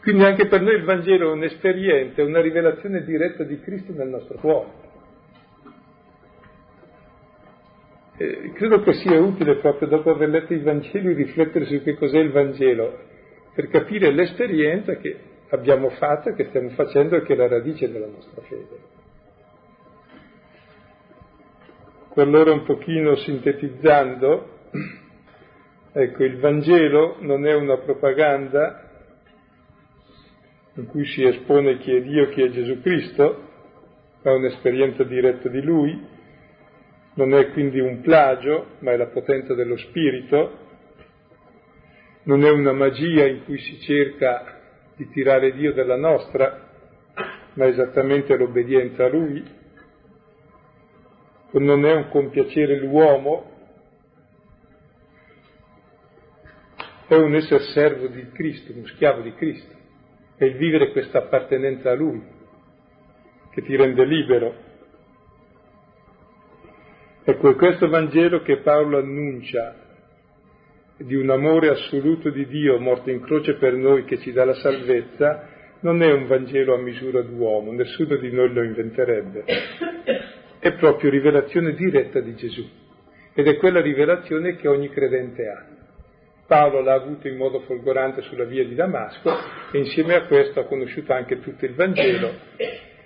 Quindi 0.04 0.22
anche 0.22 0.48
per 0.48 0.60
noi 0.60 0.74
il 0.74 0.84
Vangelo 0.84 1.30
è 1.30 1.32
un'esperienza, 1.32 2.22
una 2.22 2.42
rivelazione 2.42 3.04
diretta 3.04 3.42
di 3.42 3.58
Cristo 3.60 3.94
nel 3.94 4.08
nostro 4.08 4.36
cuore. 4.36 4.68
Eh, 8.18 8.52
credo 8.52 8.80
che 8.80 8.92
sia 8.92 9.18
utile 9.18 9.56
proprio 9.56 9.88
dopo 9.88 10.10
aver 10.10 10.28
letto 10.28 10.52
i 10.52 10.58
Vangeli 10.58 11.14
riflettere 11.14 11.64
su 11.64 11.82
che 11.82 11.94
cos'è 11.94 12.18
il 12.18 12.32
Vangelo, 12.32 12.98
per 13.54 13.68
capire 13.68 14.12
l'esperienza 14.12 14.96
che 14.96 15.18
abbiamo 15.48 15.88
fatto 15.88 16.34
che 16.34 16.44
stiamo 16.48 16.68
facendo 16.70 17.16
e 17.16 17.22
che 17.22 17.32
è 17.32 17.36
la 17.36 17.48
radice 17.48 17.90
della 17.90 18.06
nostra 18.06 18.42
fede. 18.42 18.78
Allora 22.16 22.52
un 22.52 22.64
pochino 22.64 23.16
sintetizzando, 23.16 24.48
ecco, 25.92 26.24
il 26.24 26.38
Vangelo 26.40 27.16
non 27.20 27.46
è 27.46 27.54
una 27.54 27.78
propaganda 27.78 28.84
in 30.74 30.86
cui 30.86 31.04
si 31.06 31.22
espone 31.22 31.78
chi 31.78 31.94
è 31.94 32.02
Dio, 32.02 32.28
chi 32.30 32.42
è 32.42 32.50
Gesù 32.50 32.80
Cristo, 32.80 33.50
è 34.22 34.28
un'esperienza 34.30 35.04
diretta 35.04 35.48
di 35.48 35.62
Lui, 35.62 36.12
non 37.14 37.34
è 37.34 37.50
quindi 37.52 37.78
un 37.78 38.00
plagio, 38.00 38.76
ma 38.80 38.92
è 38.92 38.96
la 38.96 39.06
potenza 39.06 39.54
dello 39.54 39.76
spirito, 39.76 40.58
non 42.24 42.42
è 42.42 42.50
una 42.50 42.72
magia 42.72 43.26
in 43.26 43.44
cui 43.44 43.58
si 43.58 43.78
cerca 43.80 44.60
di 44.96 45.08
tirare 45.10 45.52
Dio 45.52 45.72
dalla 45.72 45.96
nostra, 45.96 46.70
ma 47.54 47.66
esattamente 47.66 48.36
l'obbedienza 48.36 49.04
a 49.04 49.08
Lui, 49.08 49.44
non 51.52 51.84
è 51.84 51.92
un 51.92 52.08
compiacere 52.08 52.78
l'uomo, 52.78 53.52
è 57.06 57.14
un 57.14 57.34
essere 57.34 57.62
servo 57.72 58.08
di 58.08 58.28
Cristo, 58.32 58.72
uno 58.72 58.86
schiavo 58.86 59.20
di 59.20 59.34
Cristo, 59.34 59.73
è 60.44 60.48
il 60.48 60.56
vivere 60.56 60.92
questa 60.92 61.18
appartenenza 61.18 61.90
a 61.90 61.94
Lui 61.94 62.22
che 63.50 63.62
ti 63.62 63.76
rende 63.76 64.04
libero. 64.04 64.54
Ecco, 67.24 67.50
è 67.50 67.54
questo 67.54 67.88
Vangelo 67.88 68.42
che 68.42 68.58
Paolo 68.58 68.98
annuncia 68.98 69.76
di 70.96 71.14
un 71.14 71.30
amore 71.30 71.68
assoluto 71.68 72.30
di 72.30 72.46
Dio 72.46 72.78
morto 72.78 73.10
in 73.10 73.20
croce 73.20 73.54
per 73.54 73.74
noi 73.74 74.04
che 74.04 74.18
ci 74.18 74.32
dà 74.32 74.44
la 74.44 74.54
salvezza, 74.54 75.48
non 75.80 76.02
è 76.02 76.12
un 76.12 76.26
Vangelo 76.26 76.74
a 76.74 76.78
misura 76.78 77.22
d'uomo, 77.22 77.72
nessuno 77.72 78.16
di 78.16 78.30
noi 78.30 78.52
lo 78.52 78.62
inventerebbe, 78.62 79.44
è 80.58 80.72
proprio 80.74 81.10
rivelazione 81.10 81.74
diretta 81.74 82.20
di 82.20 82.34
Gesù. 82.34 82.66
Ed 83.34 83.48
è 83.48 83.56
quella 83.56 83.80
rivelazione 83.80 84.56
che 84.56 84.68
ogni 84.68 84.88
credente 84.90 85.48
ha. 85.48 85.73
Paolo 86.46 86.80
l'ha 86.80 86.94
avuto 86.94 87.26
in 87.26 87.36
modo 87.36 87.60
folgorante 87.60 88.22
sulla 88.22 88.44
via 88.44 88.64
di 88.64 88.74
Damasco 88.74 89.30
e 89.72 89.78
insieme 89.78 90.14
a 90.14 90.24
questo 90.24 90.60
ha 90.60 90.64
conosciuto 90.64 91.12
anche 91.12 91.40
tutto 91.40 91.64
il 91.64 91.74
Vangelo 91.74 92.32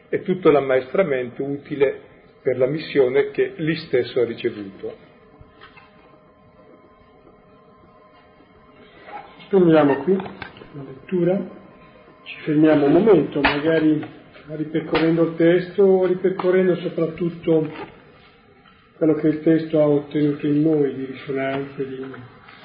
e 0.08 0.22
tutto 0.22 0.50
l'ammaestramento 0.50 1.44
utile 1.44 2.00
per 2.42 2.58
la 2.58 2.66
missione 2.66 3.30
che 3.30 3.52
lì 3.56 3.76
stesso 3.76 4.20
ha 4.20 4.24
ricevuto. 4.24 5.06
Fermiamo 9.48 10.02
qui 10.02 10.16
la 10.16 10.82
lettura, 10.82 11.40
ci 12.24 12.36
fermiamo 12.40 12.86
un 12.86 12.92
momento, 12.92 13.40
magari 13.40 14.04
ripercorrendo 14.48 15.22
il 15.22 15.36
testo 15.36 15.82
o 15.82 16.06
ripercorrendo 16.06 16.76
soprattutto 16.76 17.70
quello 18.96 19.14
che 19.14 19.28
il 19.28 19.40
testo 19.42 19.80
ha 19.80 19.86
ottenuto 19.86 20.46
in 20.46 20.60
noi 20.60 20.94
di 20.94 21.04
risonanza, 21.04 21.82
di 21.82 21.96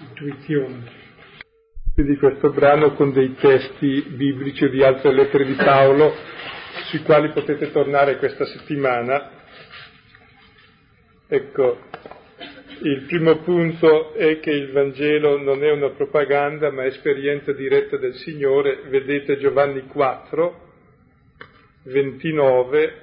intuizione 0.07 1.01
di 1.95 2.17
questo 2.17 2.51
brano 2.51 2.93
con 2.93 3.13
dei 3.13 3.35
testi 3.35 4.01
biblici 4.09 4.65
o 4.65 4.69
di 4.69 4.83
altre 4.83 5.13
lettere 5.13 5.45
di 5.45 5.53
Paolo 5.53 6.13
sui 6.85 7.03
quali 7.03 7.29
potete 7.29 7.71
tornare 7.71 8.17
questa 8.17 8.45
settimana 8.45 9.41
Ecco, 11.33 11.79
il 12.83 13.05
primo 13.07 13.37
punto 13.37 14.13
è 14.13 14.39
che 14.39 14.51
il 14.51 14.71
Vangelo 14.71 15.41
non 15.41 15.63
è 15.63 15.71
una 15.71 15.89
propaganda 15.89 16.69
ma 16.69 16.85
esperienza 16.85 17.51
diretta 17.53 17.97
del 17.97 18.13
Signore. 18.13 18.83
Vedete 18.87 19.39
Giovanni 19.39 19.87
4, 19.87 20.71
29 21.85 23.02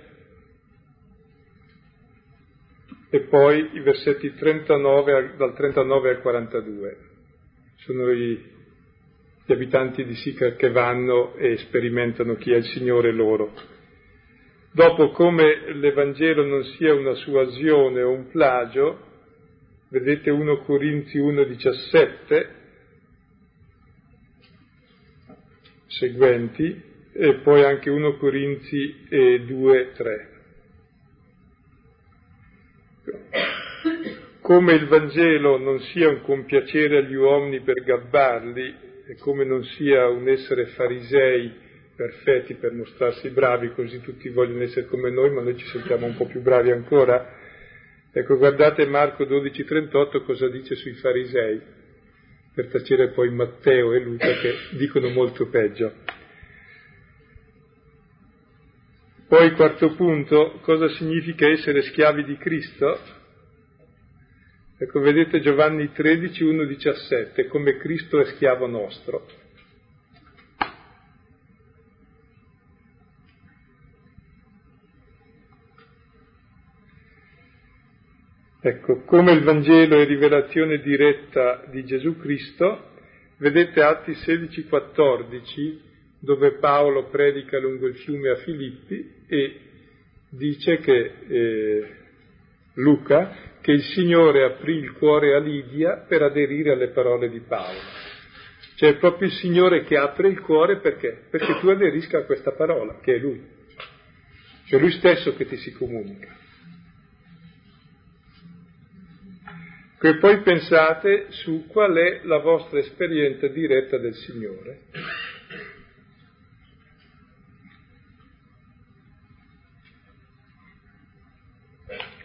e 3.10 3.20
poi 3.22 3.70
i 3.72 3.80
versetti 3.80 4.32
39, 4.34 5.34
dal 5.36 5.54
39 5.54 6.10
al 6.10 6.20
42. 6.20 6.96
Sono 7.78 8.10
i, 8.12 8.40
gli 9.44 9.52
abitanti 9.52 10.04
di 10.04 10.14
Sicar 10.14 10.54
che 10.54 10.70
vanno 10.70 11.34
e 11.34 11.56
sperimentano 11.56 12.36
chi 12.36 12.52
è 12.52 12.56
il 12.56 12.64
Signore 12.66 13.10
loro. 13.10 13.52
Dopo 14.72 15.10
come 15.10 15.72
l'Evangelo 15.72 16.44
non 16.44 16.62
sia 16.76 16.94
una 16.94 17.14
suasione 17.14 18.02
o 18.02 18.12
un 18.12 18.28
plagio, 18.28 19.08
vedete 19.88 20.30
1 20.30 20.58
Corinzi 20.58 21.18
1,17, 21.18 22.46
seguenti, 25.88 26.88
e 27.12 27.34
poi 27.42 27.64
anche 27.64 27.90
1 27.90 28.16
Corinzi 28.18 29.06
2,3. 29.10 30.39
Come 34.50 34.72
il 34.72 34.88
Vangelo 34.88 35.58
non 35.58 35.78
sia 35.78 36.08
un 36.08 36.22
compiacere 36.22 36.96
agli 36.96 37.14
uomini 37.14 37.60
per 37.60 37.84
gabbarli, 37.84 38.74
e 39.06 39.14
come 39.20 39.44
non 39.44 39.62
sia 39.62 40.08
un 40.08 40.28
essere 40.28 40.66
farisei 40.74 41.52
perfetti 41.94 42.54
per 42.54 42.72
mostrarsi 42.72 43.28
bravi, 43.28 43.70
così 43.70 44.00
tutti 44.00 44.28
vogliono 44.30 44.64
essere 44.64 44.86
come 44.86 45.08
noi, 45.08 45.30
ma 45.30 45.40
noi 45.42 45.56
ci 45.56 45.66
sentiamo 45.66 46.06
un 46.06 46.16
po' 46.16 46.26
più 46.26 46.40
bravi 46.40 46.72
ancora. 46.72 47.32
Ecco, 48.12 48.38
guardate 48.38 48.86
Marco 48.86 49.24
12:38 49.24 50.24
cosa 50.24 50.48
dice 50.48 50.74
sui 50.74 50.94
farisei, 50.94 51.60
per 52.52 52.66
tacere 52.70 53.10
poi 53.10 53.30
Matteo 53.30 53.92
e 53.92 54.00
Luca 54.00 54.32
che 54.32 54.54
dicono 54.72 55.10
molto 55.10 55.48
peggio. 55.48 55.92
Poi 59.28 59.52
quarto 59.52 59.94
punto, 59.94 60.58
cosa 60.62 60.88
significa 60.88 61.46
essere 61.46 61.82
schiavi 61.82 62.24
di 62.24 62.36
Cristo? 62.36 63.18
Ecco, 64.82 65.00
vedete 65.00 65.40
Giovanni 65.40 65.92
13, 65.92 66.42
1, 66.42 66.64
17, 66.64 67.48
come 67.48 67.76
Cristo 67.76 68.18
è 68.18 68.24
schiavo 68.24 68.66
nostro. 68.66 69.26
Ecco, 78.62 79.02
come 79.02 79.32
il 79.32 79.42
Vangelo 79.42 80.00
è 80.00 80.06
rivelazione 80.06 80.80
diretta 80.80 81.66
di 81.70 81.84
Gesù 81.84 82.16
Cristo, 82.16 82.92
vedete 83.36 83.82
Atti 83.82 84.12
16-14, 84.12 85.78
dove 86.20 86.52
Paolo 86.52 87.10
predica 87.10 87.58
lungo 87.58 87.86
il 87.86 87.96
fiume 87.96 88.30
a 88.30 88.36
Filippi 88.36 89.24
e 89.26 89.60
dice 90.30 90.78
che 90.78 91.12
eh, 91.28 91.96
Luca 92.76 93.49
che 93.70 93.76
il 93.76 93.82
Signore 93.84 94.42
aprì 94.42 94.78
il 94.78 94.92
cuore 94.94 95.36
a 95.36 95.38
Lidia 95.38 96.04
per 96.08 96.22
aderire 96.22 96.72
alle 96.72 96.88
parole 96.88 97.30
di 97.30 97.38
Paolo. 97.38 97.78
Cioè 98.74 98.90
è 98.90 98.96
proprio 98.96 99.28
il 99.28 99.34
Signore 99.34 99.84
che 99.84 99.96
apre 99.96 100.28
il 100.28 100.40
cuore 100.40 100.78
perché? 100.78 101.26
Perché 101.30 101.60
tu 101.60 101.68
aderisca 101.68 102.18
a 102.18 102.24
questa 102.24 102.50
parola, 102.50 102.98
che 103.00 103.14
è 103.14 103.18
Lui. 103.18 103.40
Cioè 104.66 104.80
Lui 104.80 104.90
stesso 104.90 105.36
che 105.36 105.46
ti 105.46 105.56
si 105.56 105.72
comunica. 105.72 106.38
che 110.00 110.16
poi 110.16 110.40
pensate 110.40 111.26
su 111.28 111.66
qual 111.66 111.94
è 111.94 112.20
la 112.22 112.38
vostra 112.38 112.78
esperienza 112.78 113.48
diretta 113.48 113.98
del 113.98 114.14
Signore. 114.14 114.84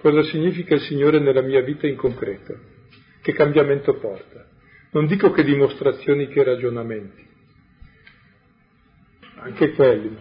Cosa 0.06 0.22
significa 0.22 0.76
il 0.76 0.82
Signore 0.82 1.18
nella 1.18 1.42
mia 1.42 1.64
vita 1.64 1.88
in 1.88 1.96
concreto? 1.96 2.56
Che 3.24 3.34
cambiamento 3.34 3.96
porta? 3.96 4.46
Non 4.92 5.08
dico 5.08 5.32
che 5.32 5.44
dimostrazioni 5.44 6.28
che 6.28 6.44
ragionamenti, 6.44 7.26
anche 9.38 9.72
quelli. 9.72 10.16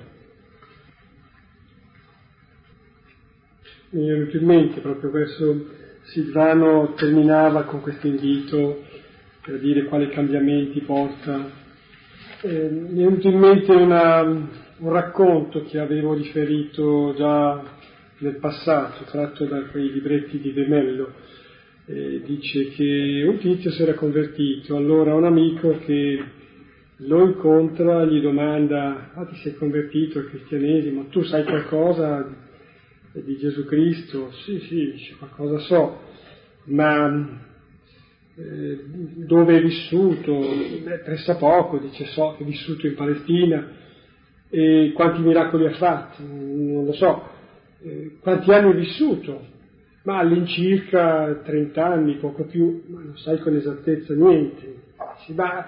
Mi 3.91 4.09
è 4.09 4.37
in 4.39 4.47
mente 4.47 4.81
proprio 4.81 5.11
questo 5.11 5.67
Silvano 6.05 6.95
terminava 6.95 7.65
con 7.65 7.83
questo 7.83 8.07
invito 8.07 8.85
per 9.43 9.59
dire 9.59 9.85
quali 9.85 10.09
cambiamenti 10.09 10.81
porta. 10.81 11.51
Eh, 12.41 12.69
mi 12.71 13.03
è 13.03 13.05
venuto 13.05 13.29
in 13.29 13.39
mente 13.39 13.71
una, 13.71 14.23
un 14.23 14.91
racconto 14.91 15.63
che 15.65 15.79
avevo 15.79 16.15
riferito 16.15 17.13
già 17.19 17.83
nel 18.19 18.37
passato, 18.37 19.05
tratto 19.05 19.45
da 19.45 19.63
quei 19.65 19.93
libretti 19.93 20.39
di 20.39 20.53
De 20.53 20.67
Mello. 20.67 21.13
Eh, 21.87 22.23
dice 22.25 22.71
che 22.71 23.25
un 23.27 23.39
tizio 23.39 23.71
si 23.71 23.83
era 23.83 23.95
convertito, 23.95 24.77
allora 24.77 25.15
un 25.15 25.25
amico 25.25 25.79
che 25.85 26.23
lo 26.97 27.25
incontra 27.27 28.05
gli 28.05 28.21
domanda, 28.21 29.11
ah 29.15 29.25
ti 29.27 29.37
sei 29.37 29.55
convertito 29.55 30.19
al 30.19 30.29
cristianesimo, 30.29 31.09
tu 31.09 31.23
sai 31.23 31.45
qualcosa 31.45 32.27
di 33.13 33.37
Gesù 33.37 33.65
Cristo, 33.65 34.33
sì, 34.45 34.61
sì, 34.61 35.15
qualcosa 35.19 35.59
so, 35.59 36.01
ma 36.65 37.41
eh, 38.37 38.85
dove 39.27 39.57
è 39.57 39.61
vissuto? 39.61 40.33
Beh, 40.85 40.99
pressa 41.05 41.37
poco, 41.37 41.79
dice 41.79 42.07
so 42.07 42.35
che 42.37 42.45
è 42.45 42.47
vissuto 42.47 42.87
in 42.87 42.95
Palestina, 42.95 43.69
e 44.49 44.93
quanti 44.95 45.21
miracoli 45.21 45.67
ha 45.67 45.75
fatto? 45.75 46.23
Non 46.23 46.85
lo 46.85 46.93
so, 46.93 47.34
eh, 47.85 48.17
quanti 48.21 48.51
anni 48.53 48.73
è 48.73 48.77
vissuto? 48.77 49.53
Ma 50.05 50.19
all'incirca 50.19 51.41
30 51.45 51.85
anni, 51.85 52.17
poco 52.17 52.45
più, 52.45 52.83
ma 52.89 53.01
non 53.01 53.17
sai 53.19 53.39
con 53.39 53.55
esattezza 53.57 54.15
niente. 54.15 54.83
Ma 55.35 55.67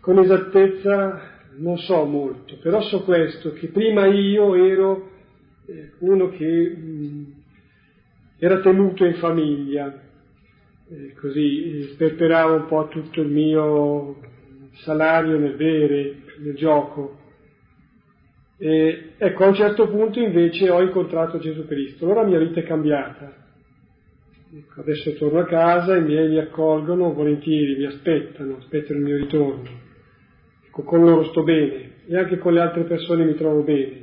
con 0.00 0.18
esattezza 0.18 1.20
non 1.56 1.78
so 1.78 2.04
molto, 2.04 2.56
però 2.60 2.80
so 2.82 3.02
questo, 3.02 3.52
che 3.52 3.68
prima 3.68 4.06
io 4.06 4.54
ero 4.54 5.10
eh, 5.66 5.92
uno 5.98 6.28
che 6.30 6.68
mh, 6.76 7.32
era 8.38 8.60
tenuto 8.60 9.04
in 9.04 9.14
famiglia, 9.14 10.00
eh, 10.88 11.14
così 11.14 11.90
sperperavo 11.92 12.54
un 12.54 12.66
po' 12.66 12.88
tutto 12.88 13.20
il 13.20 13.28
mio 13.28 14.16
salario 14.82 15.38
nel 15.38 15.54
bere, 15.54 16.16
nel 16.38 16.54
gioco. 16.54 17.22
E, 18.56 19.12
ecco, 19.18 19.44
a 19.44 19.48
un 19.48 19.54
certo 19.54 19.88
punto 19.88 20.20
invece 20.20 20.70
ho 20.70 20.80
incontrato 20.80 21.38
Gesù 21.38 21.66
Cristo, 21.66 22.04
allora 22.04 22.22
la 22.22 22.28
mia 22.28 22.38
vita 22.38 22.60
è 22.60 22.64
cambiata. 22.64 23.42
Ecco, 24.56 24.80
adesso 24.80 25.12
torno 25.14 25.40
a 25.40 25.46
casa, 25.46 25.96
i 25.96 26.02
miei 26.04 26.28
mi 26.28 26.38
accolgono 26.38 27.12
volentieri, 27.12 27.76
mi 27.76 27.86
aspettano, 27.86 28.58
aspettano 28.58 29.00
il 29.00 29.04
mio 29.04 29.16
ritorno. 29.16 29.68
Ecco, 30.66 30.82
con 30.84 31.04
loro 31.04 31.24
sto 31.24 31.42
bene 31.42 31.92
e 32.06 32.16
anche 32.16 32.38
con 32.38 32.52
le 32.52 32.60
altre 32.60 32.84
persone 32.84 33.24
mi 33.24 33.34
trovo 33.34 33.62
bene. 33.62 34.02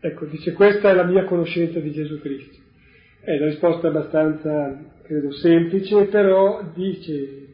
Ecco, 0.00 0.24
dice 0.24 0.52
questa 0.52 0.90
è 0.90 0.94
la 0.94 1.04
mia 1.04 1.24
conoscenza 1.24 1.78
di 1.78 1.92
Gesù 1.92 2.18
Cristo. 2.20 2.58
È 3.20 3.36
la 3.36 3.46
risposta 3.46 3.88
abbastanza, 3.88 4.76
credo, 5.02 5.30
semplice, 5.32 6.06
però 6.06 6.72
dice 6.74 7.46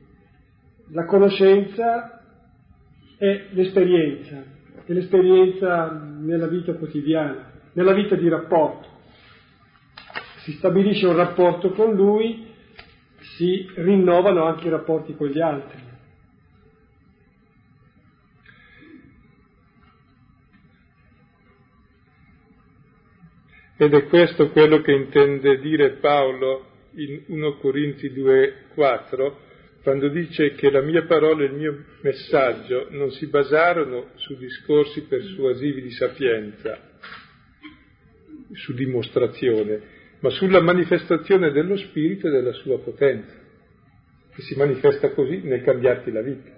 la 0.93 1.05
conoscenza 1.05 2.22
è 3.18 3.47
l'esperienza, 3.51 4.43
è 4.85 4.93
l'esperienza 4.93 5.91
nella 5.91 6.47
vita 6.47 6.74
quotidiana, 6.74 7.53
nella 7.72 7.93
vita 7.93 8.14
di 8.14 8.29
rapporto. 8.29 8.89
Si 10.43 10.53
stabilisce 10.53 11.07
un 11.07 11.16
rapporto 11.16 11.70
con 11.70 11.95
lui, 11.95 12.47
si 13.37 13.68
rinnovano 13.74 14.45
anche 14.45 14.66
i 14.66 14.70
rapporti 14.70 15.16
con 15.16 15.29
gli 15.29 15.41
altri. 15.41 15.85
Ed 23.79 23.93
è 23.93 24.07
questo 24.07 24.51
quello 24.51 24.81
che 24.81 24.93
intende 24.93 25.59
dire 25.59 25.91
Paolo 25.97 26.64
in 26.95 27.24
1 27.27 27.57
Corinzi 27.59 28.11
2,4, 28.11 29.33
quando 29.87 30.09
dice 30.09 30.57
che 30.57 30.68
la 30.68 30.80
mia 30.80 31.05
parola 31.05 31.45
e 31.45 31.47
il 31.47 31.53
mio 31.53 31.84
messaggio 32.01 32.89
non 32.91 33.12
si 33.12 33.28
basarono 33.28 34.09
su 34.16 34.37
discorsi 34.37 35.03
persuasivi 35.03 35.80
di 35.80 35.93
sapienza, 35.93 36.99
su 38.51 38.74
dimostrazione, 38.74 39.80
ma 40.18 40.30
sulla 40.30 40.61
manifestazione 40.61 41.53
dello 41.53 41.76
Spirito 41.76 42.26
e 42.26 42.32
della 42.32 42.51
sua 42.55 42.80
potenza, 42.80 43.32
che 44.34 44.43
si 44.43 44.57
manifesta 44.57 45.11
così 45.11 45.43
nel 45.45 45.62
cambiarti 45.62 46.11
la 46.11 46.22
vita. 46.22 46.51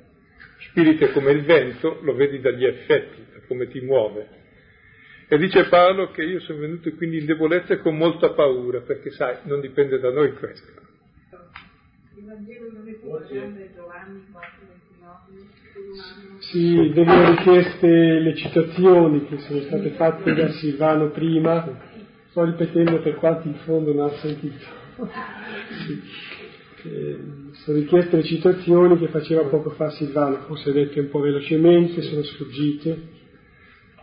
Spirito 0.70 1.04
è 1.04 1.12
come 1.12 1.32
il 1.32 1.42
vento, 1.42 1.98
lo 2.00 2.14
vedi 2.14 2.40
dagli 2.40 2.64
effetti, 2.64 3.26
da 3.30 3.40
come 3.46 3.68
ti 3.68 3.82
muove 3.82 4.36
e 5.28 5.36
dice 5.36 5.68
Paolo 5.68 6.10
che 6.12 6.22
io 6.22 6.40
sono 6.40 6.60
venuto 6.60 6.90
quindi 6.92 7.18
in 7.18 7.26
debolezza 7.26 7.74
e 7.74 7.80
con 7.80 7.94
molta 7.94 8.30
paura, 8.30 8.80
perché 8.80 9.10
sai, 9.10 9.40
non 9.42 9.60
dipende 9.60 9.98
da 9.98 10.10
noi 10.10 10.32
questo. 10.32 10.87
Sì, 16.38 16.88
vengono 16.88 17.30
richieste 17.30 17.86
le 17.88 18.34
citazioni 18.34 19.26
che 19.26 19.38
sono 19.38 19.60
state 19.62 19.90
fatte 19.90 20.34
da 20.34 20.48
Silvano 20.50 21.10
prima, 21.10 21.66
sto 22.30 22.44
ripetendo 22.44 23.00
per 23.00 23.16
quanti 23.16 23.48
in 23.48 23.56
fondo 23.64 23.92
non 23.92 24.08
hanno 24.08 24.16
sentito. 24.16 24.64
Sì. 25.84 26.02
Eh, 26.84 27.18
sono 27.52 27.78
richieste 27.78 28.16
le 28.16 28.24
citazioni 28.24 28.98
che 28.98 29.08
faceva 29.08 29.42
poco 29.42 29.70
fa 29.70 29.90
Silvano, 29.90 30.38
forse 30.46 30.72
dette 30.72 31.00
un 31.00 31.08
po' 31.10 31.20
velocemente, 31.20 32.02
sono 32.02 32.22
sfuggite 32.22 33.16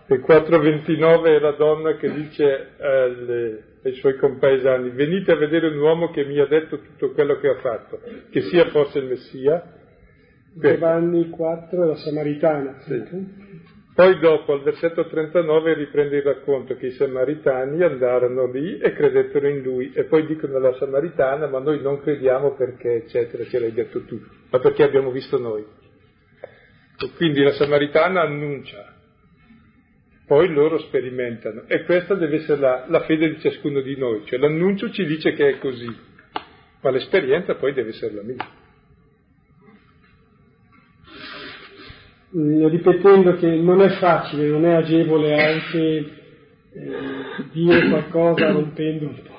il 0.08 0.20
429 0.20 1.36
è 1.36 1.40
la 1.40 1.54
donna 1.54 1.96
che 1.96 2.14
dice 2.14 2.74
alle, 2.78 3.64
ai 3.86 3.94
suoi 3.94 4.18
compaesani, 4.18 4.90
venite 4.90 5.32
a 5.32 5.36
vedere 5.36 5.68
un 5.68 5.78
uomo 5.78 6.10
che 6.10 6.26
mi 6.26 6.40
ha 6.40 6.48
detto 6.48 6.80
tutto 6.80 7.12
quello 7.12 7.40
che 7.40 7.50
ha 7.50 7.60
fatto, 7.60 8.00
che 8.32 8.42
sia 8.42 8.66
forse 8.70 8.98
il 8.98 9.06
Messia. 9.06 9.74
Giovanni 10.56 11.30
4 11.30 11.84
è 11.84 11.86
la 11.86 11.96
Samaritana. 11.96 12.80
Sì. 12.80 13.04
Poi 13.94 14.20
dopo, 14.20 14.54
al 14.54 14.64
versetto 14.64 15.06
39, 15.06 15.76
riprende 15.76 16.18
il 16.18 16.24
racconto 16.24 16.76
che 16.76 16.88
i 16.88 16.92
Samaritani 16.92 17.84
andarono 17.84 18.52
lì 18.52 18.80
e 18.80 18.92
credettero 18.94 19.48
in 19.48 19.62
lui 19.62 19.92
e 19.94 20.06
poi 20.06 20.26
dicono 20.26 20.58
alla 20.58 20.74
Samaritana, 20.74 21.48
ma 21.48 21.60
noi 21.60 21.80
non 21.82 22.02
crediamo 22.02 22.56
perché, 22.56 22.96
eccetera, 22.96 23.44
ce 23.46 23.60
l'hai 23.60 23.72
detto 23.72 24.04
tu, 24.06 24.20
ma 24.50 24.60
perché 24.60 24.84
abbiamo 24.84 25.12
visto 25.12 25.38
noi. 25.38 25.64
E 26.98 27.12
quindi 27.16 27.44
la 27.44 27.52
Samaritana 27.52 28.22
annuncia 28.22 28.95
poi 30.26 30.52
loro 30.52 30.80
sperimentano 30.80 31.64
e 31.68 31.84
questa 31.84 32.16
deve 32.16 32.38
essere 32.38 32.60
la, 32.60 32.86
la, 32.88 33.02
fede 33.02 33.30
di 33.30 33.40
ciascuno 33.40 33.82
di 33.82 33.96
noi, 33.96 34.24
cioè 34.26 34.40
l'annuncio 34.40 34.90
ci 34.90 35.06
dice 35.06 35.34
che 35.34 35.50
è 35.50 35.58
così, 35.60 35.94
ma 36.82 36.90
l'esperienza 36.90 37.56
poi 37.56 37.74
deve 37.74 37.90
essere 37.90 38.14
la 38.14 38.24
mia. 38.24 38.64
Mm, 42.36 42.66
ripetendo 42.68 43.36
che 43.36 43.48
non 43.48 43.82
è 43.82 43.90
facile, 44.00 44.48
non 44.48 44.66
è 44.66 44.74
agevole 44.74 45.42
anche 45.42 45.80
eh, 46.74 47.04
dire 47.52 47.88
qualcosa 47.90 48.52
rompendo 48.52 49.06
un 49.06 49.22
po'. 49.22 49.34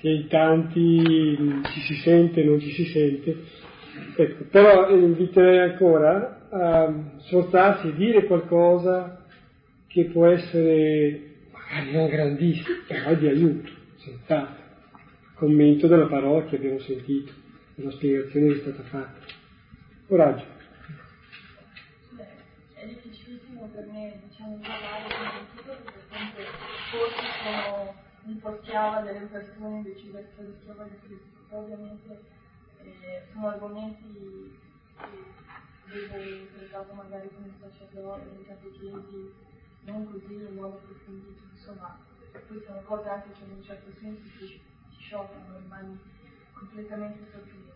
È 0.00 0.08
in 0.08 0.28
tanti, 0.28 1.62
ci 1.64 1.80
si 1.80 1.94
sente, 2.02 2.44
non 2.44 2.60
ci 2.60 2.70
si 2.72 2.84
sente. 2.84 3.36
Ecco, 4.16 4.44
però 4.50 4.90
inviterei 4.90 5.70
ancora 5.70 6.43
a 6.56 6.92
sforzarsi 7.18 7.90
di 7.92 7.96
dire 7.96 8.26
qualcosa 8.26 9.24
che 9.88 10.04
può 10.04 10.26
essere 10.26 11.32
magari 11.50 11.92
non 11.92 12.08
grandissimo, 12.08 12.76
però 12.86 13.14
di 13.14 13.26
aiuto, 13.26 13.70
senz'altro. 13.96 14.62
Commento 15.34 15.88
della 15.88 16.06
parola 16.06 16.44
che 16.44 16.56
abbiamo 16.56 16.78
sentito, 16.78 17.32
della 17.74 17.90
spiegazione 17.90 18.46
che 18.46 18.54
è 18.54 18.60
stata 18.60 18.82
fatta. 18.84 19.26
Coraggio. 20.06 20.44
È 22.74 22.86
difficilissimo 22.86 23.68
per 23.74 23.86
me, 23.90 24.20
diciamo, 24.28 24.56
parlare 24.62 25.02
di 25.08 25.62
questo 25.64 25.82
perché 25.82 26.44
forse 26.90 27.26
sono 27.42 27.94
un 28.26 28.38
po' 28.38 28.58
schiava 28.62 29.00
delle 29.00 29.26
persone 29.26 29.76
invece 29.78 30.02
di 30.02 30.16
essere 30.16 30.54
schiava 30.60 30.84
di 30.84 30.98
Cristo. 31.04 31.56
Ovviamente 31.56 32.20
eh, 32.82 33.22
sono 33.32 33.48
argomenti 33.48 34.52
che 34.96 35.43
avevo 35.98 36.46
trattato 36.56 36.92
magari 36.94 37.30
con 37.34 37.44
il 37.44 37.54
sacerdote, 37.60 38.30
nei 38.34 38.46
catechesi, 38.46 39.32
non 39.84 40.10
così 40.10 40.34
in 40.34 40.54
modo 40.54 40.76
approfondito, 40.76 41.42
insomma, 41.52 41.98
queste 42.30 42.64
sono 42.66 42.80
cose 42.82 43.08
anche 43.08 43.32
che 43.32 43.44
in 43.44 43.50
un 43.56 43.62
certo 43.62 43.90
senso 44.00 44.22
ci, 44.38 44.46
ci 44.46 45.00
scioccano, 45.00 45.58
rimani 45.58 45.98
completamente 46.52 47.30
sorpresa. 47.30 47.72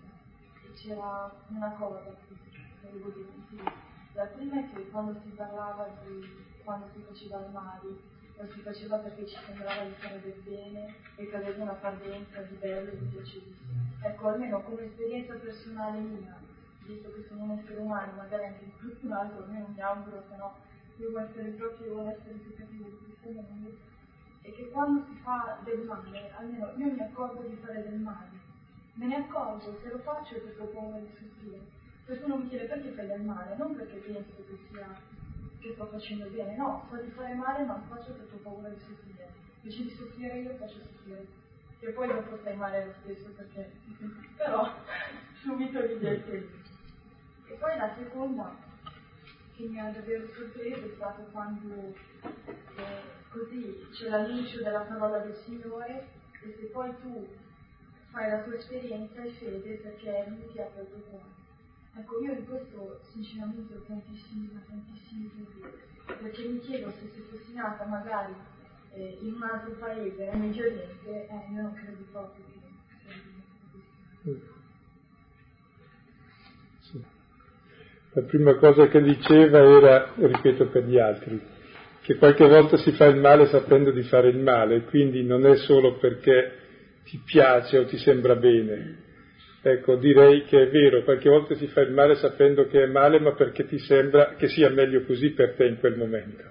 E 0.64 0.73
c'era 0.73 1.33
una 1.49 1.71
cosa 1.73 2.03
che 2.03 2.89
volevo 2.91 3.11
dire. 3.11 3.73
La 4.14 4.25
prima 4.25 4.61
è 4.61 4.73
che 4.73 4.89
quando 4.91 5.21
si 5.23 5.29
parlava 5.31 5.89
di 6.05 6.47
quando 6.69 6.87
si 6.93 7.03
faceva 7.03 7.39
il 7.39 7.51
male, 7.51 7.97
lo 8.37 8.47
si 8.53 8.61
faceva 8.61 8.99
perché 8.99 9.27
ci 9.27 9.39
sembrava 9.47 9.85
di 9.85 9.95
fare 9.95 10.21
del 10.21 10.39
bene 10.45 10.95
e 11.16 11.27
che 11.27 11.35
aveva 11.35 11.62
una 11.62 11.73
parvenza 11.73 12.43
di 12.43 12.57
bello 12.57 12.91
e 12.91 12.99
di 12.99 13.05
piacerissimo. 13.07 13.73
Ecco, 14.03 14.29
almeno 14.29 14.61
come 14.62 14.83
esperienza 14.83 15.33
personale 15.35 15.99
mia, 16.01 16.39
visto 16.89 17.12
che 17.12 17.24
sono 17.28 17.45
un 17.45 17.59
essere 17.59 17.80
umano, 17.80 18.12
magari 18.16 18.45
anche 18.47 18.64
altro, 19.12 19.45
almeno 19.45 19.68
mi 19.68 19.80
auguro, 19.80 20.24
se 20.28 20.36
no 20.36 20.55
devo 20.97 21.18
essere 21.20 21.51
proprio 21.51 21.99
un 21.99 22.09
essere 22.09 22.34
più 22.34 22.57
cattivo 22.57 22.89
di 22.89 22.99
questo 23.05 23.41
mondo, 23.41 23.76
è 24.43 24.53
che 24.53 24.70
quando 24.70 25.05
si 25.07 25.20
fa 25.22 25.59
del 25.62 25.84
male, 25.84 26.32
almeno 26.36 26.72
io 26.76 26.93
mi 26.93 27.01
accorgo 27.01 27.43
di 27.43 27.57
fare 27.57 27.82
del 27.82 28.01
male, 28.01 28.28
me 28.95 29.07
ne 29.07 29.16
accorgo, 29.16 29.78
se 29.82 29.91
lo 29.91 29.99
faccio 29.99 30.34
è 30.34 30.39
perché 30.39 30.62
ho 30.62 30.66
paura 30.66 30.99
di 30.99 31.09
soffrire. 31.12 31.61
Qualcuno 32.05 32.36
mi 32.39 32.49
chiede 32.49 32.64
perché 32.64 32.91
fai 32.93 33.07
del 33.07 33.20
male, 33.20 33.55
non 33.57 33.76
perché 33.76 33.97
penso 33.99 34.32
che 34.47 34.59
sia 34.70 34.89
che 35.61 35.72
sto 35.74 35.86
facendo 35.86 36.26
bene, 36.28 36.57
no, 36.57 36.86
so 36.89 36.97
di 36.97 37.11
fare 37.11 37.34
male 37.34 37.64
ma 37.64 37.76
lo 37.76 37.95
faccio 37.95 38.12
perché 38.12 38.34
ho 38.34 38.39
paura 38.39 38.68
di 38.68 38.78
soffrire. 38.78 39.28
Invece 39.61 39.82
di 39.82 39.91
soffrire 39.91 40.39
io 40.39 40.57
faccio 40.57 40.78
soffrire. 40.78 41.26
E 41.80 41.91
poi 41.91 42.09
dopo 42.09 42.36
stai 42.39 42.57
male 42.57 42.86
lo 42.86 42.93
stesso 43.03 43.28
perché 43.36 43.70
però 44.36 44.68
subito 45.43 45.80
gli 45.80 45.95
dai 45.95 46.24
tempo. 46.24 46.68
E 47.49 47.55
poi 47.55 47.76
la 47.76 47.94
seconda 47.96 48.55
che 49.57 49.64
mi 49.64 49.80
ha 49.80 49.90
davvero 49.90 50.28
sorpreso 50.28 50.84
è 50.84 50.92
stato 50.94 51.22
quando 51.32 51.94
eh, 52.22 53.16
così 53.30 53.86
c'è 53.90 54.09
l'annuncio 54.09 54.62
della 54.62 54.80
parola 54.80 55.18
del 55.18 55.34
Signore 55.34 56.07
e 56.42 56.57
se 56.59 56.66
poi 56.66 56.92
tu 57.01 57.26
fai 58.11 58.30
la 58.30 58.42
tua 58.42 58.55
esperienza 58.55 59.22
e 59.22 59.30
fede 59.30 59.74
perché 59.76 60.26
Lui 60.28 60.46
ti 60.46 60.53
tuo 60.53 61.01
cuore. 61.09 61.36
Ecco, 61.96 62.20
io 62.20 62.32
in 62.32 62.46
questo 62.46 63.01
sinceramente 63.11 63.74
ho 63.74 63.80
tantissimi, 63.80 64.49
tantissimi 64.68 65.30
dubbi, 65.34 65.66
perché 66.05 66.44
mi 66.44 66.61
chiedo 66.61 66.92
se, 66.92 67.09
se 67.09 67.20
fossi 67.22 67.55
nata 67.55 67.84
magari 67.86 68.34
eh, 68.92 69.18
in 69.20 69.34
un 69.34 69.42
altro 69.42 69.72
paese, 69.72 70.30
nel 70.30 70.38
Medio 70.38 70.64
Oriente, 70.64 71.28
eh, 71.28 71.46
io 71.51 71.62
non 71.62 71.74
credo 71.74 72.05
proprio 72.12 72.44
che 72.44 72.57
sì. 74.22 74.58
La 78.19 78.25
prima 78.25 78.57
cosa 78.57 78.89
che 78.89 79.01
diceva 79.01 79.61
era, 79.61 80.12
ripeto 80.16 80.66
per 80.71 80.83
gli 80.83 80.99
altri, 80.99 81.41
che 82.03 82.16
qualche 82.16 82.49
volta 82.49 82.77
si 82.77 82.91
fa 82.91 83.05
il 83.05 83.14
male 83.14 83.47
sapendo 83.47 83.93
di 83.93 84.03
fare 84.03 84.29
il 84.29 84.39
male, 84.39 84.83
quindi 84.83 85.23
non 85.23 85.47
è 85.47 85.55
solo 85.55 85.99
perché 85.99 86.51
ti 87.05 87.23
piace 87.25 87.79
o 87.79 87.85
ti 87.85 87.97
sembra 87.97 88.35
bene. 88.35 88.97
Ecco, 89.62 89.95
direi 89.95 90.43
che 90.47 90.62
è 90.62 90.69
vero, 90.69 91.05
qualche 91.05 91.29
volta 91.29 91.55
si 91.55 91.69
fa 91.69 91.81
il 91.81 91.93
male 91.93 92.16
sapendo 92.16 92.66
che 92.66 92.83
è 92.83 92.87
male, 92.87 93.21
ma 93.21 93.35
perché 93.35 93.66
ti 93.66 93.79
sembra 93.79 94.35
che 94.35 94.49
sia 94.49 94.69
meglio 94.69 95.05
così 95.05 95.31
per 95.31 95.55
te 95.55 95.66
in 95.66 95.79
quel 95.79 95.97
momento. 95.97 96.43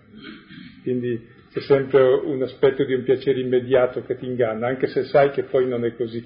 Quindi 0.84 1.22
c'è 1.51 1.59
sempre 1.59 2.01
un 2.01 2.41
aspetto 2.43 2.86
di 2.86 2.93
un 2.93 3.03
piacere 3.03 3.41
immediato 3.41 4.03
che 4.03 4.15
ti 4.15 4.26
inganna, 4.26 4.68
anche 4.68 4.88
se 4.88 5.03
sai 5.03 5.32
che 5.32 5.43
poi 5.43 5.68
non 5.68 5.84
è 5.84 5.93
così. 5.97 6.26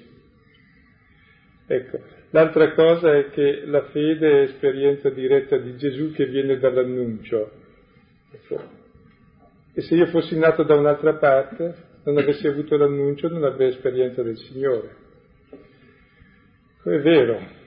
Ecco, 1.66 2.20
l'altra 2.32 2.72
cosa 2.74 3.16
è 3.16 3.30
che 3.30 3.62
la 3.64 3.84
fede 3.84 4.30
è 4.30 4.42
esperienza 4.42 5.08
diretta 5.08 5.56
di 5.56 5.76
Gesù 5.76 6.12
che 6.12 6.26
viene 6.26 6.58
dall'annuncio. 6.58 7.50
E 9.74 9.80
se 9.80 9.94
io 9.94 10.06
fossi 10.06 10.38
nato 10.38 10.64
da 10.64 10.74
un'altra 10.74 11.14
parte, 11.14 11.90
non 12.04 12.18
avessi 12.18 12.46
avuto 12.46 12.76
l'annuncio, 12.76 13.28
non 13.28 13.44
avrei 13.44 13.68
esperienza 13.68 14.22
del 14.22 14.36
Signore. 14.36 14.96
È 16.82 16.98
vero. 16.98 17.60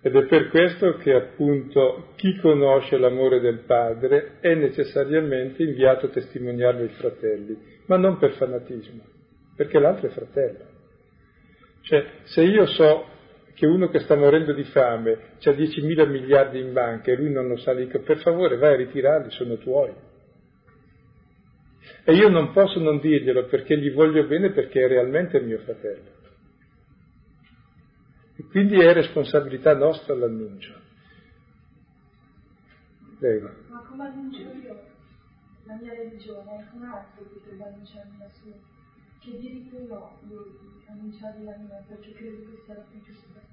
Ed 0.00 0.14
è 0.14 0.26
per 0.26 0.48
questo 0.48 0.94
che 0.98 1.12
appunto 1.12 2.12
chi 2.14 2.38
conosce 2.38 2.96
l'amore 2.96 3.40
del 3.40 3.64
Padre 3.66 4.38
è 4.40 4.54
necessariamente 4.54 5.64
inviato 5.64 6.06
a 6.06 6.10
testimoniarlo 6.10 6.82
ai 6.82 6.88
fratelli, 6.90 7.58
ma 7.86 7.96
non 7.96 8.16
per 8.16 8.32
fanatismo, 8.32 9.02
perché 9.56 9.80
l'altro 9.80 10.06
è 10.06 10.10
fratello. 10.10 10.64
Cioè, 11.82 12.04
se 12.24 12.42
io 12.42 12.66
so 12.66 13.06
che 13.58 13.66
uno 13.66 13.88
che 13.88 13.98
sta 13.98 14.14
morendo 14.14 14.52
di 14.52 14.62
fame 14.62 15.12
ha 15.12 15.50
10.000 15.50 16.08
miliardi 16.08 16.60
in 16.60 16.72
banca 16.72 17.10
e 17.10 17.16
lui 17.16 17.32
non 17.32 17.48
lo 17.48 17.56
sa, 17.56 17.74
dico 17.74 17.98
per 17.98 18.18
favore 18.18 18.56
vai 18.56 18.74
a 18.74 18.76
ritirarli, 18.76 19.32
sono 19.32 19.56
tuoi. 19.56 19.92
E 22.04 22.14
io 22.14 22.28
non 22.28 22.52
posso 22.52 22.78
non 22.78 23.00
dirglielo 23.00 23.46
perché 23.46 23.76
gli 23.76 23.90
voglio 23.90 24.28
bene 24.28 24.52
perché 24.52 24.84
è 24.84 24.86
realmente 24.86 25.40
mio 25.40 25.58
fratello. 25.58 26.08
E 28.36 28.44
quindi 28.44 28.78
è 28.78 28.92
responsabilità 28.92 29.74
nostra 29.74 30.14
l'annuncio. 30.14 30.74
Prego. 33.18 33.50
Ma 33.70 33.84
come 33.88 34.04
annuncio 34.04 34.38
io 34.38 34.82
la 35.64 35.74
mia 35.80 35.94
religione? 35.94 36.48
È 36.48 36.76
un 36.76 36.84
altro 36.84 37.24
che 37.24 37.50
deve 37.50 37.64
annunciarmi 37.64 38.18
la 38.18 38.28
sua. 38.40 38.52
Che 39.18 39.36
diritto 39.36 39.76
ho 39.92 40.16
io 40.28 40.44
di 40.44 40.86
annunciarvi 40.86 41.42
la 41.42 41.56
mia 41.56 41.82
perché 41.88 42.12
credo 42.12 42.36
che 42.36 42.62
sia 42.64 42.74
la 42.74 42.84
più 42.88 43.02
giusta? 43.02 43.47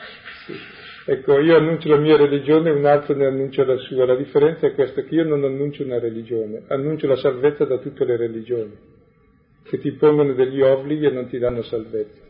Ecco, 1.02 1.40
io 1.40 1.56
annuncio 1.56 1.88
la 1.88 1.96
mia 1.96 2.16
religione 2.16 2.70
un 2.70 2.84
altro 2.84 3.16
ne 3.16 3.26
annuncia 3.26 3.64
la 3.64 3.78
sua. 3.78 4.04
La 4.04 4.14
differenza 4.14 4.66
è 4.66 4.74
questa, 4.74 5.02
che 5.02 5.14
io 5.14 5.24
non 5.24 5.42
annuncio 5.42 5.82
una 5.82 5.98
religione, 5.98 6.62
annuncio 6.68 7.06
la 7.06 7.16
salvezza 7.16 7.64
da 7.64 7.78
tutte 7.78 8.04
le 8.04 8.16
religioni, 8.16 8.76
che 9.64 9.78
ti 9.78 9.92
pongono 9.92 10.34
degli 10.34 10.60
obblighi 10.60 11.06
e 11.06 11.10
non 11.10 11.26
ti 11.26 11.38
danno 11.38 11.62
salvezza. 11.62 12.20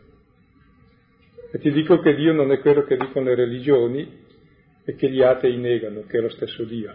E 1.51 1.59
ti 1.59 1.69
dico 1.69 1.99
che 1.99 2.15
Dio 2.15 2.31
non 2.31 2.51
è 2.51 2.59
quello 2.59 2.83
che 2.83 2.95
dicono 2.95 3.25
le 3.25 3.35
religioni 3.35 4.19
e 4.85 4.95
che 4.95 5.09
gli 5.09 5.21
atei 5.21 5.57
negano, 5.57 6.05
che 6.07 6.17
è 6.17 6.21
lo 6.21 6.29
stesso 6.29 6.63
Dio, 6.63 6.93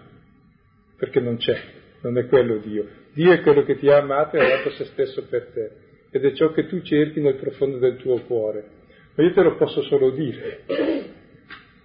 perché 0.97 1.21
non 1.21 1.37
c'è, 1.37 1.61
non 2.01 2.17
è 2.17 2.27
quello 2.27 2.57
Dio. 2.57 2.87
Dio 3.13 3.33
è 3.33 3.43
quello 3.43 3.65
che 3.65 3.77
ti 3.77 3.89
ha 3.89 3.99
amato 3.99 4.37
e 4.37 4.45
ha 4.45 4.57
dato 4.57 4.71
se 4.71 4.87
stesso 4.87 5.25
per 5.29 5.51
te, 5.53 5.71
ed 6.11 6.25
è 6.25 6.33
ciò 6.33 6.53
che 6.53 6.67
tu 6.67 6.81
cerchi 6.81 7.21
nel 7.21 7.37
profondo 7.37 7.77
del 7.79 7.97
tuo 7.97 8.19
cuore. 8.23 8.85
Ma 9.17 9.25
io 9.25 9.33
te 9.33 9.43
lo 9.43 9.57
posso 9.57 9.83
solo 9.83 10.11
dire. 10.11 10.61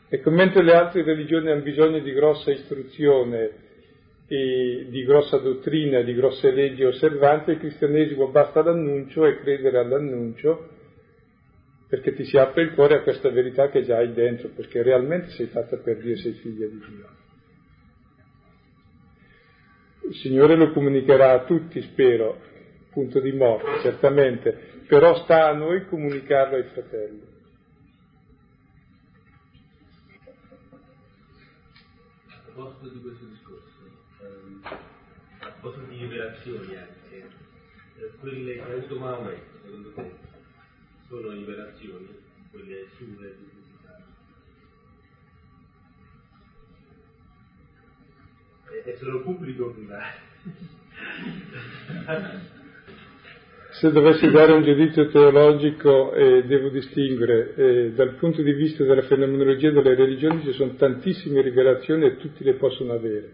Ecco, 0.09 0.29
mentre 0.29 0.63
le 0.63 0.73
altre 0.73 1.03
religioni 1.03 1.49
hanno 1.49 1.61
bisogno 1.61 1.99
di 1.99 2.11
grossa 2.11 2.51
istruzione 2.51 3.69
di 4.31 5.03
grossa 5.05 5.39
dottrina, 5.39 6.01
di 6.03 6.13
grosse 6.13 6.51
leggi 6.51 6.85
osservanze, 6.85 7.51
il 7.51 7.59
cristianesimo 7.59 8.29
basta 8.29 8.63
l'annuncio 8.63 9.25
e 9.25 9.39
credere 9.41 9.79
all'annuncio 9.79 10.69
perché 11.89 12.13
ti 12.13 12.23
si 12.23 12.37
apre 12.37 12.61
il 12.61 12.73
cuore 12.73 12.95
a 12.95 13.01
questa 13.01 13.29
verità 13.29 13.67
che 13.69 13.83
già 13.83 13.97
hai 13.97 14.13
dentro, 14.13 14.47
perché 14.55 14.81
realmente 14.81 15.31
sei 15.31 15.47
fatta 15.47 15.75
per 15.75 15.97
Dio, 15.97 16.15
sei 16.15 16.31
figlia 16.31 16.65
di 16.65 16.77
Dio. 16.87 17.09
Il 20.07 20.15
Signore 20.15 20.55
lo 20.55 20.71
comunicherà 20.71 21.33
a 21.33 21.43
tutti, 21.43 21.81
spero, 21.81 22.39
punto 22.91 23.19
di 23.19 23.31
morte, 23.31 23.81
certamente, 23.81 24.83
però 24.87 25.15
sta 25.23 25.47
a 25.47 25.53
noi 25.53 25.85
comunicarlo 25.87 26.55
ai 26.55 26.63
fratelli. 26.63 27.21
A 32.27 32.39
proposito 32.53 32.89
di 32.89 33.01
questo 33.01 33.25
discorso, 33.25 33.79
ehm, 34.21 34.61
a 35.39 35.51
proposito 35.59 35.85
di 35.89 35.97
rivelazioni 35.97 36.75
anche, 36.75 37.27
eh, 37.97 38.11
quelle 38.19 38.53
che 38.53 38.61
ha 38.61 38.65
avuto 38.65 38.99
Maometto, 38.99 39.59
secondo 39.63 39.93
te, 39.93 40.11
sono 41.07 41.31
rivelazioni, 41.31 42.07
quelle 42.51 42.87
sue 42.97 43.05
di 43.05 43.59
è 48.83 48.95
solo 48.97 49.21
pubblico 49.21 49.65
o 49.65 49.71
privato? 49.71 50.29
Se 53.81 53.91
dovessi 53.91 54.29
dare 54.29 54.51
un 54.51 54.61
giudizio 54.61 55.07
teologico 55.09 56.13
eh, 56.13 56.43
devo 56.43 56.69
distinguere, 56.69 57.55
eh, 57.55 57.91
dal 57.93 58.13
punto 58.13 58.43
di 58.43 58.53
vista 58.53 58.83
della 58.83 59.01
fenomenologia 59.01 59.71
delle 59.71 59.95
religioni 59.95 60.43
ci 60.43 60.51
sono 60.51 60.75
tantissime 60.75 61.41
rivelazioni 61.41 62.05
e 62.05 62.17
tutti 62.17 62.43
le 62.43 62.53
possono 62.53 62.93
avere. 62.93 63.31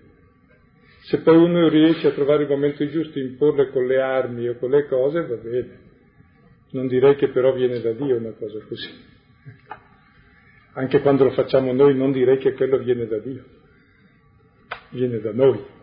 Se 1.01 1.19
poi 1.19 1.35
uno 1.35 1.67
riesce 1.67 2.07
a 2.07 2.11
trovare 2.11 2.43
il 2.43 2.49
momento 2.49 2.87
giusto, 2.87 3.19
imporle 3.19 3.71
con 3.71 3.87
le 3.87 3.99
armi 3.99 4.47
o 4.47 4.55
con 4.55 4.69
le 4.69 4.87
cose, 4.87 5.27
va 5.27 5.35
bene. 5.35 5.79
Non 6.71 6.87
direi 6.87 7.17
che 7.17 7.27
però 7.27 7.51
viene 7.51 7.81
da 7.81 7.91
Dio 7.91 8.15
una 8.15 8.31
cosa 8.31 8.57
così. 8.65 8.89
Anche 10.75 11.01
quando 11.01 11.25
lo 11.25 11.31
facciamo 11.31 11.73
noi 11.73 11.93
non 11.93 12.13
direi 12.13 12.37
che 12.37 12.53
quello 12.53 12.77
viene 12.77 13.05
da 13.05 13.17
Dio, 13.17 13.43
viene 14.91 15.19
da 15.19 15.33
noi. 15.33 15.75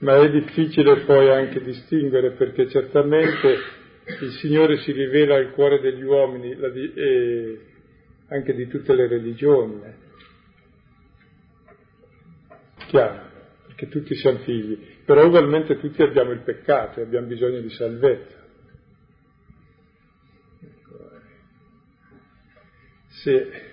Ma 0.00 0.16
è 0.16 0.30
difficile 0.30 1.00
poi 1.00 1.30
anche 1.30 1.60
distinguere 1.62 2.32
perché 2.32 2.68
certamente 2.68 3.58
il 4.20 4.30
Signore 4.40 4.78
si 4.78 4.92
rivela 4.92 5.36
al 5.36 5.52
cuore 5.52 5.80
degli 5.80 6.02
uomini 6.02 6.52
e 6.52 7.60
anche 8.28 8.54
di 8.54 8.66
tutte 8.66 8.94
le 8.94 9.06
religioni. 9.08 9.82
Eh. 9.84 10.08
Chiaro, 12.86 13.22
perché 13.66 13.88
tutti 13.88 14.14
siamo 14.16 14.38
figli 14.38 14.78
Però 15.04 15.26
ugualmente 15.26 15.78
tutti 15.78 16.02
abbiamo 16.02 16.32
il 16.32 16.40
peccato 16.40 17.00
e 17.00 17.02
abbiamo 17.02 17.26
bisogno 17.26 17.60
di 17.60 17.70
salvezza. 17.70 18.38
Se 23.08 23.69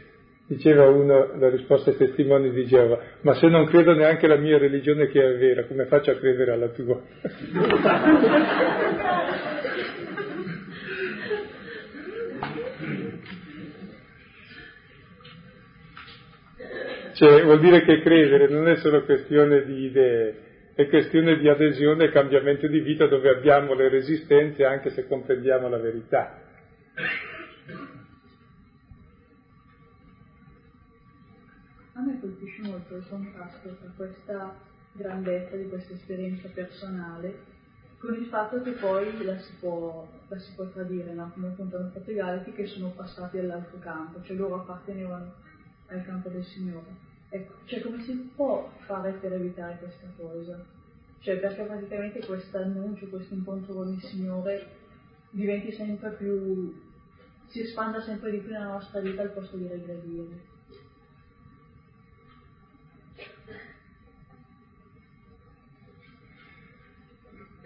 diceva 0.47 0.87
uno, 0.87 1.37
la 1.37 1.49
risposta 1.49 1.89
ai 1.89 1.97
testimoni 1.97 2.51
diceva, 2.51 2.97
ma 3.21 3.33
se 3.35 3.47
non 3.47 3.65
credo 3.65 3.93
neanche 3.93 4.27
la 4.27 4.37
mia 4.37 4.57
religione 4.57 5.07
che 5.07 5.21
è 5.21 5.37
vera, 5.37 5.65
come 5.65 5.85
faccio 5.85 6.11
a 6.11 6.15
credere 6.15 6.51
alla 6.51 6.69
tua? 6.69 7.01
Cioè, 17.17 17.41
vuol 17.41 17.59
dire 17.59 17.81
che 17.81 17.99
credere 18.01 18.47
non 18.47 18.67
è 18.67 18.75
solo 18.75 19.03
questione 19.03 19.65
di 19.65 19.85
idee, 19.85 20.35
è 20.75 20.87
questione 20.87 21.39
di 21.39 21.49
adesione 21.49 22.05
e 22.05 22.11
cambiamento 22.11 22.67
di 22.67 22.79
vita 22.79 23.07
dove 23.07 23.31
abbiamo 23.31 23.73
le 23.73 23.89
resistenze 23.89 24.63
anche 24.63 24.91
se 24.91 25.07
comprendiamo 25.07 25.67
la 25.67 25.79
verità. 25.79 26.46
Molto 32.61 32.95
il 32.95 33.05
contrasto 33.07 33.69
tra 33.69 33.91
questa 33.95 34.55
grandezza 34.93 35.55
di 35.55 35.69
questa 35.69 35.93
esperienza 35.93 36.47
personale 36.49 37.55
con 37.97 38.13
il 38.13 38.25
fatto 38.27 38.61
che 38.61 38.71
poi 38.71 39.23
la 39.23 39.37
si 39.39 39.53
può, 39.59 40.07
la 40.27 40.37
si 40.37 40.51
può 40.53 40.65
tradire, 40.65 41.13
no? 41.13 41.31
come 41.33 41.47
appunto 41.47 41.77
hanno 41.77 41.89
fatto 41.89 42.11
i 42.11 42.15
Galati 42.15 42.51
che 42.51 42.67
sono 42.67 42.89
passati 42.89 43.39
all'altro 43.39 43.79
campo, 43.79 44.21
cioè 44.21 44.35
loro 44.35 44.55
appartenevano 44.55 45.33
al 45.87 46.03
campo 46.05 46.29
del 46.29 46.45
Signore. 46.45 47.05
Ecco, 47.29 47.53
cioè 47.65 47.81
come 47.81 48.03
si 48.03 48.13
può 48.35 48.71
fare 48.85 49.13
per 49.13 49.33
evitare 49.33 49.77
questa 49.79 50.07
cosa? 50.15 50.63
Cioè 51.19 51.37
perché 51.39 51.63
praticamente 51.63 52.25
questo 52.25 52.57
annuncio, 52.57 53.07
questo 53.07 53.33
incontro 53.33 53.73
con 53.73 53.91
il 53.91 54.01
Signore 54.03 54.75
diventi 55.31 55.71
sempre 55.71 56.11
più, 56.11 56.79
si 57.47 57.61
espanda 57.61 57.99
sempre 58.01 58.31
di 58.31 58.37
più 58.37 58.51
nella 58.51 58.73
nostra 58.73 58.99
vita 58.99 59.23
al 59.23 59.31
posto 59.31 59.57
di 59.57 59.67
regredire. 59.67 60.55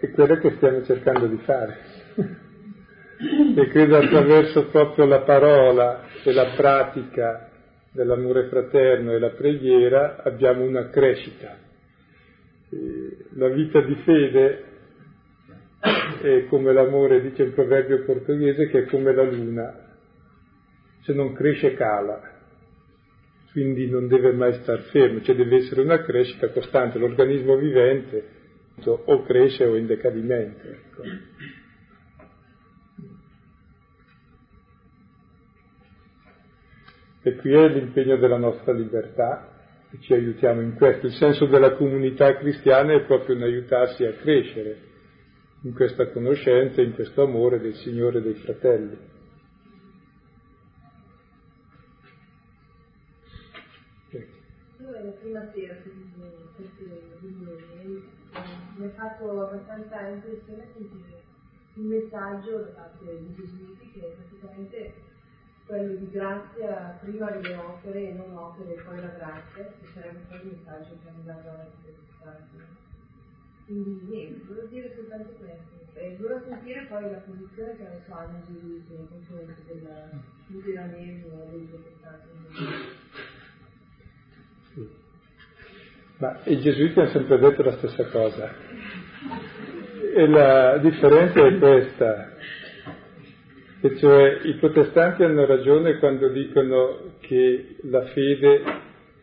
È 0.02 0.10
quello 0.10 0.36
che 0.38 0.54
stiamo 0.56 0.82
cercando 0.82 1.28
di 1.28 1.36
fare. 1.44 1.78
e 3.54 3.68
credo 3.68 3.98
attraverso 3.98 4.66
proprio 4.66 5.06
la 5.06 5.20
parola 5.20 6.06
e 6.24 6.32
la 6.32 6.54
pratica 6.56 7.48
dell'amore 7.92 8.48
fraterno 8.48 9.12
e 9.12 9.20
la 9.20 9.30
preghiera 9.30 10.20
abbiamo 10.24 10.64
una 10.64 10.88
crescita. 10.88 11.56
La 13.34 13.46
vita 13.46 13.80
di 13.80 13.94
fede 14.04 14.64
è 16.20 16.46
come 16.48 16.72
l'amore, 16.72 17.20
dice 17.20 17.44
il 17.44 17.52
proverbio 17.52 18.02
portoghese, 18.02 18.70
che 18.70 18.80
è 18.80 18.84
come 18.86 19.14
la 19.14 19.22
luna, 19.22 19.72
se 21.02 21.12
non 21.12 21.32
cresce 21.32 21.74
cala, 21.74 22.20
quindi 23.52 23.88
non 23.88 24.08
deve 24.08 24.32
mai 24.32 24.54
star 24.54 24.80
fermo, 24.80 25.22
cioè 25.22 25.36
deve 25.36 25.58
essere 25.58 25.80
una 25.82 26.02
crescita 26.02 26.48
costante, 26.48 26.98
l'organismo 26.98 27.54
vivente 27.54 28.40
o 28.84 29.22
cresce 29.22 29.64
o 29.64 29.76
in 29.76 29.86
decadimento. 29.86 30.66
Ecco. 30.66 31.02
E 37.24 37.36
qui 37.36 37.52
è 37.52 37.68
l'impegno 37.68 38.16
della 38.16 38.38
nostra 38.38 38.72
libertà, 38.72 39.48
e 39.92 40.00
ci 40.00 40.12
aiutiamo 40.12 40.60
in 40.60 40.74
questo. 40.74 41.06
Il 41.06 41.12
senso 41.12 41.46
della 41.46 41.76
comunità 41.76 42.36
cristiana 42.36 42.94
è 42.94 43.04
proprio 43.04 43.36
un 43.36 43.42
aiutarsi 43.42 44.04
a 44.04 44.12
crescere 44.14 44.90
in 45.62 45.74
questa 45.74 46.10
conoscenza, 46.10 46.80
in 46.80 46.94
questo 46.94 47.22
amore 47.22 47.60
del 47.60 47.74
Signore 47.74 48.18
e 48.18 48.22
dei 48.22 48.34
fratelli. 48.34 49.10
Io 54.10 54.90
la 54.90 55.10
prima 55.20 55.48
sera 55.52 55.76
fatto 59.02 59.48
abbastanza 59.48 60.08
impressione 60.08 60.64
sentire 60.74 61.20
un 61.74 61.86
messaggio 61.86 62.58
da 62.58 62.70
parte 62.70 63.04
dei 63.04 63.34
gesuiti 63.34 63.90
che 63.92 64.14
praticamente 64.14 64.94
quello 65.66 65.94
di 65.94 66.10
grazia 66.10 66.98
prima 67.00 67.30
delle 67.30 67.56
opere 67.56 68.10
e 68.10 68.12
non 68.12 68.36
opere 68.36 68.74
poi 68.82 69.00
la 69.00 69.14
grazia, 69.16 69.64
che 69.64 69.86
sarebbe 69.94 70.20
poi 70.28 70.38
il 70.38 70.58
messaggio 70.58 70.98
che 71.02 71.08
hanno 71.08 71.22
dato 71.24 71.48
alla 71.48 71.66
Chiesa 71.82 72.36
Quindi 73.66 74.04
niente, 74.06 74.44
volevo 74.46 74.66
dire 74.66 74.94
soltanto 74.94 75.30
questo. 75.38 75.80
E 75.94 76.16
volevo 76.20 76.40
sentire 76.48 76.86
poi 76.86 77.10
la 77.10 77.18
posizione 77.18 77.76
che 77.76 77.86
adesso 77.86 78.12
hanno 78.14 78.42
gesuiti 78.46 78.92
nei 78.92 79.08
confronti 79.08 79.62
del 79.66 80.10
luteranesimo 80.46 81.42
e 81.42 81.50
dei 81.50 81.66
protestanti. 81.66 82.28
Ma 86.18 86.38
i 86.44 86.60
gesuiti 86.60 86.98
hanno 86.98 87.10
sempre 87.10 87.38
detto 87.38 87.62
la 87.62 87.76
stessa 87.78 88.04
cosa. 88.06 88.71
E 90.14 90.26
la 90.26 90.76
differenza 90.76 91.46
è 91.46 91.58
questa, 91.58 92.32
e 93.80 93.96
cioè 93.96 94.40
i 94.42 94.56
protestanti 94.56 95.22
hanno 95.22 95.46
ragione 95.46 95.96
quando 95.96 96.28
dicono 96.28 97.14
che 97.20 97.76
la 97.84 98.02
fede 98.02 98.62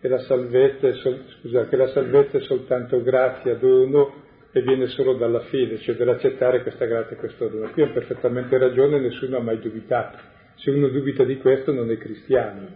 e 0.02 0.08
la 0.08 0.18
salvezza 0.18 0.92
sol- 0.94 1.26
scusa, 1.40 1.68
che 1.68 1.76
la 1.76 1.90
salvezza 1.90 2.40
è 2.40 2.42
soltanto 2.42 3.04
grazia, 3.04 3.54
dono 3.54 4.14
e 4.52 4.64
viene 4.64 4.88
solo 4.88 5.14
dalla 5.14 5.42
fede, 5.42 5.78
cioè 5.78 5.94
dall'accettare 5.94 6.64
questa 6.64 6.86
grazia 6.86 7.16
e 7.16 7.20
questo 7.20 7.48
dono. 7.50 7.70
Qui 7.70 7.84
hanno 7.84 7.94
perfettamente 7.94 8.58
ragione 8.58 8.98
e 8.98 9.02
nessuno 9.02 9.38
ha 9.38 9.42
mai 9.42 9.60
dubitato. 9.60 10.18
Se 10.56 10.72
uno 10.72 10.88
dubita 10.88 11.24
di 11.24 11.38
questo 11.38 11.72
non 11.72 11.92
è 11.92 12.00
cristiano. 12.00 12.68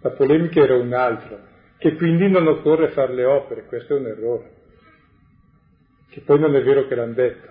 La 0.00 0.10
polemica 0.10 0.60
era 0.60 0.74
un'altra, 0.74 1.40
che 1.78 1.94
quindi 1.94 2.28
non 2.28 2.48
occorre 2.48 2.88
fare 2.88 3.14
le 3.14 3.24
opere, 3.24 3.66
questo 3.66 3.94
è 3.94 4.00
un 4.00 4.06
errore. 4.06 4.62
Che 6.14 6.20
poi 6.20 6.38
non 6.38 6.54
è 6.54 6.62
vero 6.62 6.86
che 6.86 6.94
l'hanno 6.94 7.12
detto. 7.12 7.48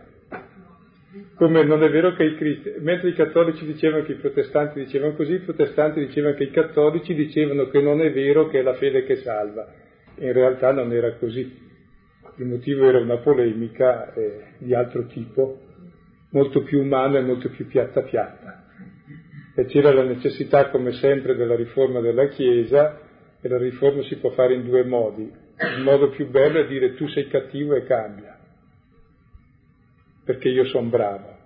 Come 1.35 1.65
non 1.65 1.83
è 1.83 1.89
vero 1.89 2.13
che 2.13 2.23
i 2.23 2.37
cristiani, 2.37 2.77
mentre 2.79 3.09
i 3.09 3.13
cattolici 3.13 3.65
dicevano 3.65 4.05
che 4.05 4.13
i 4.13 4.15
protestanti 4.15 4.79
dicevano 4.79 5.15
così, 5.15 5.33
i 5.33 5.39
protestanti 5.39 5.99
dicevano 5.99 6.33
che 6.35 6.43
i 6.43 6.49
cattolici 6.49 7.13
dicevano 7.13 7.67
che 7.67 7.81
non 7.81 7.99
è 7.99 8.09
vero 8.13 8.47
che 8.47 8.59
è 8.59 8.61
la 8.61 8.75
fede 8.75 9.03
che 9.03 9.17
salva. 9.17 9.67
In 10.15 10.31
realtà 10.31 10.71
non 10.71 10.93
era 10.93 11.11
così. 11.15 11.41
Il 12.37 12.45
motivo 12.45 12.87
era 12.87 12.99
una 12.99 13.17
polemica 13.17 14.13
eh, 14.13 14.43
di 14.59 14.73
altro 14.73 15.07
tipo, 15.07 15.59
molto 16.29 16.63
più 16.63 16.79
umana 16.79 17.17
e 17.17 17.21
molto 17.21 17.49
più 17.49 17.67
piatta 17.67 18.01
piatta. 18.03 18.63
E 19.57 19.65
c'era 19.65 19.91
la 19.91 20.03
necessità, 20.03 20.69
come 20.69 20.93
sempre, 20.93 21.35
della 21.35 21.55
riforma 21.57 21.99
della 21.99 22.27
Chiesa, 22.27 22.97
e 23.41 23.49
la 23.49 23.57
riforma 23.57 24.03
si 24.03 24.15
può 24.15 24.29
fare 24.29 24.53
in 24.53 24.63
due 24.63 24.85
modi. 24.85 25.29
Il 25.75 25.83
modo 25.83 26.07
più 26.11 26.29
bello 26.29 26.59
è 26.59 26.65
dire 26.65 26.93
tu 26.93 27.09
sei 27.09 27.27
cattivo 27.27 27.75
e 27.75 27.83
cambia 27.83 28.32
perché 30.23 30.49
io 30.49 30.65
sono 30.65 30.89
bravo. 30.89 31.41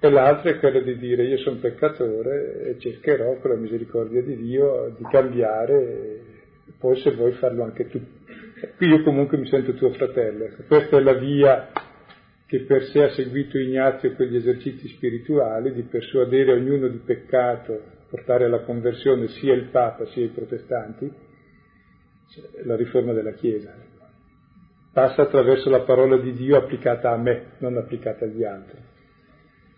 E 0.00 0.10
l'altro 0.10 0.50
è 0.50 0.58
quello 0.58 0.80
di 0.80 0.98
dire 0.98 1.24
io 1.24 1.38
sono 1.38 1.60
peccatore 1.60 2.70
e 2.70 2.78
cercherò 2.80 3.38
con 3.38 3.52
la 3.52 3.56
misericordia 3.56 4.20
di 4.20 4.36
Dio 4.36 4.92
di 4.98 5.04
cambiare 5.08 5.74
e 6.66 6.72
poi 6.76 6.96
se 6.96 7.12
vuoi 7.12 7.32
farlo 7.34 7.62
anche 7.62 7.86
tu. 7.86 8.00
Qui 8.76 8.86
io 8.88 9.02
comunque 9.04 9.38
mi 9.38 9.46
sento 9.46 9.74
tuo 9.74 9.90
fratello. 9.90 10.48
Questa 10.66 10.98
è 10.98 11.00
la 11.00 11.14
via 11.14 11.70
che 12.46 12.64
per 12.64 12.82
sé 12.86 13.04
ha 13.04 13.10
seguito 13.10 13.58
Ignazio 13.58 14.12
con 14.14 14.26
gli 14.26 14.34
esercizi 14.36 14.88
spirituali 14.88 15.72
di 15.72 15.82
persuadere 15.82 16.52
ognuno 16.52 16.88
di 16.88 16.98
peccato, 16.98 17.80
portare 18.10 18.46
alla 18.46 18.62
conversione 18.62 19.28
sia 19.28 19.54
il 19.54 19.68
Papa 19.70 20.04
sia 20.06 20.24
i 20.24 20.30
protestanti, 20.30 21.10
cioè 22.28 22.64
la 22.64 22.74
riforma 22.74 23.12
della 23.12 23.32
Chiesa 23.34 23.90
passa 24.92 25.22
attraverso 25.22 25.70
la 25.70 25.80
parola 25.80 26.18
di 26.18 26.32
Dio 26.32 26.56
applicata 26.56 27.10
a 27.10 27.16
me, 27.16 27.52
non 27.58 27.76
applicata 27.76 28.24
agli 28.24 28.44
altri. 28.44 28.78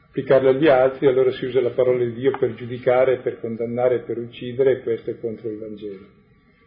Applicarla 0.08 0.50
agli 0.50 0.68
altri, 0.68 1.06
allora 1.06 1.30
si 1.32 1.44
usa 1.44 1.60
la 1.60 1.70
parola 1.70 2.04
di 2.04 2.12
Dio 2.12 2.36
per 2.38 2.54
giudicare, 2.54 3.18
per 3.18 3.40
condannare, 3.40 4.00
per 4.00 4.18
uccidere, 4.18 4.72
e 4.72 4.82
questo 4.82 5.10
è 5.10 5.18
contro 5.18 5.48
il 5.48 5.58
Vangelo. 5.58 6.06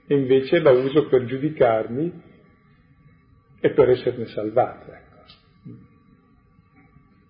E 0.07 0.15
invece 0.15 0.59
la 0.59 0.71
uso 0.71 1.07
per 1.07 1.25
giudicarmi 1.25 2.23
e 3.59 3.69
per 3.71 3.89
esserne 3.89 4.25
salvato, 4.27 4.91
ecco. 4.91 5.75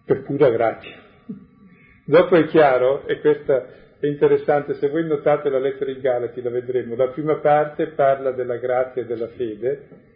per 0.06 0.24
pura 0.24 0.50
grazia. 0.50 1.04
Dopo 2.06 2.36
è 2.36 2.46
chiaro, 2.46 3.08
e 3.08 3.20
questa 3.20 3.66
è 4.00 4.06
interessante, 4.06 4.76
se 4.76 4.90
voi 4.90 5.06
notate 5.06 5.50
la 5.50 5.60
lettera 5.60 5.92
ai 5.92 6.00
Galati, 6.00 6.42
la 6.42 6.52
vedremo, 6.52 6.96
la 6.96 7.10
prima 7.10 7.38
parte 7.38 7.88
parla 7.88 8.32
della 8.32 8.58
grazia 8.58 9.02
e 9.02 9.06
della 9.06 9.28
fede, 9.30 10.16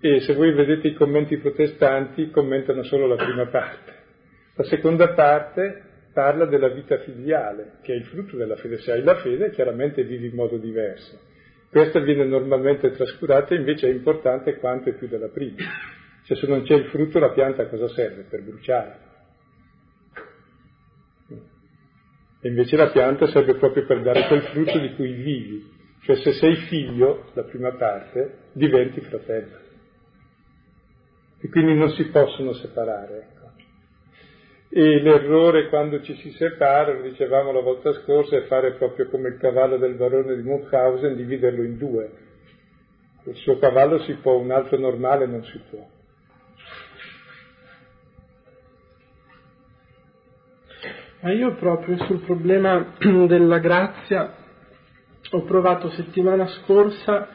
e 0.00 0.20
se 0.20 0.34
voi 0.34 0.52
vedete 0.52 0.88
i 0.88 0.94
commenti 0.94 1.36
protestanti 1.38 2.30
commentano 2.30 2.82
solo 2.82 3.06
la 3.06 3.16
prima 3.16 3.46
parte. 3.46 3.92
La 4.56 4.64
seconda 4.64 5.14
parte 5.14 5.82
parla 6.12 6.46
della 6.46 6.68
vita 6.68 6.98
filiale, 6.98 7.78
che 7.82 7.92
è 7.92 7.96
il 7.96 8.04
frutto 8.04 8.36
della 8.36 8.56
fede. 8.56 8.78
Se 8.78 8.92
hai 8.92 9.02
la 9.02 9.16
fede 9.16 9.50
chiaramente 9.50 10.04
vivi 10.04 10.26
in 10.26 10.34
modo 10.34 10.56
diverso, 10.56 11.18
Questa 11.74 11.98
viene 11.98 12.24
normalmente 12.24 12.92
trascurata, 12.92 13.52
invece 13.52 13.88
è 13.88 13.90
importante 13.90 14.58
quanto 14.58 14.90
è 14.90 14.92
più 14.92 15.08
della 15.08 15.26
prima. 15.26 15.56
Cioè 16.24 16.36
se 16.36 16.46
non 16.46 16.62
c'è 16.62 16.76
il 16.76 16.84
frutto 16.84 17.18
la 17.18 17.32
pianta 17.32 17.62
a 17.62 17.66
cosa 17.66 17.88
serve? 17.88 18.26
Per 18.30 18.42
bruciare. 18.44 18.98
E 22.40 22.48
invece 22.48 22.76
la 22.76 22.90
pianta 22.90 23.26
serve 23.26 23.56
proprio 23.56 23.86
per 23.86 24.02
dare 24.02 24.28
quel 24.28 24.42
frutto 24.42 24.78
di 24.78 24.94
cui 24.94 25.14
vivi. 25.14 25.68
Cioè 26.02 26.14
se 26.14 26.32
sei 26.34 26.54
figlio, 26.68 27.30
la 27.32 27.42
prima 27.42 27.72
parte, 27.72 28.50
diventi 28.52 29.00
fratello. 29.00 29.63
E 31.44 31.50
quindi 31.50 31.74
non 31.74 31.90
si 31.90 32.04
possono 32.04 32.54
separare. 32.54 33.18
Ecco. 33.18 33.52
E 34.70 35.02
l'errore 35.02 35.68
quando 35.68 36.00
ci 36.00 36.14
si 36.16 36.30
separa, 36.30 36.94
lo 36.94 37.02
dicevamo 37.02 37.52
la 37.52 37.60
volta 37.60 37.92
scorsa, 38.00 38.38
è 38.38 38.44
fare 38.44 38.72
proprio 38.72 39.10
come 39.10 39.28
il 39.28 39.36
cavallo 39.36 39.76
del 39.76 39.94
barone 39.94 40.36
di 40.36 40.42
Munchausen, 40.42 41.14
dividerlo 41.14 41.62
in 41.62 41.76
due. 41.76 42.12
Il 43.24 43.34
suo 43.34 43.58
cavallo 43.58 43.98
si 44.04 44.14
può, 44.14 44.38
un 44.38 44.52
altro 44.52 44.78
normale 44.78 45.26
non 45.26 45.44
si 45.44 45.60
può. 45.68 45.86
Ma 51.20 51.30
io 51.30 51.56
proprio 51.56 51.98
sul 52.04 52.20
problema 52.20 52.94
della 53.26 53.58
grazia 53.58 54.34
ho 55.30 55.42
provato 55.42 55.90
settimana 55.90 56.46
scorsa 56.46 57.28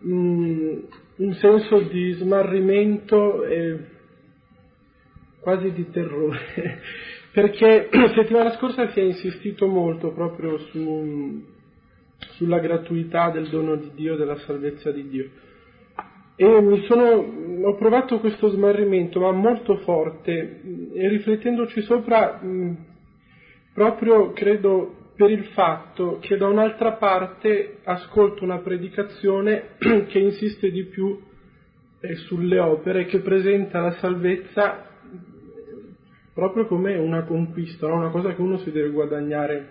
mh, 0.00 0.78
un 1.20 1.34
senso 1.34 1.80
di 1.80 2.12
smarrimento 2.12 3.44
e 3.44 3.78
quasi 5.40 5.70
di 5.72 5.90
terrore, 5.90 6.80
perché 7.32 7.88
settimana 8.14 8.52
scorsa 8.52 8.88
si 8.90 9.00
è 9.00 9.02
insistito 9.02 9.66
molto 9.66 10.12
proprio 10.12 10.58
su, 10.58 11.44
sulla 12.36 12.58
gratuità 12.58 13.30
del 13.30 13.48
dono 13.48 13.76
di 13.76 13.90
Dio, 13.94 14.16
della 14.16 14.36
salvezza 14.36 14.90
di 14.90 15.08
Dio. 15.08 15.30
E 16.36 16.84
sono, 16.88 17.68
ho 17.68 17.74
provato 17.76 18.18
questo 18.18 18.48
smarrimento, 18.48 19.20
ma 19.20 19.30
molto 19.30 19.76
forte, 19.76 20.62
e 20.94 21.08
riflettendoci 21.08 21.82
sopra, 21.82 22.40
mh, 22.40 22.76
proprio 23.74 24.32
credo 24.32 24.99
per 25.20 25.30
il 25.30 25.44
fatto 25.52 26.16
che 26.18 26.38
da 26.38 26.46
un'altra 26.46 26.92
parte 26.92 27.80
ascolto 27.84 28.42
una 28.42 28.60
predicazione 28.60 29.76
che 30.08 30.18
insiste 30.18 30.70
di 30.70 30.84
più 30.84 31.20
eh, 32.00 32.14
sulle 32.14 32.58
opere, 32.58 33.04
che 33.04 33.18
presenta 33.20 33.80
la 33.80 33.92
salvezza 33.98 34.86
proprio 36.32 36.64
come 36.64 36.96
una 36.96 37.24
conquista, 37.24 37.86
una 37.92 38.08
cosa 38.08 38.34
che 38.34 38.40
uno 38.40 38.56
si 38.60 38.72
deve 38.72 38.88
guadagnare 38.88 39.68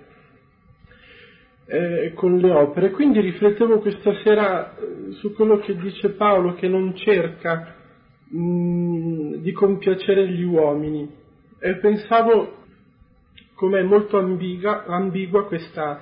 eh, 1.66 2.12
con 2.14 2.38
le 2.38 2.52
opere. 2.52 2.92
Quindi 2.92 3.20
riflettevo 3.20 3.80
questa 3.80 4.14
sera 4.24 4.78
eh, 4.78 5.14
su 5.14 5.34
quello 5.34 5.58
che 5.58 5.76
dice 5.78 6.10
Paolo, 6.10 6.54
che 6.54 6.68
non 6.68 6.96
cerca 6.96 7.74
mh, 8.28 8.40
mm, 8.40 9.34
di 9.38 9.52
compiacere 9.52 10.28
gli 10.28 10.44
uomini. 10.44 11.12
E 11.58 11.76
pensavo 11.78 12.59
com'è 13.60 13.81
molto 13.81 14.18
ambigua, 14.18 14.86
ambigua 14.86 15.45
questa, 15.45 15.99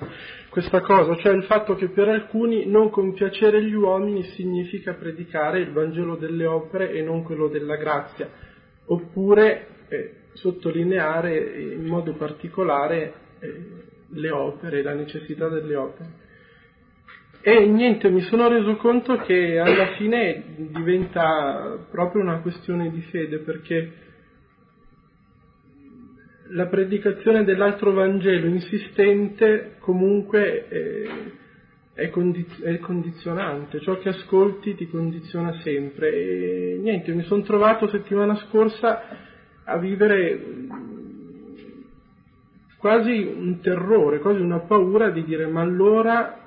questa, 0.48 0.80
cosa, 0.80 1.16
cioè 1.16 1.32
il 1.34 1.42
fatto 1.42 1.74
che 1.74 1.88
per 1.88 2.08
alcuni 2.08 2.66
non 2.66 2.88
compiacere 2.88 3.64
gli 3.64 3.74
uomini 3.74 4.22
significa 4.36 4.92
predicare 4.92 5.58
il 5.58 5.72
Vangelo 5.72 6.14
delle 6.14 6.46
opere 6.46 6.92
e 6.92 7.02
non 7.02 7.24
quello 7.24 7.48
della 7.48 7.74
grazia, 7.74 8.30
oppure 8.86 9.66
eh, 9.88 10.14
sottolineare 10.34 11.36
in 11.72 11.84
modo 11.84 12.12
particolare 12.12 13.12
eh, 13.40 13.62
le 14.10 14.30
opere, 14.30 14.80
la 14.84 14.94
necessità 14.94 15.48
delle 15.48 15.74
opere. 15.74 16.08
E 17.40 17.66
niente, 17.66 18.08
mi 18.08 18.20
sono 18.20 18.46
reso 18.46 18.76
conto 18.76 19.16
che 19.16 19.58
alla 19.58 19.96
fine 19.96 20.44
diventa 20.70 21.76
proprio 21.90 22.22
una 22.22 22.38
questione 22.38 22.88
di 22.92 23.00
fede, 23.10 23.38
perché 23.38 24.06
la 26.50 26.66
predicazione 26.66 27.44
dell'altro 27.44 27.92
Vangelo 27.92 28.46
insistente 28.46 29.76
comunque 29.80 30.68
è, 30.68 31.08
è, 31.94 32.10
condiz- 32.10 32.62
è, 32.62 32.78
condizionante, 32.78 33.80
ciò 33.80 33.98
che 33.98 34.10
ascolti 34.10 34.74
ti 34.74 34.88
condiziona 34.88 35.52
sempre. 35.60 36.12
E 36.12 36.78
niente, 36.80 37.12
mi 37.12 37.24
sono 37.24 37.42
trovato 37.42 37.88
settimana 37.88 38.34
scorsa 38.46 39.02
a 39.64 39.78
vivere 39.78 40.40
quasi 42.78 43.20
un 43.22 43.60
terrore, 43.60 44.20
quasi 44.20 44.40
una 44.40 44.60
paura 44.60 45.10
di 45.10 45.24
dire 45.24 45.46
ma 45.46 45.60
allora 45.60 46.46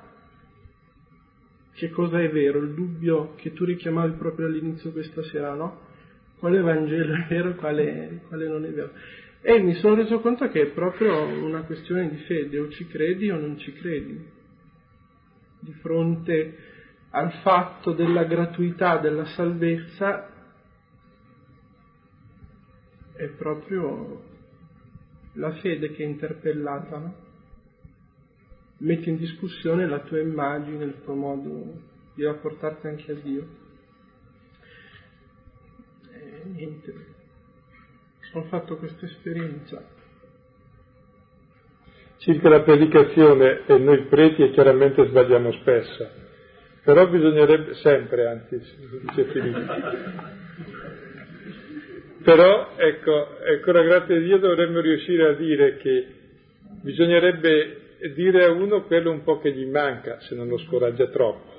che 1.74 1.90
cosa 1.90 2.20
è 2.20 2.28
vero? 2.30 2.58
Il 2.60 2.74
dubbio 2.74 3.34
che 3.36 3.52
tu 3.52 3.64
richiamavi 3.64 4.12
proprio 4.12 4.46
all'inizio 4.46 4.92
questa 4.92 5.22
sera, 5.24 5.54
no? 5.54 5.90
Quale 6.38 6.60
Vangelo 6.60 7.14
è 7.14 7.26
vero, 7.28 7.54
quale, 7.54 8.20
quale 8.28 8.48
non 8.48 8.64
è 8.64 8.70
vero? 8.70 8.90
E 9.44 9.58
mi 9.58 9.74
sono 9.74 9.96
reso 9.96 10.20
conto 10.20 10.48
che 10.48 10.62
è 10.62 10.66
proprio 10.66 11.26
una 11.26 11.62
questione 11.62 12.08
di 12.08 12.16
fede, 12.18 12.60
o 12.60 12.68
ci 12.70 12.86
credi 12.86 13.28
o 13.28 13.36
non 13.36 13.58
ci 13.58 13.72
credi, 13.72 14.24
di 15.58 15.72
fronte 15.80 16.56
al 17.10 17.32
fatto 17.42 17.92
della 17.92 18.22
gratuità 18.22 18.98
della 18.98 19.24
salvezza 19.24 20.30
è 23.14 23.26
proprio 23.26 24.22
la 25.34 25.50
fede 25.54 25.90
che 25.90 26.04
è 26.04 26.06
interpellata, 26.06 26.98
no? 26.98 27.14
Metti 28.78 29.08
in 29.08 29.16
discussione 29.16 29.88
la 29.88 30.00
tua 30.00 30.20
immagine, 30.20 30.84
il 30.84 31.02
tuo 31.02 31.14
modo 31.14 31.80
di 32.14 32.24
rapportarti 32.24 32.86
anche 32.86 33.12
a 33.12 33.14
Dio. 33.14 33.46
E 36.10 36.42
niente 36.44 37.11
ho 38.32 38.42
fatto 38.42 38.76
questa 38.76 39.04
esperienza. 39.06 39.82
Circa 42.18 42.48
la 42.48 42.62
predicazione, 42.62 43.62
e 43.66 43.78
noi 43.78 44.04
preti 44.04 44.50
chiaramente 44.50 45.06
sbagliamo 45.06 45.52
spesso, 45.52 46.08
però 46.84 47.08
bisognerebbe, 47.08 47.74
sempre 47.74 48.26
anzi, 48.26 48.60
dice 49.02 49.24
Filippo. 49.24 49.72
Però, 52.22 52.74
ecco, 52.76 53.40
ecco, 53.40 53.72
la 53.72 53.82
grazia 53.82 54.16
di 54.16 54.24
Dio 54.24 54.38
dovremmo 54.38 54.78
riuscire 54.80 55.28
a 55.28 55.32
dire 55.32 55.76
che 55.78 56.06
bisognerebbe 56.82 57.80
dire 58.14 58.44
a 58.44 58.52
uno 58.52 58.84
quello 58.84 59.10
un 59.10 59.24
po' 59.24 59.40
che 59.40 59.52
gli 59.52 59.66
manca, 59.66 60.20
se 60.20 60.36
non 60.36 60.46
lo 60.46 60.58
scoraggia 60.58 61.08
troppo. 61.08 61.51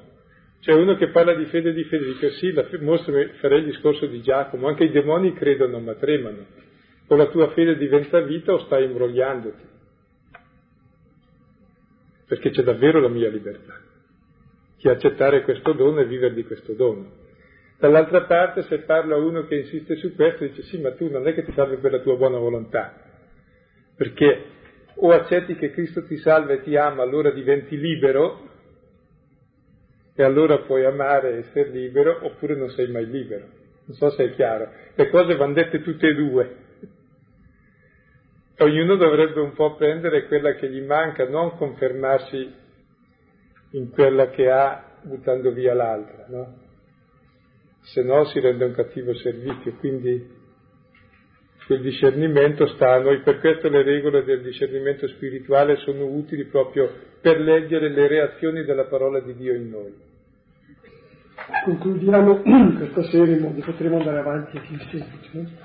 Cioè 0.63 0.75
uno 0.75 0.95
che 0.95 1.09
parla 1.09 1.35
di 1.35 1.43
fede 1.47 1.73
di 1.73 1.83
fede 1.83 2.05
dice 2.05 2.31
sì, 2.35 2.53
la, 2.53 2.65
mostrami, 2.79 3.33
farei 3.41 3.59
il 3.59 3.65
discorso 3.65 4.05
di 4.05 4.21
Giacomo, 4.21 4.69
anche 4.69 4.85
i 4.85 4.91
demoni 4.91 5.33
credono 5.33 5.79
ma 5.81 5.93
tremano. 5.95 6.45
O 7.07 7.15
la 7.17 7.27
tua 7.27 7.49
fede 7.49 7.75
diventa 7.75 8.21
vita 8.21 8.53
o 8.53 8.59
stai 8.59 8.85
imbrogliandoti. 8.85 9.63
Perché 12.27 12.49
c'è 12.51 12.63
davvero 12.63 13.01
la 13.01 13.09
mia 13.09 13.27
libertà, 13.27 13.77
che 14.77 14.89
accettare 14.89 15.43
questo 15.43 15.73
dono 15.73 15.99
e 15.99 16.05
vivere 16.05 16.33
di 16.33 16.45
questo 16.45 16.71
dono. 16.71 17.11
Dall'altra 17.77 18.21
parte, 18.21 18.63
se 18.63 18.79
parla 18.79 19.17
uno 19.17 19.45
che 19.45 19.55
insiste 19.55 19.97
su 19.97 20.15
questo, 20.15 20.45
dice 20.45 20.61
sì, 20.63 20.79
ma 20.79 20.93
tu 20.93 21.09
non 21.09 21.27
è 21.27 21.33
che 21.33 21.43
ti 21.43 21.51
salvi 21.51 21.75
per 21.75 21.91
la 21.91 21.99
tua 21.99 22.15
buona 22.15 22.37
volontà, 22.37 22.93
perché 23.97 24.45
o 24.95 25.11
accetti 25.11 25.55
che 25.55 25.71
Cristo 25.71 26.05
ti 26.05 26.15
salva 26.19 26.53
e 26.53 26.61
ti 26.61 26.77
ama, 26.77 27.03
allora 27.03 27.31
diventi 27.31 27.77
libero, 27.77 28.51
e 30.15 30.23
allora 30.23 30.59
puoi 30.59 30.85
amare 30.85 31.33
e 31.33 31.37
essere 31.39 31.69
libero, 31.69 32.19
oppure 32.25 32.55
non 32.55 32.69
sei 32.69 32.89
mai 32.89 33.07
libero. 33.07 33.45
Non 33.85 33.97
so 33.97 34.09
se 34.11 34.25
è 34.25 34.33
chiaro. 34.35 34.69
Le 34.95 35.09
cose 35.09 35.35
vanno 35.35 35.53
dette 35.53 35.81
tutte 35.81 36.07
e 36.07 36.13
due. 36.13 36.55
Ognuno 38.59 38.95
dovrebbe 38.95 39.39
un 39.41 39.53
po' 39.53 39.75
prendere 39.75 40.27
quella 40.27 40.53
che 40.53 40.69
gli 40.69 40.81
manca, 40.81 41.27
non 41.27 41.55
confermarsi 41.57 42.53
in 43.71 43.89
quella 43.89 44.29
che 44.29 44.49
ha 44.49 44.99
buttando 45.01 45.51
via 45.51 45.73
l'altra, 45.73 46.25
no? 46.27 46.61
Se 47.81 48.01
no 48.03 48.23
si 48.25 48.39
rende 48.39 48.63
un 48.65 48.73
cattivo 48.73 49.13
servizio, 49.15 49.73
quindi 49.73 50.32
quel 51.73 51.81
discernimento 51.81 52.67
sta 52.67 52.93
a 52.93 52.99
noi, 52.99 53.21
per 53.21 53.39
questo 53.39 53.67
le 53.67 53.81
regole 53.81 54.23
del 54.23 54.41
discernimento 54.41 55.07
spirituale 55.07 55.77
sono 55.77 56.05
utili 56.05 56.45
proprio 56.45 56.87
per 57.19 57.39
leggere 57.39 57.89
le 57.89 58.07
reazioni 58.07 58.63
della 58.63 58.83
parola 58.83 59.19
di 59.19 59.33
Dio 59.35 59.55
in 59.55 59.69
noi. 59.69 59.93
Concludiamo 61.63 62.41
questa 62.77 63.03
serie 63.09 63.37
potremo 63.37 63.97
andare 63.97 64.19
avanti 64.19 64.57
anche 64.57 64.73
in 64.73 64.79
seguito. 64.91 65.61